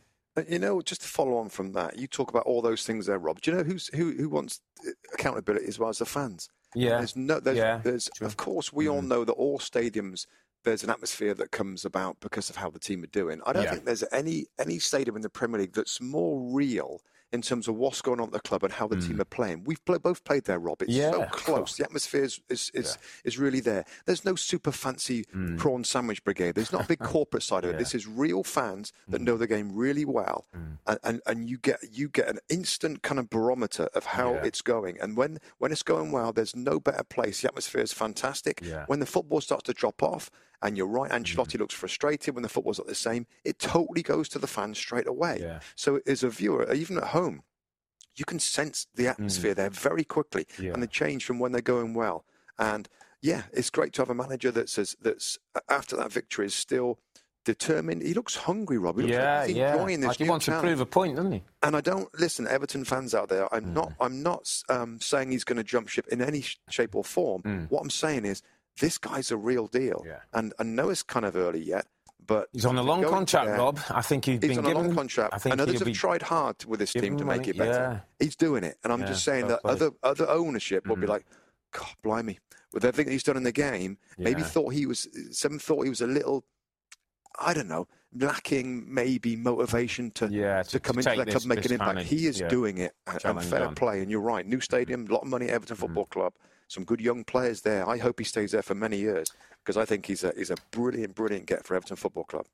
You 0.49 0.59
know, 0.59 0.81
just 0.81 1.01
to 1.01 1.07
follow 1.07 1.37
on 1.37 1.49
from 1.49 1.73
that, 1.73 1.97
you 1.97 2.07
talk 2.07 2.29
about 2.29 2.45
all 2.45 2.61
those 2.61 2.85
things 2.85 3.05
there, 3.05 3.19
Rob. 3.19 3.41
Do 3.41 3.51
you 3.51 3.57
know 3.57 3.63
who's, 3.63 3.87
who, 3.95 4.11
who 4.11 4.27
wants 4.29 4.59
accountability 5.13 5.65
as 5.67 5.79
well 5.79 5.89
as 5.89 5.99
the 5.99 6.05
fans? 6.05 6.49
Yeah. 6.73 6.97
There's 6.97 7.15
no. 7.15 7.39
There's, 7.39 7.57
Yeah, 7.57 7.79
there's 7.83 8.09
true. 8.15 8.27
of 8.27 8.35
course 8.37 8.73
we 8.73 8.85
Mm. 8.85 8.91
all 8.93 9.01
know 9.01 9.23
that 9.23 9.33
all 9.33 9.59
stadiums 9.59 10.25
there's 10.63 10.83
an 10.83 10.89
atmosphere 10.89 11.33
that 11.35 11.51
comes 11.51 11.85
about 11.85 12.19
because 12.19 12.49
of 12.49 12.55
how 12.55 12.69
the 12.71 12.79
team 12.79 13.03
are 13.03 13.07
doing. 13.07 13.39
I 13.45 13.53
don't 13.53 13.63
Yeah. 13.63 13.71
think 13.71 13.85
there's 13.85 14.03
any 14.11 14.47
any 14.59 14.79
stadium 14.79 15.15
in 15.15 15.21
the 15.21 15.29
Premier 15.29 15.61
League 15.61 15.73
that's 15.73 16.01
more 16.01 16.41
real 16.53 17.01
in 17.35 17.41
terms 17.43 17.67
of 17.67 17.75
what's 17.75 18.01
going 18.01 18.19
on 18.19 18.27
at 18.27 18.33
the 18.33 18.39
club 18.39 18.63
and 18.63 18.73
how 18.73 18.87
the 18.87 18.95
team 18.99 19.21
are 19.21 19.25
playing. 19.25 19.63
We've 19.65 19.83
pl- 19.85 19.99
both 19.99 20.23
played 20.23 20.45
there, 20.45 20.57
Rob. 20.57 20.81
It's 20.81 20.91
Mm. 20.91 20.95
Yeah, 20.97 21.11
so 21.11 21.25
close. 21.31 21.75
The 21.77 21.83
atmosphere 21.83 22.23
is 22.23 22.39
is, 22.49 22.71
is, 22.73 22.97
is 23.23 23.37
really 23.37 23.59
there. 23.59 23.85
There's 24.05 24.25
no 24.25 24.35
super 24.35 24.71
fancy 24.71 25.25
Mm. 25.35 25.57
prawn 25.59 25.83
sandwich 25.83 26.23
brigade. 26.23 26.55
There's 26.55 26.71
not 26.71 26.85
a 26.85 26.87
big 26.87 26.99
corporate 27.15 27.43
side 27.43 27.63
of 27.65 27.69
it. 27.71 27.77
This 27.77 27.93
is 27.93 28.07
real 28.07 28.43
fans 28.43 28.91
that 29.09 29.21
Mm. 29.21 29.25
know 29.25 29.37
the 29.37 29.47
game 29.47 29.71
really 29.75 30.05
well, 30.05 30.47
and, 30.87 30.99
and 31.03 31.21
and 31.27 31.49
you 31.49 31.57
get 31.59 31.79
you 31.91 32.09
get 32.09 32.27
an 32.27 32.39
instant 32.49 33.03
kind 33.03 33.19
of 33.19 33.29
barometer 33.29 33.89
of 33.93 34.05
how 34.17 34.33
Yeah. 34.33 34.45
it's 34.45 34.61
going. 34.61 34.99
And 34.99 35.15
when 35.17 35.37
when 35.59 35.71
it's 35.71 35.83
going 35.83 36.11
well, 36.11 36.31
there's 36.33 36.55
no 36.55 36.79
better 36.79 37.03
place. 37.03 37.41
The 37.41 37.47
atmosphere 37.49 37.81
is 37.81 37.93
fantastic. 37.93 38.61
Yeah. 38.63 38.85
When 38.87 38.99
the 38.99 39.05
football 39.05 39.41
starts 39.41 39.63
to 39.65 39.73
drop 39.73 40.01
off, 40.01 40.31
and 40.65 40.75
you're 40.77 40.87
right. 40.87 41.11
Ancelotti 41.11 41.57
looks 41.59 41.73
frustrated 41.73 42.33
when 42.35 42.43
the 42.43 42.49
football's 42.49 42.79
not 42.79 42.87
the 42.87 42.95
same. 42.95 43.25
It 43.43 43.59
totally 43.59 44.01
goes 44.01 44.27
to 44.29 44.39
the 44.39 44.47
fans 44.47 44.77
straight 44.77 45.07
away. 45.07 45.37
Yeah. 45.41 45.59
So 45.75 45.99
as 46.07 46.23
a 46.23 46.29
viewer, 46.29 46.71
even 46.73 46.97
at 46.97 47.05
home, 47.05 47.43
you 48.15 48.25
can 48.25 48.39
sense 48.39 48.87
the 48.95 49.07
atmosphere 49.07 49.53
there 49.53 49.69
very 49.69 50.03
quickly, 50.03 50.45
Mm. 50.57 50.63
Yeah. 50.63 50.73
and 50.73 50.81
the 50.83 50.87
change 50.87 51.25
from 51.25 51.39
when 51.39 51.51
they're 51.51 51.61
going 51.61 51.93
well. 51.93 52.25
And 52.57 52.87
yeah, 53.21 53.43
it's 53.53 53.69
great 53.69 53.93
to 53.93 54.01
have 54.01 54.09
a 54.09 54.15
manager 54.15 54.51
that's 54.51 54.77
as, 54.77 54.95
that's 55.01 55.37
after 55.69 55.95
that 55.97 56.11
victory 56.11 56.45
is 56.45 56.53
still 56.53 56.99
determined. 57.43 58.01
He 58.01 58.13
looks 58.13 58.35
hungry, 58.35 58.77
Rob. 58.77 58.95
He 58.97 59.03
looks 59.03 59.13
Yeah, 59.13 59.41
like 59.41 59.55
yeah. 59.55 59.73
enjoying 59.73 59.99
this 59.99 60.07
Like 60.07 60.17
he 60.17 60.29
wants 60.29 60.45
to 60.45 60.51
challenge. 60.51 60.65
prove 60.67 60.79
a 60.81 60.85
point, 60.85 61.15
doesn't 61.15 61.31
he? 61.31 61.43
And 61.61 61.75
I 61.75 61.81
don't 61.81 62.07
listen, 62.19 62.47
Everton 62.47 62.85
fans 62.85 63.13
out 63.13 63.29
there. 63.29 63.53
I'm 63.53 63.73
not. 63.73 63.89
Mm. 63.89 63.95
I'm 64.01 64.23
not 64.23 64.61
um, 64.69 64.99
saying 65.01 65.31
he's 65.31 65.43
going 65.43 65.57
to 65.57 65.63
jump 65.63 65.87
ship 65.89 66.07
in 66.07 66.21
any 66.21 66.43
shape 66.69 66.95
or 66.95 67.03
form. 67.03 67.67
What 67.69 67.81
I'm 67.81 67.89
saying 67.91 68.25
is 68.25 68.41
this 68.79 68.97
guy's 68.97 69.31
a 69.31 69.37
real 69.37 69.67
deal. 69.67 70.01
Mm. 70.03 70.07
Yeah. 70.07 70.19
And 70.33 70.53
I 70.59 70.63
know 70.63 70.89
it's 70.89 71.03
kind 71.03 71.25
of 71.25 71.35
early 71.35 71.61
yet, 71.61 71.85
but 72.25 72.49
He's 72.53 72.65
on 72.65 72.77
a 72.77 72.83
long 72.83 73.03
contract, 73.03 73.47
there- 73.47 73.57
Rob. 73.57 73.79
I 73.89 74.01
think 74.01 74.25
he's 74.25 74.39
He's 74.41 74.55
been 74.57 74.65
on 74.65 74.71
a 74.71 74.73
long 74.75 74.93
contract, 74.95 75.33
I 75.33 75.37
think 75.37 75.53
and 75.53 75.61
others 75.61 75.79
have 75.79 75.93
tried 75.93 76.21
hard 76.23 76.63
with 76.65 76.79
this 76.79 76.93
team 76.93 77.17
to 77.17 77.25
make 77.25 77.37
money, 77.41 77.49
it 77.49 77.57
better. 77.57 77.71
yeah. 77.71 77.99
He's 78.25 78.35
doing 78.35 78.63
it, 78.63 78.77
and 78.83 78.91
I'm 78.91 79.01
Yeah, 79.01 79.07
just 79.07 79.23
saying 79.23 79.47
that 79.47 79.59
other 79.63 79.91
other 80.03 80.27
ownership 80.29 80.87
will 80.87 80.95
be 80.97 81.07
like, 81.07 81.25
God, 81.71 81.93
blimey, 82.03 82.39
with 82.73 82.83
everything 82.85 83.11
he's 83.11 83.23
done 83.23 83.37
in 83.37 83.43
the 83.43 83.51
game, 83.51 83.97
maybe 84.17 84.41
thought 84.41 84.73
he 84.73 84.85
was 84.85 85.07
some 85.31 85.59
thought 85.59 85.83
he 85.83 85.89
was 85.89 86.01
a 86.01 86.07
little, 86.07 86.45
I 87.39 87.53
don't 87.53 87.67
know, 87.67 87.87
lacking 88.17 88.85
maybe 88.93 89.35
motivation 89.35 90.09
to 90.11 90.27
Yeah, 90.31 90.63
to, 90.63 90.69
to- 90.71 90.79
come 90.79 90.95
to 90.95 90.99
into 90.99 91.09
that 91.11 91.25
club, 91.25 91.33
this- 91.33 91.45
make 91.45 91.65
an 91.65 91.71
impact. 91.73 91.89
challenge, 91.91 92.09
He 92.09 92.27
is 92.27 92.41
doing 92.49 92.77
it, 92.79 92.93
and- 93.07 93.19
and 93.25 93.43
fair 93.43 93.67
on. 93.67 93.75
play. 93.75 94.01
And 94.01 94.09
you're 94.09 94.21
right, 94.21 94.45
new 94.45 94.61
stadium, 94.61 95.05
a 95.09 95.13
lot 95.13 95.21
of 95.23 95.27
money, 95.29 95.47
Everton 95.49 95.75
Football 95.75 96.05
Club, 96.05 96.33
some 96.67 96.83
good 96.83 97.01
young 97.01 97.23
players 97.23 97.61
there. 97.61 97.87
I 97.87 97.97
hope 97.97 98.19
he 98.19 98.25
stays 98.25 98.51
there 98.51 98.61
for 98.63 98.75
many 98.75 98.97
years 98.97 99.27
because 99.63 99.77
I 99.77 99.85
think 99.85 100.05
he's 100.05 100.23
a 100.23 100.33
he's 100.37 100.49
a 100.51 100.55
brilliant, 100.71 101.15
brilliant 101.15 101.45
get 101.45 101.65
for 101.65 101.75
Everton 101.75 101.95
Football 101.97 102.23
Club. 102.25 102.45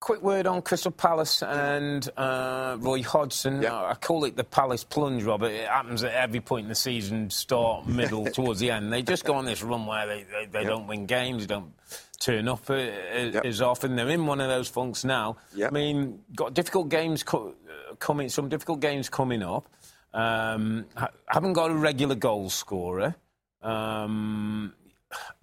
Quick 0.00 0.20
word 0.20 0.48
on 0.48 0.62
Crystal 0.62 0.90
Palace 0.90 1.44
and 1.44 2.08
uh, 2.16 2.76
Roy 2.80 3.04
Hodgson. 3.04 3.62
Yeah. 3.62 3.84
I 3.84 3.94
call 3.94 4.24
it 4.24 4.34
the 4.34 4.42
Palace 4.42 4.82
plunge, 4.82 5.22
Robert. 5.22 5.52
It 5.52 5.68
happens 5.68 6.02
at 6.02 6.12
every 6.12 6.40
point 6.40 6.64
in 6.64 6.68
the 6.68 6.74
season, 6.74 7.30
start, 7.30 7.86
middle, 7.86 8.24
towards 8.26 8.58
the 8.58 8.72
end. 8.72 8.92
They 8.92 9.02
just 9.02 9.24
go 9.24 9.34
on 9.34 9.44
this 9.44 9.62
run 9.62 9.86
where 9.86 10.08
they, 10.08 10.24
they, 10.24 10.46
they 10.46 10.64
don't 10.64 10.88
win 10.88 11.06
games, 11.06 11.46
they 11.46 11.54
don't 11.54 11.72
turn 12.18 12.48
up 12.48 12.68
uh, 12.68 12.74
Yep. 12.74 13.44
as 13.44 13.62
often. 13.62 13.94
They're 13.94 14.08
in 14.08 14.26
one 14.26 14.40
of 14.40 14.48
those 14.48 14.66
funks 14.66 15.04
now. 15.04 15.36
Yep. 15.54 15.70
I 15.70 15.72
mean, 15.72 16.18
got 16.34 16.52
difficult 16.52 16.88
games 16.88 17.22
co- 17.22 17.54
uh, 17.68 17.94
coming, 18.00 18.28
some 18.28 18.48
difficult 18.48 18.80
games 18.80 19.08
coming 19.08 19.44
up. 19.44 19.68
Um, 20.12 20.86
ha- 20.96 21.10
haven't 21.28 21.52
got 21.52 21.70
a 21.70 21.74
regular 21.74 22.16
goal 22.16 22.50
scorer. 22.50 23.14
Um, 23.62 24.74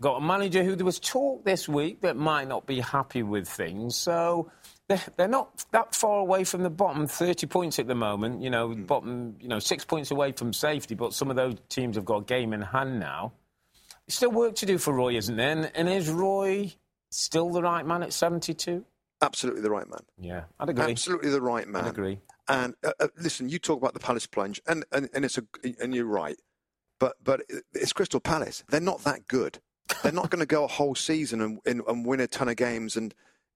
got 0.01 0.17
a 0.17 0.21
manager 0.21 0.63
who 0.63 0.75
there 0.75 0.85
was 0.85 0.99
talk 0.99 1.45
this 1.45 1.69
week 1.69 2.01
that 2.01 2.15
might 2.15 2.47
not 2.47 2.65
be 2.65 2.79
happy 2.79 3.23
with 3.23 3.47
things. 3.47 3.95
So 3.95 4.51
they're, 4.87 5.01
they're 5.15 5.27
not 5.27 5.65
that 5.71 5.95
far 5.95 6.19
away 6.19 6.43
from 6.43 6.63
the 6.63 6.69
bottom. 6.69 7.07
Thirty 7.07 7.47
points 7.47 7.79
at 7.79 7.87
the 7.87 7.95
moment. 7.95 8.41
You 8.41 8.49
know, 8.49 8.75
bottom. 8.75 9.37
You 9.39 9.47
know, 9.47 9.59
six 9.59 9.85
points 9.85 10.11
away 10.11 10.31
from 10.31 10.53
safety. 10.53 10.95
But 10.95 11.13
some 11.13 11.29
of 11.29 11.35
those 11.35 11.55
teams 11.69 11.95
have 11.95 12.05
got 12.05 12.21
a 12.21 12.25
game 12.25 12.53
in 12.53 12.61
hand 12.61 12.99
now. 12.99 13.33
Still 14.07 14.31
work 14.31 14.55
to 14.55 14.65
do 14.65 14.79
for 14.79 14.91
Roy, 14.91 15.15
isn't 15.17 15.35
there? 15.35 15.51
And, 15.51 15.71
and 15.75 15.87
is 15.87 16.09
Roy 16.09 16.73
still 17.11 17.51
the 17.51 17.61
right 17.61 17.85
man 17.85 18.01
at 18.01 18.11
seventy-two? 18.11 18.83
Absolutely 19.21 19.61
the 19.61 19.69
right 19.69 19.87
man. 19.87 19.99
Yeah, 20.17 20.43
I'd 20.59 20.69
agree. 20.69 20.91
Absolutely 20.91 21.29
the 21.29 21.41
right 21.41 21.67
man. 21.67 21.83
I'd 21.83 21.89
agree. 21.91 22.19
And 22.47 22.73
uh, 22.83 22.93
uh, 22.99 23.09
listen, 23.17 23.49
you 23.49 23.59
talk 23.59 23.77
about 23.79 23.93
the 23.93 23.99
Palace 23.99 24.25
plunge, 24.25 24.59
and, 24.65 24.83
and, 24.91 25.09
and 25.13 25.25
it's 25.25 25.37
a 25.37 25.43
and 25.79 25.93
you're 25.93 26.05
right, 26.05 26.37
but 26.99 27.15
but 27.23 27.41
it's 27.73 27.93
Crystal 27.93 28.19
Palace. 28.19 28.63
They're 28.69 28.79
not 28.79 29.03
that 29.03 29.27
good. 29.27 29.59
They're 30.03 30.11
not 30.11 30.29
going 30.29 30.39
to 30.41 30.45
go 30.45 30.63
a 30.65 30.67
whole 30.67 30.95
season 30.95 31.41
and, 31.41 31.59
and 31.65 31.81
and 31.87 32.05
win 32.05 32.19
a 32.19 32.27
ton 32.27 32.47
of 32.49 32.55
games 32.55 32.95
and 32.95 33.13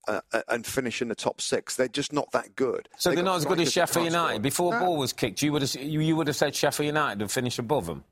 uh, 0.07 0.21
and 0.49 0.65
finish 0.65 1.01
in 1.01 1.07
the 1.09 1.15
top 1.15 1.39
six. 1.39 1.75
They're 1.75 1.87
just 1.87 2.11
not 2.11 2.31
that 2.31 2.55
good. 2.55 2.89
So 2.97 3.09
They 3.09 3.15
they're 3.15 3.23
not 3.23 3.37
as 3.37 3.45
good 3.45 3.59
as 3.59 3.71
Sheffield. 3.71 4.05
United. 4.05 4.41
Before 4.41 4.71
No, 4.71 4.79
ball 4.79 4.97
was 4.97 5.13
kicked, 5.13 5.41
you 5.41 5.51
would 5.53 5.61
have 5.61 5.75
you, 5.75 5.99
you 6.01 6.15
would 6.15 6.27
have 6.27 6.35
said 6.35 6.55
Sheffield 6.55 6.87
United 6.87 7.21
would 7.21 7.31
finish 7.31 7.59
above 7.59 7.85
them. 7.85 8.03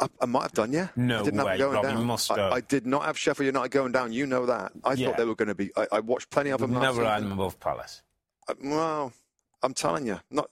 I, 0.00 0.08
I 0.20 0.26
might 0.26 0.42
have 0.42 0.52
done, 0.52 0.72
yeah. 0.72 0.88
No 0.96 1.20
I 1.20 1.22
didn't 1.22 1.38
have 1.38 1.46
way, 1.46 1.58
going 1.58 1.74
Rob, 1.74 1.84
down. 1.84 2.10
I. 2.30 2.56
I 2.56 2.60
did 2.60 2.86
not 2.86 3.04
have 3.04 3.16
Sheffield 3.16 3.46
United 3.46 3.70
going 3.70 3.92
down. 3.92 4.12
You 4.12 4.26
know 4.26 4.44
that. 4.46 4.72
I 4.84 4.94
Yeah. 4.94 5.06
thought 5.08 5.16
they 5.16 5.24
were 5.24 5.36
going 5.36 5.48
to 5.48 5.54
be. 5.54 5.70
I, 5.76 5.86
I 5.92 6.00
watched 6.00 6.30
plenty 6.30 6.50
of 6.50 6.60
them. 6.60 6.72
Never 6.72 7.04
had 7.04 7.22
them 7.22 7.32
above 7.32 7.58
Palace. 7.60 8.02
Uh, 8.48 8.54
Well, 8.62 9.12
I'm 9.62 9.74
telling 9.74 10.06
you, 10.06 10.20
not. 10.30 10.50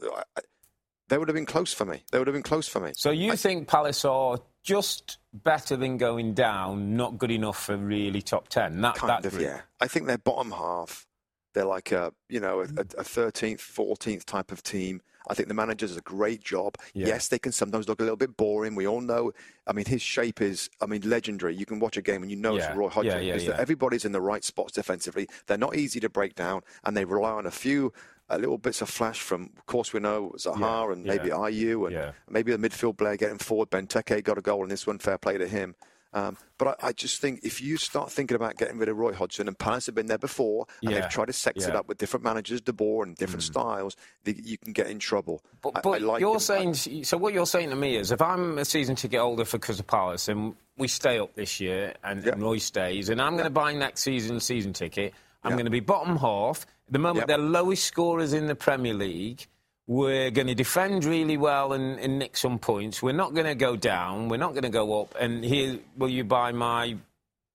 I, 1.10 1.14
I- 1.14 1.14
they 1.14 1.18
would 1.18 1.28
have 1.28 1.34
been 1.34 1.46
close 1.46 1.72
for 1.72 1.84
me. 1.84 2.02
They 2.10 2.18
would 2.18 2.26
have 2.26 2.34
been 2.34 2.42
close 2.42 2.66
for 2.68 2.80
me. 2.80 2.92
So 2.96 3.10
you 3.10 3.36
think 3.36 3.68
Palace 3.68 4.04
are 4.04 4.38
just 4.62 5.18
better 5.32 5.76
than 5.76 5.98
going 5.98 6.34
down, 6.34 6.96
not 6.96 7.18
good 7.18 7.30
enough 7.30 7.62
for 7.64 7.76
really 7.76 8.22
top 8.22 8.48
ten? 8.48 8.80
That, 8.80 8.94
kind 8.96 9.10
that 9.10 9.26
of, 9.26 9.32
group. 9.32 9.42
yeah. 9.44 9.60
I 9.80 9.86
think 9.86 10.06
they're 10.06 10.18
bottom 10.18 10.52
half. 10.52 11.06
They're 11.52 11.64
like 11.66 11.92
a, 11.92 12.12
you 12.28 12.40
know, 12.40 12.60
a, 12.60 12.64
a 12.64 13.04
13th, 13.04 13.58
14th 13.60 14.24
type 14.24 14.50
of 14.50 14.62
team. 14.62 15.02
I 15.28 15.34
think 15.34 15.48
the 15.48 15.54
manager 15.54 15.86
does 15.86 15.96
a 15.96 16.00
great 16.02 16.42
job. 16.42 16.76
Yeah. 16.92 17.06
Yes, 17.06 17.28
they 17.28 17.38
can 17.38 17.52
sometimes 17.52 17.88
look 17.88 18.00
a 18.00 18.02
little 18.02 18.16
bit 18.16 18.36
boring. 18.36 18.74
We 18.74 18.86
all 18.86 19.00
know. 19.00 19.32
I 19.66 19.72
mean, 19.72 19.86
his 19.86 20.02
shape 20.02 20.42
is, 20.42 20.68
I 20.82 20.86
mean, 20.86 21.00
legendary. 21.08 21.54
You 21.56 21.64
can 21.64 21.78
watch 21.78 21.96
a 21.96 22.02
game 22.02 22.22
and 22.22 22.30
you 22.30 22.36
know 22.36 22.56
Yeah. 22.56 22.68
it's 22.68 22.76
Roy 22.76 22.88
Hodgson. 22.88 23.22
Yeah, 23.22 23.34
yeah, 23.34 23.40
yeah. 23.40 23.50
that 23.52 23.60
everybody's 23.60 24.04
in 24.04 24.12
the 24.12 24.20
right 24.20 24.44
spots 24.44 24.72
defensively. 24.72 25.28
They're 25.46 25.56
not 25.56 25.76
easy 25.76 26.00
to 26.00 26.08
break 26.10 26.34
down, 26.34 26.62
and 26.84 26.94
they 26.96 27.04
rely 27.06 27.30
on 27.32 27.46
a 27.46 27.50
few 27.50 27.92
uh, 28.30 28.36
little 28.36 28.58
bits 28.58 28.80
of 28.82 28.88
flash 28.88 29.20
from, 29.20 29.50
of 29.58 29.66
course, 29.66 29.92
we 29.92 30.00
know 30.00 30.32
Zaha 30.38 30.58
Yeah, 30.60 30.92
and 30.92 31.04
maybe 31.04 31.28
yeah. 31.28 31.34
Ayew 31.34 31.84
and 31.86 31.94
Yeah. 31.94 32.12
maybe 32.28 32.54
the 32.56 32.58
midfield 32.68 32.96
player 32.96 33.16
getting 33.16 33.38
forward. 33.38 33.70
Benteke 33.70 34.22
got 34.24 34.38
a 34.38 34.42
goal 34.42 34.62
in 34.62 34.68
this 34.68 34.86
one. 34.86 34.98
Fair 34.98 35.18
play 35.18 35.36
to 35.38 35.46
him. 35.48 35.74
Um, 36.14 36.36
but 36.58 36.78
I, 36.80 36.88
I 36.88 36.92
just 36.92 37.20
think 37.20 37.40
if 37.42 37.60
you 37.60 37.76
start 37.76 38.10
thinking 38.12 38.36
about 38.36 38.56
getting 38.56 38.78
rid 38.78 38.88
of 38.88 38.96
Roy 38.96 39.12
Hodgson, 39.12 39.48
and 39.48 39.58
Palace 39.58 39.86
have 39.86 39.96
been 39.96 40.06
there 40.06 40.16
before, 40.16 40.66
and 40.80 40.92
Yeah, 40.92 41.00
they've 41.00 41.10
tried 41.10 41.24
to 41.26 41.32
sex 41.32 41.64
it 41.64 41.68
yeah. 41.70 41.74
Mm. 41.74 41.78
up 41.80 41.88
with 41.88 41.98
different 41.98 42.22
managers, 42.22 42.60
De 42.60 42.72
Boer, 42.72 43.02
and 43.02 43.16
different 43.16 43.42
styles, 43.42 43.96
the, 44.22 44.32
you 44.40 44.56
can 44.56 44.72
get 44.72 44.86
in 44.86 45.00
trouble. 45.00 45.42
But, 45.60 45.72
I- 45.74 45.80
but 45.80 45.90
I 45.90 45.98
like 45.98 46.20
you're 46.20 46.34
him. 46.34 46.40
saying 46.40 46.74
so. 47.04 47.16
What 47.18 47.34
you're 47.34 47.46
saying 47.46 47.70
to 47.70 47.76
me 47.76 47.96
is, 47.96 48.12
if 48.12 48.22
I'm 48.22 48.58
a 48.58 48.64
season 48.64 48.94
ticket 48.94 49.18
holder 49.18 49.44
for 49.44 49.58
Crystal 49.58 49.84
Palace 49.84 50.28
and 50.28 50.54
we 50.78 50.86
stay 50.86 51.18
up 51.18 51.34
this 51.34 51.58
year, 51.60 51.94
and, 52.04 52.24
Yeah. 52.24 52.32
and 52.34 52.42
Roy 52.42 52.58
stays, 52.58 53.08
and 53.08 53.20
I'm 53.20 53.32
going 53.32 53.44
to 53.44 53.50
buy 53.50 53.72
next 53.74 54.02
season 54.02 54.38
season 54.38 54.72
ticket, 54.72 55.14
I'm 55.42 55.50
Yeah. 55.50 55.56
going 55.56 55.64
to 55.66 55.70
be 55.72 55.80
bottom 55.80 56.16
half. 56.16 56.64
The 56.90 56.98
moment, 56.98 57.22
Yeah. 57.28 57.36
they're 57.36 57.44
lowest 57.46 57.84
scorers 57.84 58.32
in 58.32 58.46
the 58.46 58.54
Premier 58.54 58.94
League. 58.94 59.46
We're 59.86 60.30
going 60.30 60.46
to 60.46 60.54
defend 60.54 61.04
really 61.04 61.36
well 61.36 61.72
and, 61.74 61.98
and 62.00 62.18
nick 62.18 62.36
some 62.36 62.58
points. 62.58 63.02
We're 63.02 63.12
not 63.12 63.34
going 63.34 63.46
to 63.46 63.54
go 63.54 63.76
down. 63.76 64.28
We're 64.28 64.38
not 64.38 64.52
going 64.52 64.62
to 64.62 64.70
go 64.70 65.02
up. 65.02 65.14
And 65.20 65.44
here, 65.44 65.78
will 65.96 66.08
you 66.08 66.24
buy 66.24 66.52
my 66.52 66.96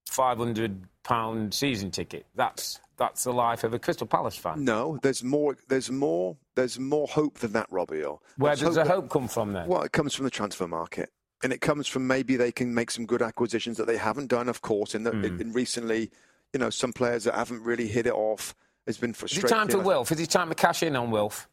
five 0.08 0.38
hundred 0.38 0.80
pound 1.04 1.54
season 1.54 1.90
ticket? 1.90 2.26
That's 2.36 2.80
that's 2.98 3.24
the 3.24 3.34
life 3.34 3.64
of 3.64 3.74
a 3.74 3.80
Crystal 3.80 4.06
Palace 4.06 4.38
fan. 4.38 4.64
No, 4.64 5.00
there's 5.02 5.24
more. 5.24 5.58
There's 5.70 5.90
more. 5.90 6.36
There's 6.56 6.78
more 6.78 7.08
hope 7.08 7.40
than 7.40 7.54
that, 7.54 7.66
Robbie. 7.72 8.02
Where 8.02 8.18
There's 8.38 8.60
does 8.60 8.76
the 8.76 8.84
that- 8.84 8.88
hope 8.94 9.10
come 9.10 9.28
from 9.28 9.54
then? 9.54 9.68
Well, 9.68 9.82
it 9.82 9.92
comes 9.92 10.14
from 10.14 10.26
the 10.26 10.32
transfer 10.32 10.68
market, 10.68 11.10
and 11.42 11.52
it 11.52 11.62
comes 11.62 11.88
from 11.88 12.06
maybe 12.06 12.36
they 12.36 12.52
can 12.52 12.76
make 12.76 12.92
some 12.92 13.06
good 13.08 13.22
acquisitions 13.24 13.78
that 13.78 13.88
they 13.88 13.98
haven't 13.98 14.28
done, 14.28 14.50
of 14.50 14.62
course. 14.62 14.94
In, 14.94 15.04
the, 15.04 15.12
Hmm. 15.12 15.24
in, 15.26 15.42
in 15.42 15.54
recently, 15.54 16.12
you 16.54 16.60
know, 16.60 16.70
some 16.70 16.94
players 16.94 17.24
that 17.24 17.34
haven't 17.34 17.64
really 17.64 17.88
hit 17.88 18.06
it 18.06 18.14
off. 18.14 18.54
It's 18.90 18.98
been 18.98 19.12
Is 19.12 19.18
frustrating. 19.18 19.46
it 19.46 19.54
time 19.54 19.68
for 19.70 19.78
Wilf? 19.80 20.12
Is 20.12 20.20
it 20.20 20.30
time 20.32 20.50
to 20.50 20.56
cash 20.56 20.82
in 20.84 20.96
on 20.96 21.12
Wilf 21.12 21.48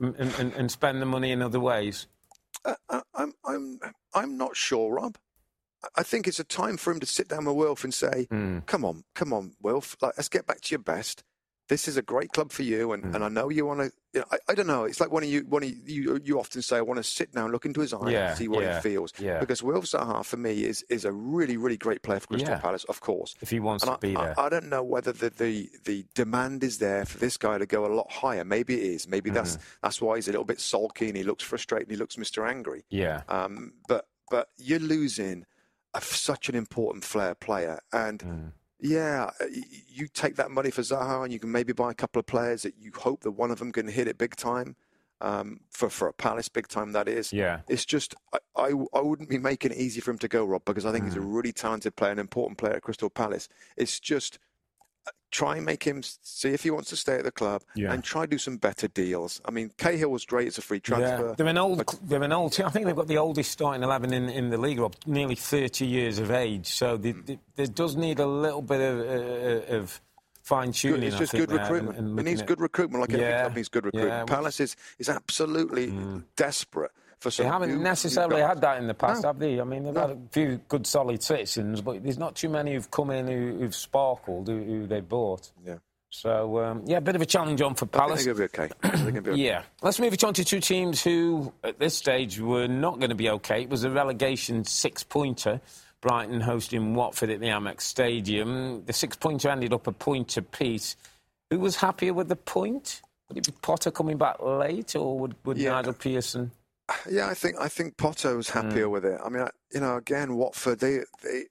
and, 0.00 0.16
and, 0.16 0.52
and 0.54 0.70
spend 0.70 1.00
the 1.02 1.06
money 1.06 1.30
in 1.30 1.42
other 1.42 1.60
ways? 1.60 2.06
Uh, 2.64 2.74
uh, 2.88 3.02
I'm, 3.14 3.34
I'm, 3.44 3.78
I'm 4.14 4.36
not 4.38 4.56
sure, 4.56 4.94
Rob. 4.94 5.18
I- 5.96 6.02
think 6.02 6.26
it's 6.26 6.40
a 6.40 6.44
time 6.44 6.78
for 6.78 6.92
him 6.92 7.00
to 7.00 7.06
sit 7.06 7.28
down 7.28 7.44
with 7.44 7.56
Wilf 7.56 7.84
and 7.84 7.92
say, 7.92 8.26
Hmm. 8.30 8.60
"Come 8.60 8.86
on, 8.86 9.04
come 9.14 9.34
on, 9.34 9.52
Wilf. 9.60 9.96
Like, 10.00 10.14
let's 10.16 10.30
get 10.30 10.46
back 10.46 10.62
to 10.62 10.70
your 10.70 10.78
best. 10.82 11.22
This 11.68 11.88
is 11.88 11.96
a 11.96 12.02
great 12.02 12.30
club 12.32 12.52
for 12.52 12.62
you, 12.62 12.92
and, 12.92 13.02
Hmm. 13.04 13.14
and 13.14 13.24
I 13.24 13.28
know 13.28 13.48
you 13.48 13.64
want 13.64 13.80
to. 13.80 13.90
You 14.12 14.20
know, 14.20 14.26
I, 14.30 14.36
I 14.50 14.54
don't 14.54 14.66
know. 14.66 14.84
It's 14.84 15.00
like 15.00 15.10
one 15.10 15.22
of 15.22 15.28
you, 15.30 15.40
one 15.48 15.62
of 15.64 15.70
you, 15.88 16.20
you 16.22 16.38
often 16.38 16.60
say, 16.62 16.76
I 16.76 16.82
want 16.82 16.98
to 16.98 17.02
sit 17.02 17.32
down, 17.32 17.50
look 17.50 17.64
into 17.64 17.80
his 17.80 17.92
eye, 17.94 18.10
Yeah, 18.10 18.28
and 18.28 18.38
see 18.38 18.48
what 18.48 18.62
yeah, 18.62 18.76
he 18.76 18.82
feels. 18.82 19.12
yeah. 19.18 19.40
Because 19.40 19.62
Wilf 19.62 19.86
Zaha, 19.86 20.24
for 20.24 20.36
me, 20.36 20.64
is 20.64 20.84
is 20.90 21.04
a 21.06 21.10
really, 21.10 21.56
really 21.56 21.76
great 21.78 22.02
player 22.02 22.20
for 22.20 22.26
Crystal 22.28 22.50
Yeah. 22.50 22.60
Palace, 22.60 22.84
of 22.84 23.00
course. 23.00 23.34
If 23.40 23.48
he 23.50 23.60
wants 23.60 23.82
And 23.82 23.94
to 23.94 23.98
be 23.98 24.14
I, 24.14 24.24
there. 24.26 24.34
I, 24.40 24.46
I 24.46 24.48
don't 24.50 24.68
know 24.68 24.82
whether 24.84 25.10
the, 25.12 25.30
the, 25.30 25.70
the 25.84 26.04
demand 26.14 26.62
is 26.62 26.78
there 26.78 27.04
for 27.06 27.16
this 27.18 27.36
guy 27.38 27.56
to 27.58 27.66
go 27.66 27.86
a 27.86 27.92
lot 27.92 28.12
higher. 28.12 28.44
Maybe 28.44 28.74
it 28.74 28.84
is. 28.94 29.08
Maybe 29.08 29.30
that's 29.30 29.56
Mm-hmm. 29.56 29.78
that's 29.82 30.00
why 30.02 30.16
he's 30.16 30.28
a 30.28 30.32
little 30.32 30.44
bit 30.44 30.60
sulky 30.60 31.08
and 31.08 31.16
he 31.16 31.24
looks 31.24 31.42
frustrated. 31.42 31.88
and 31.88 31.92
He 31.96 31.98
looks 31.98 32.16
Mr. 32.16 32.46
Angry. 32.48 32.84
yeah. 32.90 33.22
Um, 33.28 33.72
but 33.88 34.06
but 34.30 34.48
you're 34.58 34.78
losing 34.80 35.44
a, 35.94 36.00
such 36.02 36.48
an 36.50 36.54
important 36.54 37.04
flair 37.04 37.34
player, 37.34 37.80
and. 37.90 38.18
Mm. 38.20 38.52
Yeah, 38.84 39.30
uh, 39.40 39.46
you 39.88 40.08
take 40.08 40.36
that 40.36 40.50
money 40.50 40.70
for 40.70 40.82
Zaha, 40.82 41.24
and 41.24 41.32
you 41.32 41.38
can 41.38 41.50
maybe 41.50 41.72
buy 41.72 41.90
a 41.90 41.94
couple 41.94 42.20
of 42.20 42.26
players 42.26 42.64
that 42.64 42.74
you 42.78 42.92
hope 42.94 43.22
that 43.22 43.30
one 43.30 43.50
of 43.50 43.58
them 43.58 43.72
can 43.72 43.88
hit 43.88 44.08
it 44.08 44.18
big 44.18 44.36
time 44.36 44.76
um, 45.22 45.60
for 45.70 45.88
for 45.88 46.06
a 46.06 46.12
Palace 46.12 46.50
big 46.50 46.68
time. 46.68 46.92
That 46.92 47.08
is. 47.08 47.32
Yeah. 47.32 47.60
It's 47.66 47.86
just 47.86 48.14
I, 48.34 48.38
I, 48.54 48.72
I 48.92 49.00
wouldn't 49.00 49.30
be 49.30 49.38
making 49.38 49.72
it 49.72 49.78
easy 49.78 50.02
for 50.02 50.10
him 50.10 50.18
to 50.18 50.28
go, 50.28 50.44
Rob, 50.44 50.66
because 50.66 50.84
I 50.84 50.92
think 50.92 51.04
mm. 51.04 51.08
he's 51.08 51.16
a 51.16 51.20
mm. 51.20 51.34
really 51.34 51.50
talented 51.50 51.96
player, 51.96 52.12
an 52.12 52.18
important 52.18 52.58
player 52.58 52.74
at 52.74 52.82
Crystal 52.82 53.08
Palace. 53.08 53.48
It's 53.78 53.98
just 53.98 54.38
try 55.34 55.56
and 55.56 55.66
make 55.66 55.82
him 55.82 56.00
see 56.22 56.50
if 56.50 56.62
he 56.62 56.70
wants 56.70 56.88
to 56.88 56.96
stay 56.96 57.16
at 57.16 57.24
the 57.24 57.32
club 57.32 57.60
yeah. 57.74 57.92
and 57.92 58.04
try 58.04 58.24
do 58.24 58.38
some 58.38 58.56
better 58.56 58.86
deals. 58.86 59.40
I 59.44 59.50
mean, 59.50 59.72
Cahill 59.76 60.10
was 60.10 60.24
great 60.24 60.46
as 60.46 60.58
a 60.58 60.62
free 60.62 60.78
transfer. 60.78 61.28
Yeah. 61.28 61.34
They're 61.36 61.48
an 61.48 61.58
old, 61.58 61.84
they're 62.04 62.22
an 62.22 62.32
old 62.32 62.52
team. 62.52 62.66
I 62.66 62.70
think 62.70 62.86
they've 62.86 62.94
got 62.94 63.08
the 63.08 63.18
oldest 63.18 63.50
starting 63.50 63.82
11 63.82 64.12
in, 64.12 64.28
in 64.28 64.50
the 64.50 64.58
league, 64.58 64.78
Rob, 64.78 64.94
nearly 65.06 65.34
30 65.34 65.86
years 65.86 66.20
of 66.20 66.30
age. 66.30 66.68
So 66.68 66.96
they, 66.96 67.14
mm. 67.14 67.26
they, 67.26 67.38
there 67.56 67.66
does 67.66 67.96
need 67.96 68.20
a 68.20 68.26
little 68.26 68.62
bit 68.62 68.80
of, 68.80 69.00
uh, 69.00 69.74
of 69.76 70.00
fine 70.44 70.70
tuning. 70.70 71.02
It's 71.02 71.18
just 71.18 71.32
good 71.32 71.50
recruitment. 71.50 71.98
And, 71.98 72.10
and 72.10 72.20
it 72.20 72.22
needs 72.22 72.42
at... 72.42 72.46
good 72.46 72.60
recruitment, 72.60 73.00
like 73.00 73.10
yeah, 73.10 73.24
every 73.24 73.42
club 73.42 73.56
needs 73.56 73.68
good 73.68 73.84
recruitment. 73.86 74.30
Yeah, 74.30 74.36
Palace 74.36 74.60
is, 74.60 74.76
is 75.00 75.08
absolutely 75.08 75.88
mm. 75.88 76.22
desperate. 76.36 76.92
For 77.24 77.30
some 77.30 77.46
they 77.46 77.50
haven't 77.50 77.82
necessarily 77.82 78.42
had 78.42 78.60
that 78.60 78.76
in 78.76 78.86
the 78.86 78.92
past, 78.92 79.22
no. 79.22 79.30
have 79.30 79.38
they? 79.38 79.58
I 79.58 79.64
mean, 79.64 79.84
they've 79.84 79.94
no. 79.94 80.00
had 80.02 80.10
a 80.10 80.18
few 80.30 80.60
good, 80.68 80.86
solid 80.86 81.22
citizens, 81.22 81.80
but 81.80 82.02
there's 82.02 82.18
not 82.18 82.34
too 82.34 82.50
many 82.50 82.74
who've 82.74 82.90
come 82.90 83.10
in 83.10 83.28
who, 83.28 83.62
have 83.62 83.74
sparkled, 83.74 84.46
who, 84.46 84.62
who 84.62 84.86
they 84.86 85.00
bought. 85.00 85.50
Yeah. 85.64 85.76
So, 86.10 86.62
um, 86.62 86.82
yeah, 86.84 86.98
a 86.98 87.00
bit 87.00 87.16
of 87.16 87.22
a 87.22 87.26
challenge 87.26 87.62
on 87.62 87.76
for 87.76 87.86
Palace. 87.86 88.20
I 88.20 88.34
think 88.34 88.36
they'll 88.36 88.46
be 88.46 88.88
okay. 88.98 89.12
Be 89.12 89.18
okay. 89.30 89.42
yeah. 89.42 89.62
Let's 89.80 89.98
move 89.98 90.12
it 90.12 90.22
on 90.22 90.34
to 90.34 90.44
two 90.44 90.60
teams 90.60 91.02
who, 91.02 91.50
at 91.64 91.78
this 91.78 91.96
stage, 91.96 92.38
were 92.38 92.68
not 92.68 92.98
going 92.98 93.08
to 93.08 93.16
be 93.16 93.30
okay. 93.30 93.62
It 93.62 93.70
was 93.70 93.84
a 93.84 93.90
relegation 93.90 94.64
six-pointer. 94.64 95.62
Brighton 96.02 96.42
hosting 96.42 96.94
Watford 96.94 97.30
at 97.30 97.40
the 97.40 97.46
Amex 97.46 97.80
Stadium. 97.80 98.84
The 98.84 98.92
six 98.92 99.16
pointer 99.16 99.48
ended 99.48 99.72
up 99.72 99.86
a 99.86 99.92
point 99.92 100.36
apiece. 100.36 100.96
Who 101.48 101.58
was 101.58 101.76
happier 101.76 102.12
with 102.12 102.28
the 102.28 102.36
point? 102.36 103.00
Would 103.28 103.38
it 103.38 103.46
be 103.46 103.52
Potter 103.62 103.90
coming 103.90 104.18
back 104.18 104.36
late, 104.42 104.94
or 104.94 105.18
would, 105.20 105.34
would 105.46 105.56
yeah. 105.56 105.70
Nigel 105.70 105.94
Pearson? 105.94 106.50
Yeah, 107.10 107.28
I 107.28 107.34
think 107.34 107.56
I 107.60 107.68
think 107.68 107.96
Potter 107.96 108.36
was 108.36 108.50
happier 108.50 108.86
mm. 108.86 108.90
with 108.90 109.04
it. 109.04 109.20
I 109.24 109.28
mean, 109.28 109.46
you 109.72 109.80
know, 109.80 109.96
again, 109.96 110.36
Watford 110.36 110.80
they 110.80 111.00
they 111.22 111.44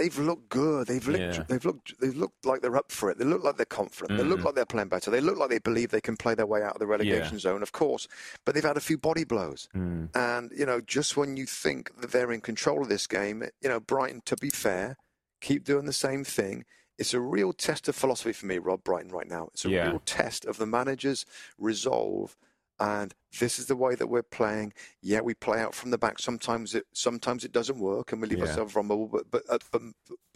they've 0.00 0.18
looked 0.18 0.48
good. 0.48 0.86
They've 0.86 1.06
looked, 1.06 1.36
yeah. 1.36 1.44
they've 1.48 1.64
looked, 1.64 2.00
they've 2.00 2.16
looked 2.16 2.46
like 2.46 2.62
they're 2.62 2.76
up 2.76 2.90
for 2.90 3.10
it. 3.10 3.18
They 3.18 3.24
look 3.24 3.44
like 3.44 3.56
they're 3.56 3.66
confident. 3.66 4.18
Mm. 4.18 4.22
They 4.22 4.28
look 4.28 4.44
like 4.44 4.54
they're 4.54 4.64
playing 4.64 4.88
better. 4.88 5.10
They 5.10 5.20
look 5.20 5.36
like 5.36 5.50
they 5.50 5.58
believe 5.58 5.90
they 5.90 6.00
can 6.00 6.16
play 6.16 6.34
their 6.34 6.46
way 6.46 6.62
out 6.62 6.74
of 6.74 6.78
the 6.78 6.86
relegation 6.86 7.34
yeah. 7.34 7.40
zone, 7.40 7.62
of 7.62 7.72
course. 7.72 8.08
But 8.44 8.54
they've 8.54 8.64
had 8.64 8.76
a 8.76 8.80
few 8.80 8.98
body 8.98 9.24
blows, 9.24 9.68
mm. 9.74 10.08
and 10.14 10.50
you 10.56 10.66
know, 10.66 10.80
just 10.80 11.16
when 11.16 11.36
you 11.36 11.46
think 11.46 12.00
that 12.00 12.12
they're 12.12 12.32
in 12.32 12.40
control 12.40 12.82
of 12.82 12.88
this 12.88 13.06
game, 13.06 13.44
you 13.60 13.68
know, 13.68 13.80
Brighton, 13.80 14.22
to 14.26 14.36
be 14.36 14.50
fair, 14.50 14.96
keep 15.40 15.64
doing 15.64 15.86
the 15.86 15.92
same 15.92 16.24
thing. 16.24 16.64
It's 16.98 17.14
a 17.14 17.20
real 17.20 17.54
test 17.54 17.88
of 17.88 17.96
philosophy 17.96 18.32
for 18.32 18.44
me, 18.44 18.58
Rob 18.58 18.84
Brighton, 18.84 19.10
right 19.10 19.28
now. 19.28 19.48
It's 19.52 19.64
a 19.64 19.70
yeah. 19.70 19.88
real 19.88 20.02
test 20.04 20.44
of 20.44 20.58
the 20.58 20.66
manager's 20.66 21.24
resolve 21.58 22.36
and 22.80 23.14
this 23.38 23.58
is 23.58 23.66
the 23.66 23.76
way 23.76 23.94
that 23.94 24.06
we're 24.06 24.22
playing. 24.22 24.72
Yeah, 25.02 25.20
we 25.20 25.34
play 25.34 25.60
out 25.60 25.74
from 25.74 25.90
the 25.90 25.98
back. 25.98 26.18
Sometimes 26.18 26.74
it 26.74 26.86
sometimes 26.92 27.44
it 27.44 27.52
doesn't 27.52 27.78
work, 27.78 28.12
and 28.12 28.20
we 28.20 28.28
leave 28.28 28.38
yeah. 28.38 28.46
ourselves 28.46 28.72
vulnerable. 28.72 29.06
But 29.06 29.30
but, 29.30 29.42
uh, 29.48 29.58
but, 29.70 29.82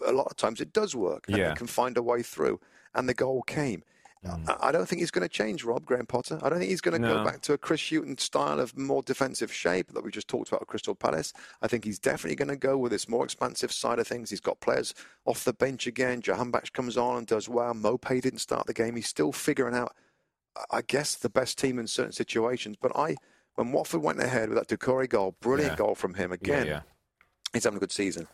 a 0.07 0.12
lot 0.12 0.26
of 0.26 0.37
times 0.37 0.61
it 0.61 0.72
does 0.72 0.94
work, 0.94 1.24
and 1.26 1.37
yeah. 1.37 1.50
we 1.50 1.57
can 1.57 1.66
find 1.66 1.96
a 1.96 2.02
way 2.02 2.22
through. 2.22 2.61
And 2.94 3.09
the 3.09 3.14
goal 3.14 3.42
came. 3.42 3.83
Mm. 4.24 4.57
I 4.61 4.72
don't 4.72 4.88
think 4.88 5.00
he's 5.00 5.11
going 5.11 5.26
to 5.26 5.28
change, 5.28 5.64
Rob 5.64 5.85
Graham 5.85 6.07
Potter. 6.07 6.38
I 6.42 6.48
don't 6.48 6.59
think 6.59 6.70
he's 6.70 6.80
going 6.80 7.00
to 7.00 7.09
no. 7.09 7.16
go 7.16 7.24
back 7.24 7.42
to 7.42 7.52
a 7.52 7.59
Chris 7.59 7.90
Hughton 7.90 8.16
style 8.16 8.59
of 8.59 8.76
more 8.76 9.02
defensive 9.02 9.52
shape 9.52 9.92
that 9.92 10.02
we 10.02 10.11
just 10.11 10.28
talked 10.28 10.48
about 10.48 10.62
at 10.62 10.68
Crystal 10.68 10.94
Palace. 10.94 11.33
I 11.61 11.66
think 11.66 11.85
he's 11.85 11.98
definitely 11.98 12.37
going 12.37 12.48
to 12.48 12.57
go 12.57 12.78
with 12.78 12.92
this 12.92 13.09
more 13.09 13.24
expansive 13.24 13.72
side 13.72 13.98
of 13.98 14.07
things. 14.07 14.30
He's 14.30 14.40
got 14.40 14.61
players 14.61 14.94
off 15.26 15.44
the 15.44 15.52
bench 15.52 15.87
again. 15.87 16.22
Jahanbakhsh 16.22 16.72
comes 16.72 16.96
on 16.96 17.18
and 17.18 17.26
does 17.26 17.48
well. 17.48 17.74
Maupay 17.74 18.22
didn't 18.22 18.38
start 18.38 18.66
the 18.66 18.72
game. 18.72 18.96
He's 18.96 19.09
still 19.09 19.33
figuring 19.33 19.74
out 19.74 19.94
I 20.70 20.82
guess, 20.82 21.14
the 21.14 21.28
best 21.30 21.58
team 21.58 21.78
in 21.78 21.86
certain 21.86 22.12
situations. 22.12 22.76
But 22.80 22.92
I, 22.96 23.16
when 23.54 23.72
Watford 23.72 24.02
went 24.02 24.20
ahead 24.20 24.48
with 24.48 24.58
that 24.58 24.68
Doucouré 24.68 25.08
goal, 25.08 25.36
brilliant 25.40 25.72
yeah. 25.72 25.76
goal 25.78 25.94
from 25.94 26.14
him 26.14 26.32
again. 26.32 26.66
Yeah, 26.66 26.72
yeah. 26.72 26.80
He's 27.52 27.64
having 27.64 27.76
a 27.76 27.80
good 27.80 27.92
season. 27.92 28.26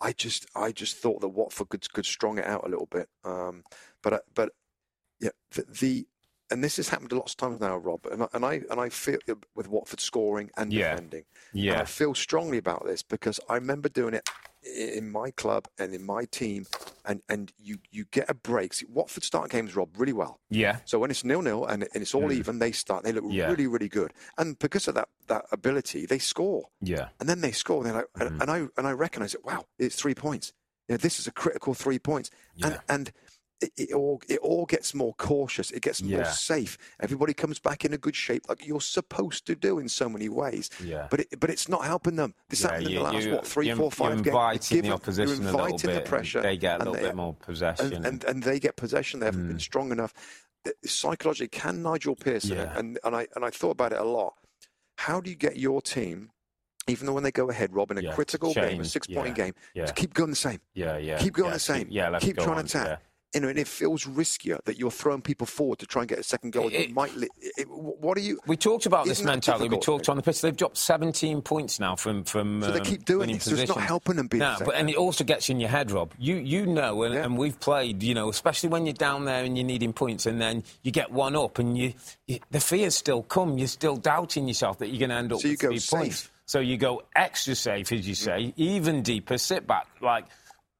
I 0.00 0.12
just, 0.12 0.46
I 0.54 0.72
just 0.72 0.96
thought 0.98 1.20
that 1.22 1.28
Watford 1.28 1.70
could 1.70 1.90
could 1.92 2.04
strong 2.04 2.38
it 2.38 2.44
out 2.44 2.66
a 2.66 2.68
little 2.68 2.88
bit. 2.90 3.08
Um, 3.24 3.62
but, 4.02 4.12
uh, 4.12 4.18
but 4.34 4.50
yeah, 5.20 5.30
the, 5.52 5.64
the, 5.80 6.06
and 6.50 6.62
this 6.62 6.76
has 6.76 6.88
happened 6.88 7.12
a 7.12 7.16
lot 7.16 7.28
of 7.28 7.36
times 7.36 7.60
now, 7.60 7.76
Rob. 7.76 8.06
And 8.06 8.22
I, 8.22 8.28
and 8.34 8.44
I 8.44 8.60
and 8.70 8.80
I 8.80 8.88
feel 8.88 9.18
with 9.54 9.68
Watford 9.68 10.00
scoring 10.00 10.50
and 10.56 10.72
yeah. 10.72 10.90
defending. 10.90 11.24
Yeah. 11.52 11.72
And 11.72 11.82
I 11.82 11.84
feel 11.84 12.14
strongly 12.14 12.58
about 12.58 12.84
this 12.86 13.02
because 13.02 13.40
I 13.48 13.54
remember 13.54 13.88
doing 13.88 14.14
it 14.14 14.28
in 14.66 15.10
my 15.10 15.30
club 15.30 15.68
and 15.78 15.94
in 15.94 16.04
my 16.04 16.24
team, 16.24 16.66
and, 17.04 17.22
and 17.28 17.52
you, 17.58 17.78
you 17.90 18.04
get 18.10 18.28
a 18.28 18.34
break. 18.34 18.74
See, 18.74 18.86
Watford 18.88 19.22
start 19.22 19.50
games, 19.50 19.76
Rob, 19.76 19.90
really 19.96 20.12
well. 20.12 20.40
Yeah. 20.50 20.78
So 20.84 20.98
when 20.98 21.10
it's 21.10 21.24
nil 21.24 21.42
nil 21.42 21.64
and, 21.66 21.86
and 21.94 22.02
it's 22.02 22.14
all 22.14 22.28
mm. 22.28 22.32
even, 22.32 22.58
they 22.58 22.72
start. 22.72 23.04
They 23.04 23.12
look 23.12 23.24
yeah. 23.28 23.48
really 23.48 23.66
really 23.66 23.88
good, 23.88 24.12
and 24.38 24.58
because 24.58 24.88
of 24.88 24.94
that 24.94 25.08
that 25.28 25.46
ability, 25.52 26.06
they 26.06 26.18
score. 26.18 26.64
Yeah. 26.80 27.08
And 27.20 27.28
then 27.28 27.40
they 27.40 27.52
score. 27.52 27.78
And 27.78 27.86
they're 27.86 27.94
like, 27.94 28.06
mm. 28.16 28.26
and, 28.26 28.42
and 28.42 28.50
I 28.50 28.66
and 28.76 28.86
I 28.86 28.92
recognise 28.92 29.34
it. 29.34 29.44
Wow, 29.44 29.64
it's 29.78 29.96
three 29.96 30.14
points. 30.14 30.52
You 30.88 30.94
know, 30.94 30.98
this 30.98 31.18
is 31.18 31.26
a 31.26 31.32
critical 31.32 31.74
three 31.74 31.98
points. 31.98 32.30
Yeah. 32.54 32.66
And 32.66 32.80
and 32.88 33.12
it, 33.60 33.72
it, 33.76 33.92
all 33.92 34.20
it 34.28 34.38
all 34.40 34.66
gets 34.66 34.94
more 34.94 35.14
cautious. 35.14 35.70
It 35.70 35.82
gets 35.82 36.00
yeah. 36.00 36.16
more 36.16 36.24
safe. 36.26 36.76
Everybody 37.00 37.32
comes 37.32 37.58
back 37.58 37.84
in 37.84 37.92
a 37.92 37.98
good 37.98 38.16
shape, 38.16 38.48
like 38.48 38.66
you're 38.66 38.80
supposed 38.80 39.46
to 39.46 39.54
do 39.54 39.78
in 39.78 39.88
so 39.88 40.08
many 40.08 40.28
ways. 40.28 40.70
Yeah. 40.82 41.08
But 41.10 41.20
it, 41.20 41.40
but 41.40 41.50
it's 41.50 41.68
not 41.68 41.84
helping 41.84 42.16
them. 42.16 42.34
This 42.48 42.62
yeah, 42.62 42.68
happened 42.68 42.90
you, 42.90 42.98
in 42.98 43.04
the 43.04 43.12
last 43.12 43.26
you, 43.26 43.34
what 43.34 43.46
three, 43.46 43.72
four, 43.72 43.90
five 43.90 44.08
you're 44.10 44.18
inviting 44.18 44.76
games. 44.76 44.88
the 44.88 44.94
opposition 44.94 45.42
you're 45.42 45.50
inviting 45.50 45.94
the 45.94 46.00
pressure. 46.02 46.42
They 46.42 46.56
get 46.56 46.76
a 46.76 46.78
little 46.78 46.94
they, 46.94 47.00
bit 47.02 47.16
more 47.16 47.34
possession, 47.34 47.92
and, 47.94 48.06
and, 48.06 48.24
and, 48.24 48.42
they 48.42 48.60
get 48.60 48.76
possession. 48.76 49.20
They 49.20 49.26
haven't 49.26 49.44
mm. 49.44 49.48
been 49.48 49.60
strong 49.60 49.90
enough. 49.90 50.12
Psychologically, 50.84 51.48
can 51.48 51.82
Nigel 51.82 52.16
Pearson 52.16 52.56
yeah. 52.56 52.76
and 52.76 52.98
and 53.04 53.14
I 53.14 53.26
and 53.36 53.44
I 53.44 53.50
thought 53.50 53.70
about 53.70 53.92
it 53.92 53.98
a 53.98 54.04
lot. 54.04 54.34
How 54.98 55.20
do 55.20 55.30
you 55.30 55.36
get 55.36 55.56
your 55.56 55.80
team? 55.80 56.30
even 56.88 57.04
though 57.04 57.14
when 57.14 57.24
they 57.24 57.32
go 57.32 57.50
ahead, 57.50 57.74
Rob, 57.74 57.90
in 57.90 57.98
a 57.98 58.00
yeah, 58.00 58.12
critical 58.12 58.54
game, 58.54 58.80
a 58.80 58.84
six-point 58.84 59.36
yeah, 59.36 59.44
game, 59.44 59.54
yeah. 59.74 59.86
to 59.86 59.92
keep 59.92 60.14
going 60.14 60.30
the 60.30 60.36
same. 60.36 60.60
Yeah, 60.72 60.96
yeah. 60.98 61.18
Keep 61.18 61.34
going 61.34 61.50
the 61.50 61.58
same. 61.58 61.86
Keep, 61.86 61.92
yeah, 61.92 62.16
keep 62.20 62.36
trying 62.36 62.58
on, 62.58 62.66
to 62.66 62.78
attack 62.78 63.02
you 63.36 63.42
know, 63.42 63.48
and 63.48 63.58
it 63.58 63.68
feels 63.68 64.06
riskier 64.06 64.64
that 64.64 64.78
you're 64.78 64.90
throwing 64.90 65.20
people 65.20 65.46
forward 65.46 65.78
to 65.80 65.86
try 65.86 66.00
and 66.00 66.08
get 66.08 66.18
a 66.18 66.22
second 66.22 66.54
goal. 66.54 66.70
It, 66.72 66.90
might. 66.94 67.12
It, 67.58 67.68
what 67.68 68.16
are 68.16 68.22
you? 68.22 68.40
We 68.46 68.56
talked 68.56 68.86
about 68.86 69.04
this 69.04 69.22
mentality. 69.22 69.68
We 69.68 69.78
talked 69.78 70.08
on 70.08 70.16
the 70.16 70.22
pitch. 70.22 70.40
They've 70.40 70.56
dropped 70.56 70.78
17 70.78 71.42
points 71.42 71.78
now 71.78 71.96
from 71.96 72.24
from. 72.24 72.62
So 72.62 72.70
they 72.70 72.78
um, 72.78 72.84
keep 72.86 73.04
doing 73.04 73.28
it. 73.28 73.42
So 73.42 73.54
it's 73.54 73.68
not 73.68 73.82
helping 73.82 74.16
them 74.16 74.28
be. 74.28 74.38
No, 74.38 74.56
but 74.64 74.74
and 74.74 74.88
it 74.88 74.96
also 74.96 75.22
gets 75.22 75.50
in 75.50 75.60
your 75.60 75.68
head, 75.68 75.90
Rob. 75.90 76.14
You 76.18 76.36
you 76.36 76.64
know, 76.64 77.02
and, 77.02 77.14
yeah. 77.14 77.24
and, 77.24 77.36
we've 77.36 77.60
played. 77.60 78.02
You 78.02 78.14
know, 78.14 78.30
especially 78.30 78.70
when 78.70 78.86
you're 78.86 78.94
down 78.94 79.26
there 79.26 79.44
and 79.44 79.54
you're 79.54 79.66
needing 79.66 79.92
points, 79.92 80.24
and 80.24 80.40
then 80.40 80.64
you 80.82 80.90
get 80.90 81.12
one 81.12 81.36
up, 81.36 81.58
and 81.58 81.76
you, 81.76 81.92
you 82.26 82.38
the 82.50 82.60
fears 82.60 82.94
still 82.94 83.22
come. 83.22 83.58
You're 83.58 83.68
still 83.68 83.98
doubting 83.98 84.48
yourself 84.48 84.78
that 84.78 84.88
you're 84.88 85.00
going 85.00 85.10
to 85.10 85.16
end 85.16 85.32
up 85.34 85.40
so 85.40 85.48
with 85.50 85.62
you 85.62 85.68
three 85.68 85.78
safe. 85.78 85.98
points. 86.00 86.30
So 86.46 86.60
you 86.60 86.78
go 86.78 87.02
extra 87.14 87.54
safe, 87.54 87.92
as 87.92 88.08
you 88.08 88.14
mm. 88.14 88.24
say, 88.24 88.54
even 88.56 89.02
deeper, 89.02 89.36
sit 89.36 89.66
back, 89.66 89.88
like 90.00 90.24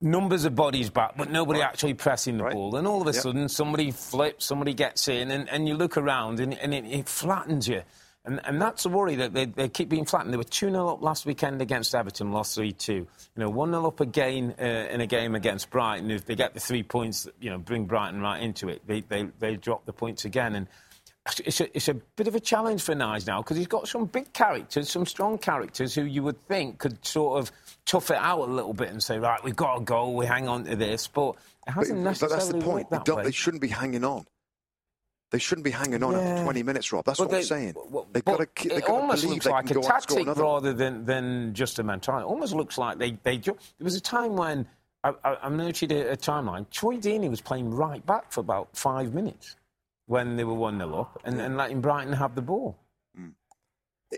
numbers 0.01 0.45
of 0.45 0.55
bodies 0.55 0.91
back, 0.91 1.17
but 1.17 1.31
nobody 1.31 1.61
right. 1.61 1.69
actually 1.69 1.95
pressing 1.95 2.39
the 2.39 2.45
right. 2.45 2.53
ball. 2.53 2.77
And 2.77 2.87
all 2.87 3.01
of 3.01 3.07
a 3.07 3.13
yep. 3.13 3.23
sudden, 3.23 3.49
somebody 3.49 3.91
flips, 3.91 4.45
somebody 4.45 4.75
gets 4.75 5.09
in, 5.09 5.31
and, 5.31 5.49
and 5.49 5.69
you 5.69 5.75
look 5.75 5.97
around 5.97 6.41
and, 6.41 6.55
and 6.59 6.75
it, 6.75 6.85
it, 6.85 7.09
flattens 7.09 7.69
you. 7.69 7.83
And, 8.25 8.41
and 8.45 8.61
that's 8.61 8.85
a 8.85 8.89
worry 8.89 9.15
that 9.17 9.33
they, 9.33 9.45
they 9.47 9.69
keep 9.69 9.89
being 9.89 10.05
flattened. 10.05 10.33
They 10.33 10.37
were 10.39 10.45
2 10.45 10.71
0 10.71 10.89
up 10.89 11.03
last 11.03 11.27
weekend 11.27 11.63
against 11.63 11.95
Everton, 11.95 12.33
lost 12.33 12.57
3 12.57 12.73
2. 12.73 12.93
You 12.93 13.07
know, 13.37 13.49
1 13.49 13.71
0 13.71 13.87
up 13.87 14.01
again 14.01 14.55
uh, 14.61 14.65
in 14.65 15.01
a 15.01 15.07
game 15.07 15.35
against 15.35 15.71
Brighton. 15.71 16.11
If 16.11 16.27
they 16.27 16.35
get 16.35 16.53
the 16.53 16.61
three 16.61 16.83
points, 16.83 17.29
you 17.41 17.51
know, 17.51 17.59
bring 17.59 17.87
Brighton 17.87 18.21
right 18.21 18.43
into 18.43 18.69
it, 18.69 18.83
they, 18.87 19.01
they, 19.03 19.29
they 19.39 19.57
drop 19.57 19.87
the 19.87 19.93
points 19.93 20.25
again. 20.25 20.57
And 20.57 20.67
it's 21.39 21.61
a, 21.61 21.77
it's 21.77 21.89
a 21.89 21.95
bit 21.95 22.29
of 22.29 22.35
a 22.35 22.41
challenge 22.41 22.83
for 22.83 22.95
Nige 22.95 23.27
now 23.27 23.43
because 23.43 23.57
he's 23.57 23.67
got 23.67 23.89
some 23.89 24.07
big 24.07 24.33
characters, 24.33 24.91
some 24.91 25.07
strong 25.07 25.39
characters 25.39 25.95
who 25.95 26.03
you 26.03 26.23
would 26.23 26.41
think 26.43 26.79
could 26.79 27.05
sort 27.05 27.39
of 27.39 27.53
tough 27.87 28.11
it 28.11 28.19
out 28.19 28.41
a 28.41 28.53
little 28.53 28.75
bit 28.75 28.91
and 28.91 29.03
say, 29.03 29.19
right, 29.19 29.43
we've 29.43 29.57
got 29.57 29.81
a 29.81 29.81
goal, 29.81 30.15
we 30.15 30.27
hang 30.27 30.49
on 30.49 30.65
to 30.65 30.77
this. 30.77 31.07
But 31.07 31.37
it 31.67 31.71
hasn't 31.71 32.01
but, 32.01 32.11
necessarily 32.11 32.35
but 32.35 32.39
that's 32.39 32.53
the 32.53 32.71
point. 32.71 32.91
That 32.91 33.05
they, 33.05 33.23
they, 33.23 33.31
shouldn't 33.31 33.63
be 33.63 33.69
hanging 33.69 34.05
on. 34.05 34.27
They 35.31 35.39
shouldn't 35.39 35.65
be 35.65 35.71
hanging 35.71 36.03
on 36.03 36.13
yeah. 36.13 36.19
after 36.19 36.45
20 36.45 36.63
minutes, 36.63 36.93
Rob. 36.93 37.05
That's 37.05 37.19
but 37.19 37.29
what 37.29 37.31
they, 37.31 37.39
I'm 37.39 37.45
saying. 37.45 37.75
Well, 37.89 38.07
they've 38.13 38.25
got 38.25 38.39
to, 38.39 38.69
they've 38.69 38.79
it 38.79 38.89
almost 38.89 39.25
looks 39.25 39.47
like 39.47 39.71
a 39.71 39.81
tactic 39.81 40.27
rather 40.27 40.73
than, 40.73 41.05
than 41.05 41.55
just 41.55 41.79
a 41.79 41.83
mentality. 41.83 42.25
It 42.25 42.29
almost 42.29 42.55
looks 42.55 42.77
like 42.77 42.99
they, 42.99 43.19
they... 43.23 43.39
There 43.39 43.55
was 43.81 43.97
a 43.97 44.01
time 44.01 44.37
when... 44.37 44.67
I, 45.05 45.13
I, 45.25 45.37
I 45.45 45.49
noted 45.49 45.93
a, 45.93 46.13
a 46.13 46.17
timeline. 46.17 46.69
Troy 46.71 46.97
Deeney 46.97 47.31
was 47.31 47.41
playing 47.41 47.71
right 47.71 48.05
back 48.05 48.33
for 48.33 48.41
about 48.41 48.77
five 48.77 49.15
minutes 49.15 49.57
when 50.07 50.37
they 50.37 50.45
were 50.45 50.55
1 50.55 50.79
0 50.79 51.01
up 51.01 51.21
and, 51.25 51.41
and 51.41 51.57
letting 51.57 51.81
Brighton 51.81 52.13
have 52.13 52.35
the 52.35 52.43
ball. 52.43 52.77
Mm. 53.19 53.33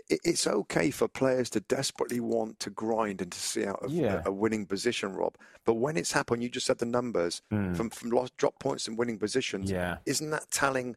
It's 0.07 0.45
okay 0.45 0.91
for 0.91 1.07
players 1.07 1.49
to 1.51 1.61
desperately 1.61 2.19
want 2.19 2.59
to 2.59 2.69
grind 2.69 3.21
and 3.21 3.31
to 3.31 3.39
see 3.39 3.65
out 3.65 3.83
a, 3.83 3.89
yeah. 3.89 4.21
a 4.23 4.31
winning 4.31 4.67
position, 4.67 5.13
Rob. 5.13 5.35
But 5.65 5.75
when 5.75 5.97
it's 5.97 6.11
happened, 6.11 6.43
you 6.43 6.49
just 6.49 6.67
said 6.67 6.77
the 6.77 6.85
numbers 6.85 7.41
mm. 7.51 7.75
from, 7.75 7.89
from 7.89 8.11
lost 8.11 8.37
drop 8.37 8.59
points 8.59 8.87
and 8.87 8.99
winning 8.99 9.17
positions. 9.17 9.71
Yeah. 9.71 9.97
Isn't 10.05 10.29
that 10.29 10.51
telling 10.51 10.95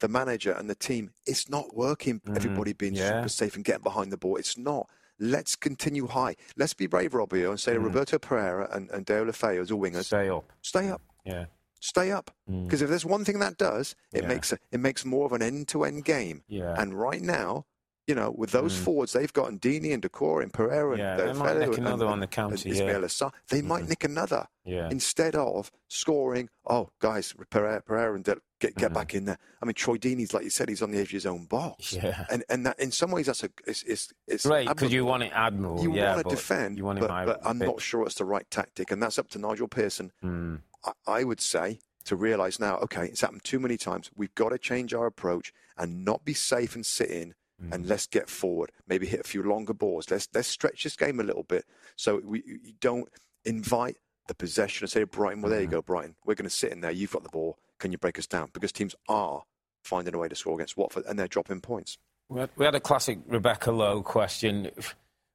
the 0.00 0.08
manager 0.08 0.50
and 0.50 0.68
the 0.68 0.74
team 0.74 1.10
it's 1.26 1.48
not 1.48 1.76
working? 1.76 2.20
Mm. 2.26 2.34
Everybody 2.34 2.72
being 2.72 2.94
yeah. 2.94 3.20
super 3.20 3.28
safe 3.28 3.54
and 3.54 3.64
getting 3.64 3.84
behind 3.84 4.10
the 4.10 4.16
ball. 4.16 4.36
It's 4.36 4.58
not. 4.58 4.88
Let's 5.20 5.54
continue 5.54 6.08
high. 6.08 6.34
Let's 6.56 6.74
be 6.74 6.88
brave, 6.88 7.14
Robbie, 7.14 7.44
and 7.44 7.60
say 7.60 7.76
mm. 7.76 7.84
Roberto 7.84 8.18
Pereyra 8.18 8.74
and, 8.74 8.90
and 8.90 9.06
Deulofeu 9.06 9.60
as 9.60 9.70
a 9.70 9.74
wingers. 9.74 10.06
Stay 10.06 10.28
up. 10.28 10.52
Stay 10.60 10.88
up. 10.88 11.02
Yeah. 11.24 11.44
Stay 11.78 12.10
up. 12.10 12.32
Because 12.46 12.80
mm. 12.80 12.82
if 12.82 12.88
there's 12.88 13.04
one 13.04 13.24
thing 13.24 13.38
that 13.38 13.58
does, 13.58 13.94
it 14.12 14.22
yeah. 14.22 14.28
makes 14.28 14.52
a, 14.52 14.58
it 14.72 14.80
makes 14.80 15.04
more 15.04 15.24
of 15.24 15.32
an 15.32 15.42
end-to-end 15.42 16.04
game. 16.04 16.42
Yeah. 16.48 16.74
And 16.76 16.94
right 16.94 17.22
now, 17.22 17.66
you 18.06 18.14
know, 18.14 18.34
with 18.36 18.50
those 18.50 18.74
mm. 18.74 18.82
forwards 18.82 19.12
they've 19.12 19.32
got, 19.32 19.48
and 19.48 19.60
Deeney 19.60 19.94
and 19.94 20.02
Doucouré 20.02 20.42
and 20.42 20.52
Pereyra, 20.52 20.98
yeah, 20.98 21.18
and 21.18 21.28
they 21.28 21.32
might 21.32 21.56
nick 21.56 21.78
another 21.78 22.04
and, 22.04 22.12
on 22.12 22.20
the 22.20 22.26
counter. 22.26 22.68
Yeah. 22.68 22.98
Assar, 22.98 23.32
they 23.48 23.62
mm. 23.62 23.66
might 23.66 23.88
nick 23.88 24.04
another. 24.04 24.46
Yeah. 24.64 24.88
Instead 24.90 25.34
of 25.34 25.70
scoring, 25.88 26.48
oh 26.66 26.90
guys, 26.98 27.34
Pereyra, 27.50 27.82
Pereyra 27.84 28.14
and 28.14 28.24
De- 28.24 28.36
get 28.60 28.74
get 28.76 28.90
mm. 28.90 28.94
back 28.94 29.14
in 29.14 29.24
there. 29.24 29.38
I 29.62 29.66
mean, 29.66 29.74
Troy 29.74 29.96
Deeney's 29.96 30.34
like 30.34 30.44
you 30.44 30.50
said, 30.50 30.68
he's 30.68 30.82
on 30.82 30.90
the 30.90 30.98
edge 30.98 31.08
of 31.08 31.12
his 31.12 31.26
own 31.26 31.46
box. 31.46 31.94
Yeah. 31.94 32.26
And 32.30 32.44
and 32.48 32.66
that 32.66 32.78
in 32.78 32.90
some 32.90 33.10
ways 33.10 33.26
that's 33.26 33.42
a 33.42 33.50
it's 33.66 33.82
it's, 33.84 34.12
it's 34.26 34.46
right 34.46 34.68
because 34.68 34.92
you 34.92 35.04
want 35.04 35.22
it 35.22 35.32
admiral. 35.34 35.82
You 35.82 35.94
yeah, 35.94 36.14
want 36.14 36.28
to 36.28 36.34
defend, 36.34 36.76
you 36.76 36.84
want 36.84 37.00
but, 37.00 37.08
but 37.08 37.40
I'm 37.44 37.58
not 37.58 37.80
sure 37.80 38.04
it's 38.04 38.16
the 38.16 38.24
right 38.24 38.48
tactic, 38.50 38.90
and 38.90 39.02
that's 39.02 39.18
up 39.18 39.28
to 39.30 39.38
Nigel 39.38 39.68
Pearson. 39.68 40.12
Mm. 40.22 40.60
I, 40.84 40.92
I 41.06 41.24
would 41.24 41.40
say 41.40 41.80
to 42.04 42.16
realise 42.16 42.60
now, 42.60 42.76
okay, 42.76 43.06
it's 43.06 43.22
happened 43.22 43.44
too 43.44 43.58
many 43.58 43.78
times. 43.78 44.10
We've 44.14 44.34
got 44.34 44.50
to 44.50 44.58
change 44.58 44.92
our 44.92 45.06
approach 45.06 45.54
and 45.76 46.04
not 46.04 46.24
be 46.24 46.34
safe 46.34 46.74
and 46.74 46.84
sit 46.84 47.10
in 47.10 47.34
mm. 47.64 47.74
and 47.74 47.86
let's 47.86 48.06
get 48.06 48.28
forward. 48.28 48.70
Maybe 48.86 49.06
hit 49.06 49.20
a 49.20 49.24
few 49.24 49.42
longer 49.42 49.74
balls. 49.74 50.10
Let's 50.10 50.28
let's 50.34 50.48
stretch 50.48 50.84
this 50.84 50.96
game 50.96 51.20
a 51.20 51.24
little 51.24 51.44
bit 51.44 51.64
so 51.96 52.20
we 52.24 52.42
you 52.46 52.74
don't 52.80 53.08
invite 53.44 53.96
the 54.26 54.34
possession 54.34 54.84
and 54.84 54.90
say 54.90 55.00
to 55.00 55.06
Brighton, 55.06 55.42
well, 55.42 55.50
there 55.50 55.60
you 55.60 55.66
mm-hmm. 55.66 55.76
go, 55.76 55.82
Brighton. 55.82 56.16
We're 56.24 56.34
going 56.34 56.48
to 56.48 56.54
sit 56.54 56.72
in 56.72 56.80
there. 56.80 56.90
You've 56.90 57.12
got 57.12 57.22
the 57.22 57.28
ball. 57.28 57.58
Can 57.78 57.92
you 57.92 57.98
break 57.98 58.18
us 58.18 58.26
down? 58.26 58.50
Because 58.52 58.72
teams 58.72 58.94
are 59.08 59.42
finding 59.82 60.14
a 60.14 60.18
way 60.18 60.28
to 60.28 60.34
score 60.34 60.54
against 60.54 60.76
Watford 60.76 61.04
and 61.06 61.18
they're 61.18 61.28
dropping 61.28 61.60
points. 61.60 61.98
We 62.28 62.64
had 62.64 62.74
a 62.74 62.80
classic 62.80 63.18
Rebecca 63.26 63.70
Lowe 63.70 64.02
question. 64.02 64.70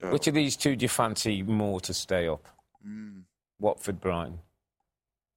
Oh. 0.02 0.12
Which 0.12 0.28
of 0.28 0.34
these 0.34 0.56
two 0.56 0.76
do 0.76 0.86
you 0.86 0.90
fancy 0.90 1.44
more 1.44 1.80
to 1.82 1.94
stay 1.94 2.28
up? 2.28 2.48
Mm. 2.86 3.24
Watford, 3.60 4.00
Brighton. 4.00 4.40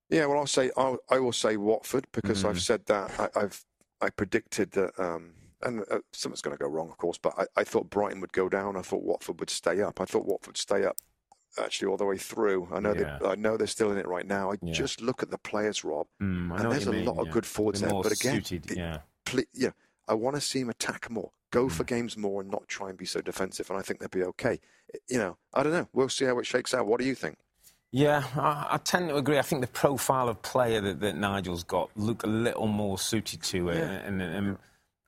Yeah, 0.08 0.26
well, 0.26 0.38
I'll 0.38 0.46
say 0.46 0.70
I'll, 0.76 0.98
I 1.10 1.18
will 1.18 1.32
say 1.32 1.56
Watford 1.56 2.06
because 2.12 2.42
mm. 2.42 2.50
I've 2.50 2.62
said 2.62 2.86
that 2.86 3.10
I, 3.34 3.40
have 3.40 3.64
I 4.00 4.10
predicted 4.10 4.72
that 4.72 4.98
um, 4.98 5.32
and 5.62 5.80
uh, 5.90 5.98
something's 6.12 6.42
going 6.42 6.56
to 6.56 6.62
go 6.62 6.68
wrong, 6.68 6.88
of 6.88 6.96
course. 6.98 7.18
But 7.18 7.34
I, 7.38 7.60
I, 7.60 7.64
thought 7.64 7.90
Brighton 7.90 8.20
would 8.20 8.32
go 8.32 8.48
down. 8.48 8.76
I 8.76 8.82
thought 8.82 9.02
Watford 9.02 9.40
would 9.40 9.50
stay 9.50 9.80
up. 9.82 10.00
I 10.00 10.04
thought 10.04 10.26
Watford 10.26 10.48
would 10.48 10.56
stay 10.56 10.84
up 10.84 10.96
actually 11.58 11.88
all 11.88 11.96
the 11.96 12.04
way 12.04 12.18
through. 12.18 12.68
I 12.72 12.80
know 12.80 12.94
yeah. 12.94 13.18
I 13.24 13.34
know 13.34 13.56
they're 13.56 13.66
still 13.66 13.90
in 13.90 13.98
it 13.98 14.06
right 14.06 14.26
now. 14.26 14.52
I 14.52 14.56
yeah. 14.62 14.72
just 14.72 15.00
look 15.00 15.22
at 15.22 15.30
the 15.30 15.38
players, 15.38 15.84
Rob, 15.84 16.06
mm, 16.20 16.58
and 16.58 16.72
there's 16.72 16.86
a 16.86 16.92
mean, 16.92 17.04
lot 17.04 17.16
yeah. 17.16 17.22
of 17.22 17.30
good 17.30 17.46
forwards 17.46 17.80
there. 17.80 17.90
But 17.90 18.12
again, 18.12 18.42
suited, 18.42 18.76
yeah. 18.76 18.98
It, 19.32 19.48
yeah, 19.52 19.70
I 20.08 20.14
want 20.14 20.36
to 20.36 20.40
see 20.40 20.60
him 20.60 20.70
attack 20.70 21.10
more, 21.10 21.30
go 21.50 21.66
mm. 21.66 21.72
for 21.72 21.84
games 21.84 22.16
more, 22.16 22.40
and 22.40 22.50
not 22.50 22.68
try 22.68 22.88
and 22.88 22.98
be 22.98 23.06
so 23.06 23.20
defensive. 23.20 23.70
And 23.70 23.78
I 23.78 23.82
think 23.82 24.00
they'll 24.00 24.08
be 24.08 24.24
okay. 24.24 24.60
You 25.08 25.18
know, 25.18 25.36
I 25.54 25.62
don't 25.62 25.72
know. 25.72 25.88
We'll 25.92 26.08
see 26.08 26.24
how 26.24 26.38
it 26.38 26.46
shakes 26.46 26.74
out. 26.74 26.86
What 26.86 27.00
do 27.00 27.06
you 27.06 27.14
think? 27.14 27.38
Yeah, 27.94 28.24
I, 28.36 28.68
I, 28.70 28.76
tend 28.78 29.10
to 29.10 29.16
agree. 29.16 29.38
I 29.38 29.42
think 29.42 29.60
the 29.60 29.66
profile 29.66 30.30
of 30.30 30.40
player 30.40 30.80
that, 30.80 31.00
that 31.00 31.14
Nigel's 31.14 31.62
got 31.62 31.90
look 31.94 32.22
a 32.22 32.26
little 32.26 32.66
more 32.66 32.96
suited 32.96 33.42
to 33.42 33.68
it, 33.68 33.82
and, 33.82 34.22
and 34.22 34.56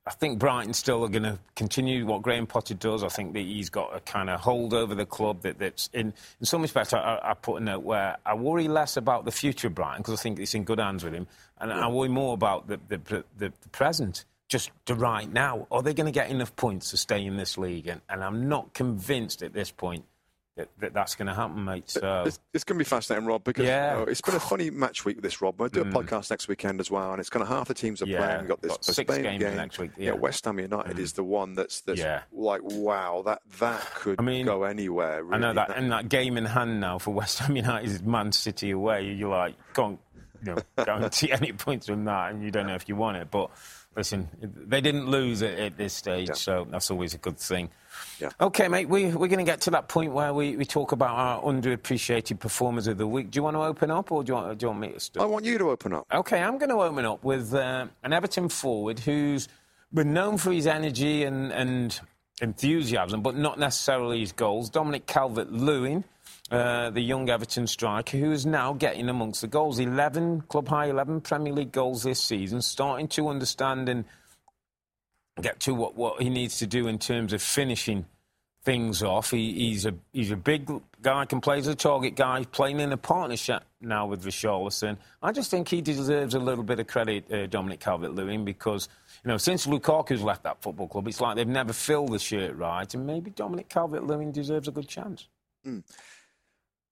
I 0.07 0.11
think 0.11 0.37
Brighton 0.37 0.73
still 0.73 1.03
are 1.03 1.09
going 1.09 1.23
to 1.23 1.39
continue 1.55 2.05
what 2.05 2.21
Graham 2.21 2.45
Potter 2.45 2.75
does. 2.75 3.03
I 3.03 3.07
think 3.07 3.33
that 3.33 3.39
he's 3.39 3.71
got 3.71 3.95
a 3.95 3.99
kind 4.01 4.29
of 4.29 4.39
hold 4.39 4.73
over 4.73 4.93
the 4.93 5.05
club 5.05 5.41
that, 5.41 5.57
that's 5.57 5.89
in, 5.93 6.13
in 6.39 6.45
some 6.45 6.61
respects. 6.61 6.93
I, 6.93 7.19
I, 7.23 7.33
put 7.33 7.59
a 7.59 7.65
note 7.65 7.83
where 7.83 8.17
I 8.23 8.35
worry 8.35 8.67
less 8.67 8.97
about 8.97 9.25
the 9.25 9.31
future 9.31 9.67
of 9.67 9.73
Brighton 9.73 10.03
because 10.03 10.19
I 10.19 10.21
think 10.21 10.37
it's 10.37 10.53
in 10.53 10.63
good 10.63 10.79
hands 10.79 11.03
with 11.03 11.13
him, 11.13 11.25
and 11.59 11.71
yeah. 11.71 11.85
I 11.85 11.89
worry 11.89 12.09
more 12.09 12.35
about 12.35 12.67
the, 12.67 12.79
the, 12.87 12.97
the, 12.97 13.23
the 13.61 13.69
present, 13.69 14.25
just 14.47 14.69
the 14.85 14.93
right 14.93 15.31
now. 15.31 15.65
Are 15.71 15.81
they 15.81 15.95
going 15.95 16.05
to 16.05 16.11
get 16.11 16.29
enough 16.29 16.55
points 16.55 16.91
to 16.91 16.97
stay 16.97 17.25
in 17.25 17.37
this 17.37 17.57
league? 17.57 17.87
And, 17.87 18.01
and 18.07 18.23
I'm 18.23 18.47
not 18.47 18.75
convinced 18.75 19.41
at 19.41 19.53
this 19.53 19.71
point 19.71 20.05
that, 20.55 20.69
that 20.79 20.93
that's 20.93 21.15
going 21.15 21.27
to 21.27 21.33
happen, 21.33 21.63
mate. 21.65 21.89
So 21.89 22.23
it's, 22.25 22.39
it's 22.53 22.63
going 22.63 22.77
to 22.77 22.83
be 22.83 22.87
fascinating, 22.87 23.27
Rob, 23.27 23.43
because 23.43 23.65
yeah. 23.65 23.91
you 23.91 24.05
know, 24.05 24.11
it's 24.11 24.21
been 24.21 24.35
a 24.35 24.39
funny 24.39 24.69
match 24.69 25.03
week 25.03 25.17
with 25.17 25.23
this, 25.23 25.41
Rob. 25.41 25.59
We'll 25.59 25.69
do 25.69 25.81
a 25.81 25.85
mm. 25.85 25.91
podcast 25.91 26.29
next 26.29 26.47
weekend 26.47 26.79
as 26.79 26.89
well, 26.89 27.11
and 27.11 27.19
it's 27.19 27.29
kind 27.29 27.43
of 27.43 27.49
half 27.49 27.67
the 27.67 27.73
teams 27.73 28.01
are 28.01 28.07
yeah. 28.07 28.17
playing. 28.17 28.39
We've 28.41 28.49
got 28.49 28.61
this 28.61 28.71
got 28.71 28.85
six 28.85 29.17
games 29.17 29.43
game. 29.43 29.55
next 29.55 29.79
week. 29.79 29.91
Yeah, 29.97 30.05
yeah 30.05 30.13
West 30.13 30.45
Ham 30.45 30.59
United 30.59 30.95
mm. 30.95 30.99
is 30.99 31.13
the 31.13 31.23
one 31.23 31.55
that's, 31.55 31.81
that's 31.81 32.01
like 32.31 32.61
wow, 32.63 33.23
that 33.25 33.41
that 33.59 33.81
could 33.95 34.15
I 34.19 34.23
mean, 34.23 34.45
go 34.45 34.63
anywhere. 34.63 35.23
Really. 35.23 35.35
I 35.35 35.39
know 35.39 35.53
that, 35.53 35.75
and 35.75 35.91
that 35.91 36.07
game 36.09 36.37
in 36.37 36.45
hand 36.45 36.79
now 36.79 36.99
for 36.99 37.13
West 37.13 37.39
Ham 37.39 37.55
United 37.55 37.89
is 37.89 38.01
Man 38.01 38.31
City 38.31 38.71
away. 38.71 39.11
You're 39.11 39.29
like, 39.29 39.55
can't 39.73 39.99
you 40.43 40.55
know, 40.55 40.57
guarantee 40.83 41.31
any 41.31 41.51
points 41.51 41.87
from 41.87 42.05
that, 42.05 42.31
and 42.31 42.43
you 42.43 42.51
don't 42.51 42.67
know 42.67 42.75
if 42.75 42.87
you 42.89 42.95
want 42.95 43.17
it, 43.17 43.29
but. 43.31 43.49
Listen, 43.97 44.27
they 44.41 44.81
didn't 44.81 45.05
lose 45.05 45.41
at, 45.41 45.57
at 45.57 45.77
this 45.77 45.93
stage, 45.93 46.29
so 46.33 46.67
that's 46.69 46.91
always 46.91 47.13
a 47.13 47.17
good 47.17 47.37
thing. 47.37 47.69
Yeah. 48.19 48.29
Okay, 48.41 48.67
mate, 48.67 48.89
we, 48.89 49.05
we're 49.05 49.29
going 49.29 49.39
to 49.39 49.45
get 49.45 49.61
to 49.61 49.71
that 49.71 49.87
point 49.87 50.11
where 50.11 50.33
we, 50.33 50.57
we 50.57 50.65
talk 50.65 50.91
about 50.91 51.15
our 51.15 51.41
underappreciated 51.41 52.39
performers 52.39 52.87
of 52.87 52.97
the 52.97 53.07
week. 53.07 53.31
Do 53.31 53.37
you 53.37 53.43
want 53.43 53.55
to 53.55 53.61
open 53.61 53.91
up 53.91 54.11
or 54.11 54.23
do 54.23 54.31
you 54.31 54.35
want, 54.35 54.57
do 54.57 54.65
you 54.65 54.67
want 54.69 54.79
me 54.81 54.89
to 54.89 54.99
start? 54.99 55.23
I 55.23 55.27
want 55.27 55.45
you 55.45 55.57
to 55.57 55.69
open 55.69 55.93
up. 55.93 56.07
Okay, 56.11 56.41
I'm 56.41 56.57
going 56.57 56.69
to 56.69 56.81
open 56.81 57.05
up 57.05 57.23
with 57.23 57.53
uh, 57.53 57.87
an 58.03 58.13
Everton 58.13 58.49
forward 58.49 58.99
who's 58.99 59.47
been 59.93 60.13
known 60.13 60.37
for 60.37 60.51
his 60.51 60.67
energy 60.67 61.23
and, 61.23 61.51
and 61.51 61.99
enthusiasm, 62.41 63.21
but 63.21 63.35
not 63.35 63.59
necessarily 63.59 64.19
his 64.19 64.31
goals. 64.31 64.69
Dominic 64.69 65.05
Calvert 65.05 65.51
Lewin. 65.51 66.03
Uh, 66.51 66.91
the 66.91 67.01
young 67.01 67.27
Everton 67.27 67.65
striker, 67.65 68.17
who 68.17 68.31
is 68.31 68.45
now 68.45 68.71
getting 68.71 69.09
amongst 69.09 69.41
the 69.41 69.47
goals. 69.47 69.79
11, 69.79 70.41
club 70.41 70.67
high 70.67 70.85
11 70.85 71.21
Premier 71.21 71.51
League 71.51 71.71
goals 71.71 72.03
this 72.03 72.21
season, 72.21 72.61
starting 72.61 73.07
to 73.07 73.29
understand 73.29 73.89
and 73.89 74.05
get 75.41 75.59
to 75.61 75.73
what, 75.73 75.95
what 75.95 76.21
he 76.21 76.29
needs 76.29 76.59
to 76.59 76.67
do 76.67 76.87
in 76.87 76.99
terms 76.99 77.33
of 77.33 77.41
finishing 77.41 78.05
things 78.65 79.03
off. 79.03 79.31
He, 79.31 79.53
he's 79.53 79.85
a 79.85 79.93
he's 80.11 80.31
a 80.31 80.35
big 80.35 80.69
guy, 81.01 81.25
can 81.25 81.39
play 81.39 81.59
as 81.59 81.67
a 81.67 81.75
target 81.75 82.15
guy, 82.15 82.43
playing 82.51 82.79
in 82.79 82.91
a 82.91 82.97
partnership 82.97 83.63
now 83.79 84.07
with 84.07 84.25
Richarlison. 84.25 84.97
I 85.21 85.31
just 85.31 85.51
think 85.51 85.67
he 85.67 85.81
deserves 85.81 86.33
a 86.33 86.39
little 86.39 86.63
bit 86.63 86.79
of 86.79 86.87
credit, 86.87 87.31
uh, 87.31 87.45
Dominic 87.45 87.79
Calvert-Lewin, 87.79 88.43
because 88.43 88.89
you 89.23 89.29
know 89.29 89.37
since 89.37 89.67
Lukaku's 89.67 90.23
left 90.23 90.43
that 90.43 90.61
football 90.61 90.87
club, 90.87 91.07
it's 91.07 91.21
like 91.21 91.37
they've 91.37 91.47
never 91.47 91.73
filled 91.73 92.11
the 92.11 92.19
shirt 92.19 92.55
right, 92.57 92.91
and 92.93 93.05
maybe 93.05 93.29
Dominic 93.29 93.69
Calvert-Lewin 93.69 94.31
deserves 94.31 94.67
a 94.67 94.71
good 94.71 94.87
chance. 94.87 95.27
Mm. 95.65 95.83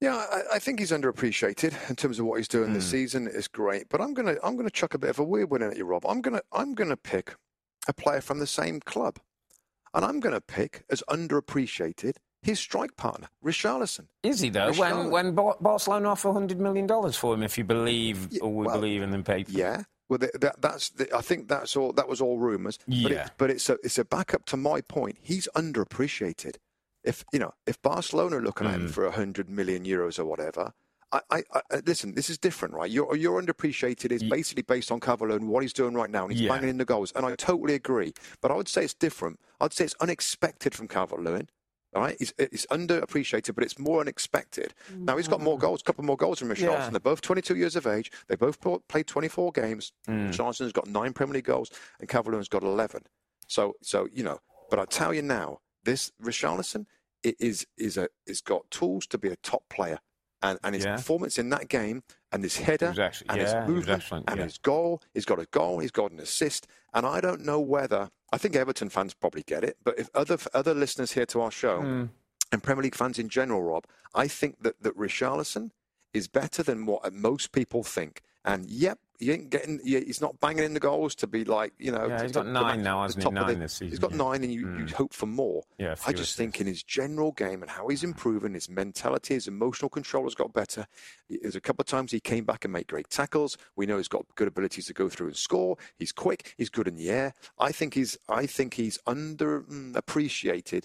Yeah, 0.04 0.16
I, 0.18 0.56
I, 0.56 0.60
think 0.60 0.80
he's 0.80 0.92
underappreciated 0.92 1.74
in 1.90 1.96
terms 1.96 2.20
of 2.20 2.26
what 2.26 2.38
he's 2.38 2.48
doing 2.48 2.72
mm. 2.72 2.74
this 2.74 2.86
season. 2.86 3.30
It's 3.34 3.48
great, 3.48 3.90
but 3.90 4.02
I'm 4.02 4.14
gonna 4.14 4.36
I'm 4.44 4.58
gonna 4.58 4.70
chuck 4.70 4.94
a 4.94 4.98
bit 4.98 5.10
of 5.10 5.20
a 5.20 5.24
weird 5.24 5.50
one 5.50 5.64
at 5.64 5.78
you, 5.78 5.86
Rob. 5.86 6.06
I'm 6.06 6.22
gonna 6.22 6.42
I'm 6.52 6.74
gonna 6.76 6.98
pick 6.98 7.36
a 7.88 7.94
player 7.94 8.22
from 8.22 8.40
the 8.40 8.48
same 8.48 8.80
club. 8.80 9.18
And 9.94 10.04
I'm 10.04 10.20
going 10.20 10.34
to 10.34 10.42
pick 10.42 10.84
as 10.90 11.04
underappreciated 11.10 12.16
his 12.42 12.60
strike 12.60 12.98
partner, 12.98 13.28
Richarlison. 13.44 14.08
Is 14.24 14.42
he 14.42 14.50
though? 14.50 14.74
When 14.74 15.12
when 15.12 15.34
Barcelona 15.34 16.10
offer 16.10 16.34
hundred 16.34 16.60
million 16.60 16.88
dollars 16.88 17.16
for 17.16 17.34
him, 17.34 17.44
if 17.44 17.58
you 17.58 17.64
believe 17.64 18.28
yeah, 18.32 18.42
or 18.42 18.54
we 18.54 18.66
well, 18.66 18.76
believe 18.76 19.02
in 19.02 19.12
the 19.12 19.20
paper. 19.20 19.52
Yeah. 19.52 19.84
Well, 20.10 20.20
that, 20.20 20.62
that's 20.62 20.90
the, 20.90 21.16
I 21.16 21.22
think 21.22 21.48
that's 21.48 21.78
all. 21.78 21.94
That 21.94 22.10
was 22.10 22.20
all 22.20 22.38
rumours. 22.38 22.78
Yeah. 22.86 23.04
But, 23.04 23.12
it, 23.12 23.32
but 23.38 23.50
it's 23.52 23.70
a 23.70 23.78
it's 23.84 23.98
a 23.98 24.04
backup 24.04 24.46
to 24.48 24.58
my 24.58 24.82
point. 24.82 25.18
He's 25.22 25.48
underappreciated. 25.56 26.56
If 27.04 27.26
you 27.34 27.40
know, 27.40 27.54
if 27.68 27.82
Barcelona 27.82 28.38
are 28.38 28.42
looking 28.42 28.68
mm. 28.68 28.72
at 28.72 28.76
him 28.76 28.82
hmm. 28.84 28.88
for 28.88 29.10
hundred 29.12 29.50
million 29.50 29.86
euros 29.86 30.20
or 30.20 30.26
whatever, 30.26 30.74
I, 31.14 31.22
I, 31.30 31.44
I, 31.54 31.82
listen. 31.86 32.16
This 32.16 32.30
is 32.30 32.38
different, 32.38 32.74
right? 32.74 32.90
You're, 32.90 33.16
you're 33.16 33.42
underappreciated 33.42 34.12
is 34.12 34.24
basically 34.24 34.64
based 34.64 34.92
on 34.92 35.00
Cavallo 35.00 35.36
and 35.36 35.48
what 35.48 35.62
he's 35.62 35.74
doing 35.74 35.94
right 35.94 36.10
now, 36.10 36.24
and 36.24 36.34
he's 36.34 36.42
yeah. 36.42 36.50
banging 36.50 36.70
in 36.70 36.78
the 36.78 36.86
goals. 36.86 37.14
And 37.16 37.26
I 37.26 37.36
totally 37.36 37.76
agree. 37.76 38.14
But 38.42 38.52
I 38.52 38.56
would 38.56 38.68
say 38.68 38.84
it's 38.84 38.96
different. 38.96 39.40
I'd 39.62 39.74
say 39.74 39.86
it's 39.86 39.96
unexpected 40.00 40.74
from 40.74 40.88
Calvert-Lewin. 40.88 41.50
All 41.96 42.02
right, 42.02 42.16
he's, 42.18 42.34
he's 42.50 42.66
underappreciated, 42.72 43.54
but 43.54 43.64
it's 43.64 43.78
more 43.78 44.02
unexpected. 44.02 44.74
Mm-hmm. 44.92 45.06
Now 45.06 45.18
he's 45.18 45.28
got 45.28 45.42
more 45.42 45.60
goals, 45.60 45.82
a 45.82 45.84
couple 45.84 46.04
more 46.04 46.18
goals 46.18 46.40
from 46.40 46.50
Richarlison. 46.50 46.58
Yeah. 46.58 46.90
They're 46.90 47.00
both 47.00 47.22
22 47.22 47.56
years 47.56 47.76
of 47.76 47.86
age. 47.86 48.12
They 48.28 48.36
both 48.36 48.60
played 48.88 49.06
24 49.06 49.52
games. 49.52 49.92
Mm. 50.08 50.32
Richarlison's 50.32 50.74
got 50.74 50.88
nine 50.88 51.14
Premier 51.14 51.36
League 51.36 51.46
goals, 51.46 51.70
and 52.00 52.10
Calvert-Lewin's 52.10 52.50
got 52.50 52.64
11. 52.64 53.04
So, 53.48 53.74
so 53.82 54.08
you 54.12 54.24
know. 54.24 54.40
But 54.72 54.80
I 54.80 54.86
tell 54.86 55.14
you 55.14 55.22
now, 55.22 55.60
this 55.84 56.12
Richarlison 56.22 56.86
is 57.24 57.66
is 57.78 57.98
a 57.98 58.10
is 58.26 58.42
got 58.42 58.70
tools 58.70 59.08
to 59.08 59.18
be 59.18 59.30
a 59.30 59.36
top 59.38 59.64
player 59.70 60.00
and, 60.44 60.60
and 60.64 60.76
his 60.76 60.84
yeah. 60.84 60.96
performance 60.98 61.38
in 61.40 61.50
that 61.50 61.70
game 61.70 62.04
and 62.32 62.44
his 62.44 62.58
header 62.58 62.94
actually, 63.00 63.30
and 63.30 63.42
yeah, 63.42 63.62
his 63.62 63.70
movement 63.70 64.04
and 64.28 64.38
yeah. 64.38 64.44
his 64.44 64.58
goal. 64.58 65.02
He's 65.14 65.26
got 65.26 65.40
a 65.40 65.46
goal. 65.46 65.80
He's 65.80 65.92
got 65.92 66.12
an 66.12 66.20
assist. 66.20 66.68
And 66.94 67.06
I 67.06 67.22
don't 67.22 67.42
know 67.42 67.60
whether 67.60 68.10
I 68.32 68.38
think 68.38 68.56
Everton 68.56 68.90
fans 68.90 69.14
probably 69.14 69.44
get 69.44 69.64
it, 69.64 69.78
but 69.84 69.98
if 69.98 70.10
other 70.14 70.38
other 70.54 70.74
listeners 70.74 71.14
here 71.14 71.26
to 71.28 71.42
our 71.42 71.52
show 71.52 71.82
mm. 71.82 72.10
and 72.52 72.62
Premier 72.62 72.84
League 72.84 72.96
fans 72.96 73.18
in 73.18 73.30
general, 73.30 73.64
Rob, 73.64 73.86
I 74.14 74.28
think 74.28 74.62
that 74.64 74.82
that 74.84 74.98
Richarlison 74.98 75.72
is 76.14 76.28
better 76.28 76.64
than 76.64 76.86
what 76.86 77.12
most 77.14 77.52
people 77.52 77.84
think. 77.84 78.22
And 78.46 78.70
yep, 78.70 79.00
he 79.20 79.32
ain't 79.32 79.50
getting. 79.50 79.80
He's 79.84 80.20
not 80.20 80.40
banging 80.42 80.66
in 80.66 80.74
the 80.74 80.80
goals 80.80 81.16
to 81.16 81.28
be 81.28 81.46
like 81.46 81.72
you 81.80 81.92
know. 81.92 82.08
Yeah, 82.08 82.24
he's 82.24 82.34
got 82.34 82.46
nine 82.46 82.84
now, 82.84 83.04
hasn't 83.04 83.24
he? 83.24 83.30
Nine 83.30 83.60
this 83.60 83.74
season. 83.74 83.90
He's 83.90 84.00
got 84.00 84.12
yeah. 84.12 84.18
nine, 84.18 84.44
and 84.44 84.52
you, 84.52 84.66
mm. 84.66 84.90
you 84.90 84.96
hope 84.96 85.14
for 85.14 85.28
more. 85.28 85.64
Yeah, 85.78 85.96
I 86.06 86.12
just 86.12 86.36
think 86.36 86.60
in 86.60 86.68
his 86.68 86.84
general 86.84 87.32
game 87.32 87.62
and 87.62 87.72
how 87.72 87.88
he's 87.88 88.04
improving, 88.04 88.54
his 88.54 88.70
mentality, 88.70 89.36
his 89.36 89.48
emotional 89.48 89.88
control 89.88 90.26
has 90.26 90.36
got 90.36 90.52
better. 90.54 90.86
There's 91.30 91.56
a 91.56 91.62
couple 91.62 91.84
of 91.84 91.88
times 91.88 92.12
he 92.12 92.20
came 92.20 92.44
back 92.44 92.66
and 92.66 92.74
made 92.74 92.88
great 92.88 93.10
tackles. 93.10 93.58
We 93.78 93.86
know 93.86 93.96
he's 93.98 94.10
got 94.10 94.26
good 94.36 94.50
abilities 94.50 94.88
to 94.88 94.94
go 94.94 95.08
through 95.08 95.28
and 95.28 95.38
score. 95.38 95.78
He's 95.96 96.12
quick. 96.12 96.54
He's 96.58 96.70
good 96.70 96.90
in 96.90 96.96
the 96.96 97.10
air. 97.10 97.34
I 97.58 97.72
think 97.72 97.94
he's. 97.94 98.18
I 98.28 98.46
think 98.46 98.74
he's 98.74 98.98
underappreciated 99.08 100.84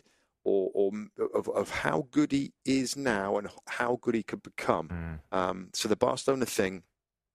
or, 0.48 0.70
or 0.74 1.28
of, 1.34 1.48
of, 1.48 1.70
how 1.70 2.06
good 2.10 2.32
he 2.32 2.52
is 2.64 2.96
now 2.96 3.36
and 3.36 3.48
how 3.66 3.98
good 4.00 4.14
he 4.14 4.22
could 4.22 4.42
become. 4.42 5.20
Mm. 5.32 5.36
Um, 5.36 5.68
so 5.74 5.88
the 5.88 5.96
Barcelona 5.96 6.46
thing 6.46 6.82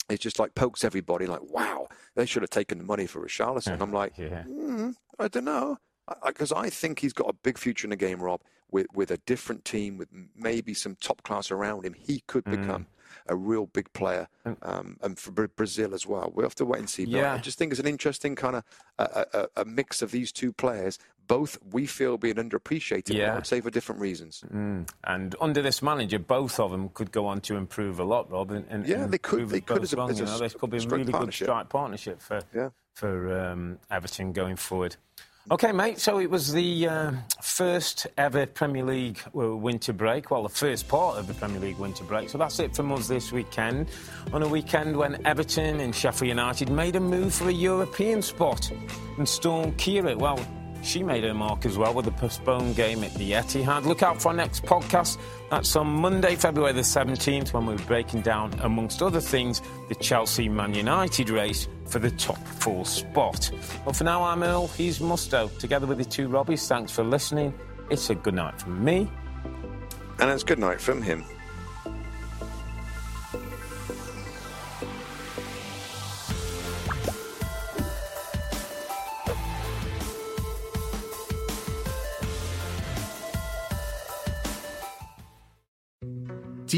is 0.09 0.19
just 0.19 0.39
like 0.39 0.55
pokes 0.55 0.83
everybody 0.83 1.27
like, 1.27 1.43
wow, 1.43 1.87
they 2.15 2.25
should 2.25 2.41
have 2.41 2.49
taken 2.49 2.77
the 2.79 2.83
money 2.83 3.05
for 3.05 3.21
Richarlison. 3.25 3.79
I'm 3.81 3.93
like, 3.93 4.17
yeah. 4.17 4.43
mm, 4.43 4.95
I 5.19 5.27
don't 5.27 5.45
know. 5.45 5.77
Because 6.25 6.51
I, 6.51 6.63
I, 6.63 6.69
think 6.69 6.99
he's 6.99 7.13
got 7.13 7.29
a 7.29 7.33
big 7.43 7.57
future 7.57 7.85
in 7.85 7.91
the 7.91 7.95
game, 7.95 8.21
Rob, 8.21 8.41
with, 8.71 8.87
with 8.93 9.11
a 9.11 9.17
different 9.19 9.63
team, 9.63 9.97
with 9.97 10.09
maybe 10.35 10.73
some 10.73 10.97
top 10.99 11.23
class 11.23 11.49
around 11.49 11.85
him. 11.85 11.93
He 11.93 12.23
could 12.27 12.43
mm. 12.43 12.59
become 12.59 12.87
a 13.27 13.35
real 13.35 13.67
big 13.67 13.91
player, 13.93 14.27
um, 14.61 14.97
and 15.01 15.17
for 15.17 15.31
Brazil 15.31 15.93
as 15.93 16.05
well. 16.05 16.31
We'll 16.33 16.45
have 16.45 16.55
to 16.55 16.65
wait 16.65 16.79
and 16.79 16.89
see. 16.89 17.05
But 17.05 17.13
yeah. 17.13 17.33
I 17.33 17.37
just 17.37 17.57
think 17.57 17.71
it's 17.71 17.79
an 17.79 17.87
interesting 17.87 18.35
kind 18.35 18.57
of 18.57 18.63
a, 18.97 19.25
a, 19.33 19.61
a, 19.61 19.65
mix 19.65 20.01
of 20.01 20.11
these 20.11 20.31
two 20.31 20.51
players. 20.51 20.97
Both 21.27 21.57
we 21.71 21.85
feel 21.85 22.17
being 22.17 22.35
underappreciated, 22.35 23.13
yeah. 23.13 23.31
I 23.31 23.35
would 23.35 23.47
say 23.47 23.61
for 23.61 23.69
different 23.69 24.01
reasons. 24.01 24.43
Mm. 24.53 24.89
And 25.05 25.35
under 25.39 25.61
this 25.61 25.81
manager, 25.81 26.19
both 26.19 26.59
of 26.59 26.71
them 26.71 26.89
could 26.89 27.11
go 27.11 27.25
on 27.25 27.41
to 27.41 27.55
improve 27.55 27.99
a 27.99 28.03
lot, 28.03 28.29
Rob. 28.29 28.51
And, 28.51 28.65
and 28.69 28.85
yeah, 28.85 29.05
they 29.07 29.17
could. 29.17 29.49
They 29.49 29.61
could 29.61 29.83
as 29.83 29.93
a, 29.93 30.01
as 30.01 30.19
a, 30.19 30.23
you 30.23 30.29
know, 30.29 30.37
this 30.37 30.53
could 30.53 30.69
be 30.69 30.77
a 30.77 30.87
really 30.87 31.11
good 31.11 31.33
strike 31.33 31.69
partnership 31.69 32.21
for 32.21 32.41
yeah. 32.53 32.69
for 32.93 33.39
um, 33.39 33.79
Everton 33.89 34.33
going 34.33 34.57
forward. 34.57 34.97
Okay, 35.51 35.73
mate. 35.73 35.99
So 35.99 36.19
it 36.19 36.29
was 36.29 36.53
the 36.53 36.87
uh, 36.87 37.11
first 37.41 38.07
ever 38.17 38.45
Premier 38.45 38.83
League 38.83 39.19
uh, 39.35 39.53
winter 39.55 39.91
break. 39.91 40.31
Well, 40.31 40.43
the 40.43 40.49
first 40.49 40.87
part 40.87 41.17
of 41.17 41.27
the 41.27 41.33
Premier 41.33 41.59
League 41.59 41.77
winter 41.77 42.05
break. 42.05 42.29
So 42.29 42.37
that's 42.37 42.59
it 42.59 42.73
from 42.73 42.93
us 42.93 43.09
this 43.09 43.33
weekend. 43.33 43.89
On 44.31 44.41
a 44.41 44.47
weekend 44.47 44.95
when 44.95 45.25
Everton 45.27 45.81
and 45.81 45.93
Sheffield 45.93 46.29
United 46.29 46.69
made 46.69 46.95
a 46.95 47.01
move 47.01 47.33
for 47.33 47.49
a 47.49 47.51
European 47.51 48.21
spot 48.21 48.71
and 49.17 49.27
Storm 49.27 49.75
Ciara. 49.75 50.15
Well, 50.15 50.39
she 50.83 51.01
made 51.01 51.23
her 51.23 51.33
mark 51.33 51.65
as 51.65 51.77
well 51.77 51.93
with 51.93 52.05
the 52.05 52.11
postponed 52.11 52.75
game 52.75 53.03
at 53.03 53.13
the 53.15 53.31
Etihad. 53.31 53.85
Look 53.85 54.03
out 54.03 54.21
for 54.21 54.29
our 54.29 54.33
next 54.33 54.63
podcast. 54.63 55.17
That's 55.49 55.75
on 55.75 55.87
Monday, 55.87 56.35
February 56.35 56.73
the 56.73 56.81
17th, 56.81 57.53
when 57.53 57.65
we're 57.65 57.77
breaking 57.79 58.21
down, 58.21 58.53
amongst 58.61 59.01
other 59.01 59.21
things, 59.21 59.61
the 59.89 59.95
Chelsea 59.95 60.49
Man 60.49 60.73
United 60.73 61.29
race 61.29 61.67
for 61.85 61.99
the 61.99 62.11
top 62.11 62.37
four 62.37 62.85
spot. 62.85 63.51
But 63.85 63.95
for 63.95 64.03
now, 64.03 64.23
I'm 64.23 64.43
Earle. 64.43 64.67
He's 64.67 64.99
Mustoe. 64.99 65.55
Together 65.59 65.87
with 65.87 65.97
the 65.97 66.05
two 66.05 66.27
Robbies, 66.27 66.67
thanks 66.67 66.91
for 66.91 67.03
listening. 67.03 67.53
It's 67.89 68.09
a 68.09 68.15
good 68.15 68.33
night 68.33 68.59
from 68.59 68.83
me. 68.83 69.09
And 70.19 70.29
it's 70.29 70.43
good 70.43 70.59
night 70.59 70.79
from 70.79 71.01
him. 71.01 71.23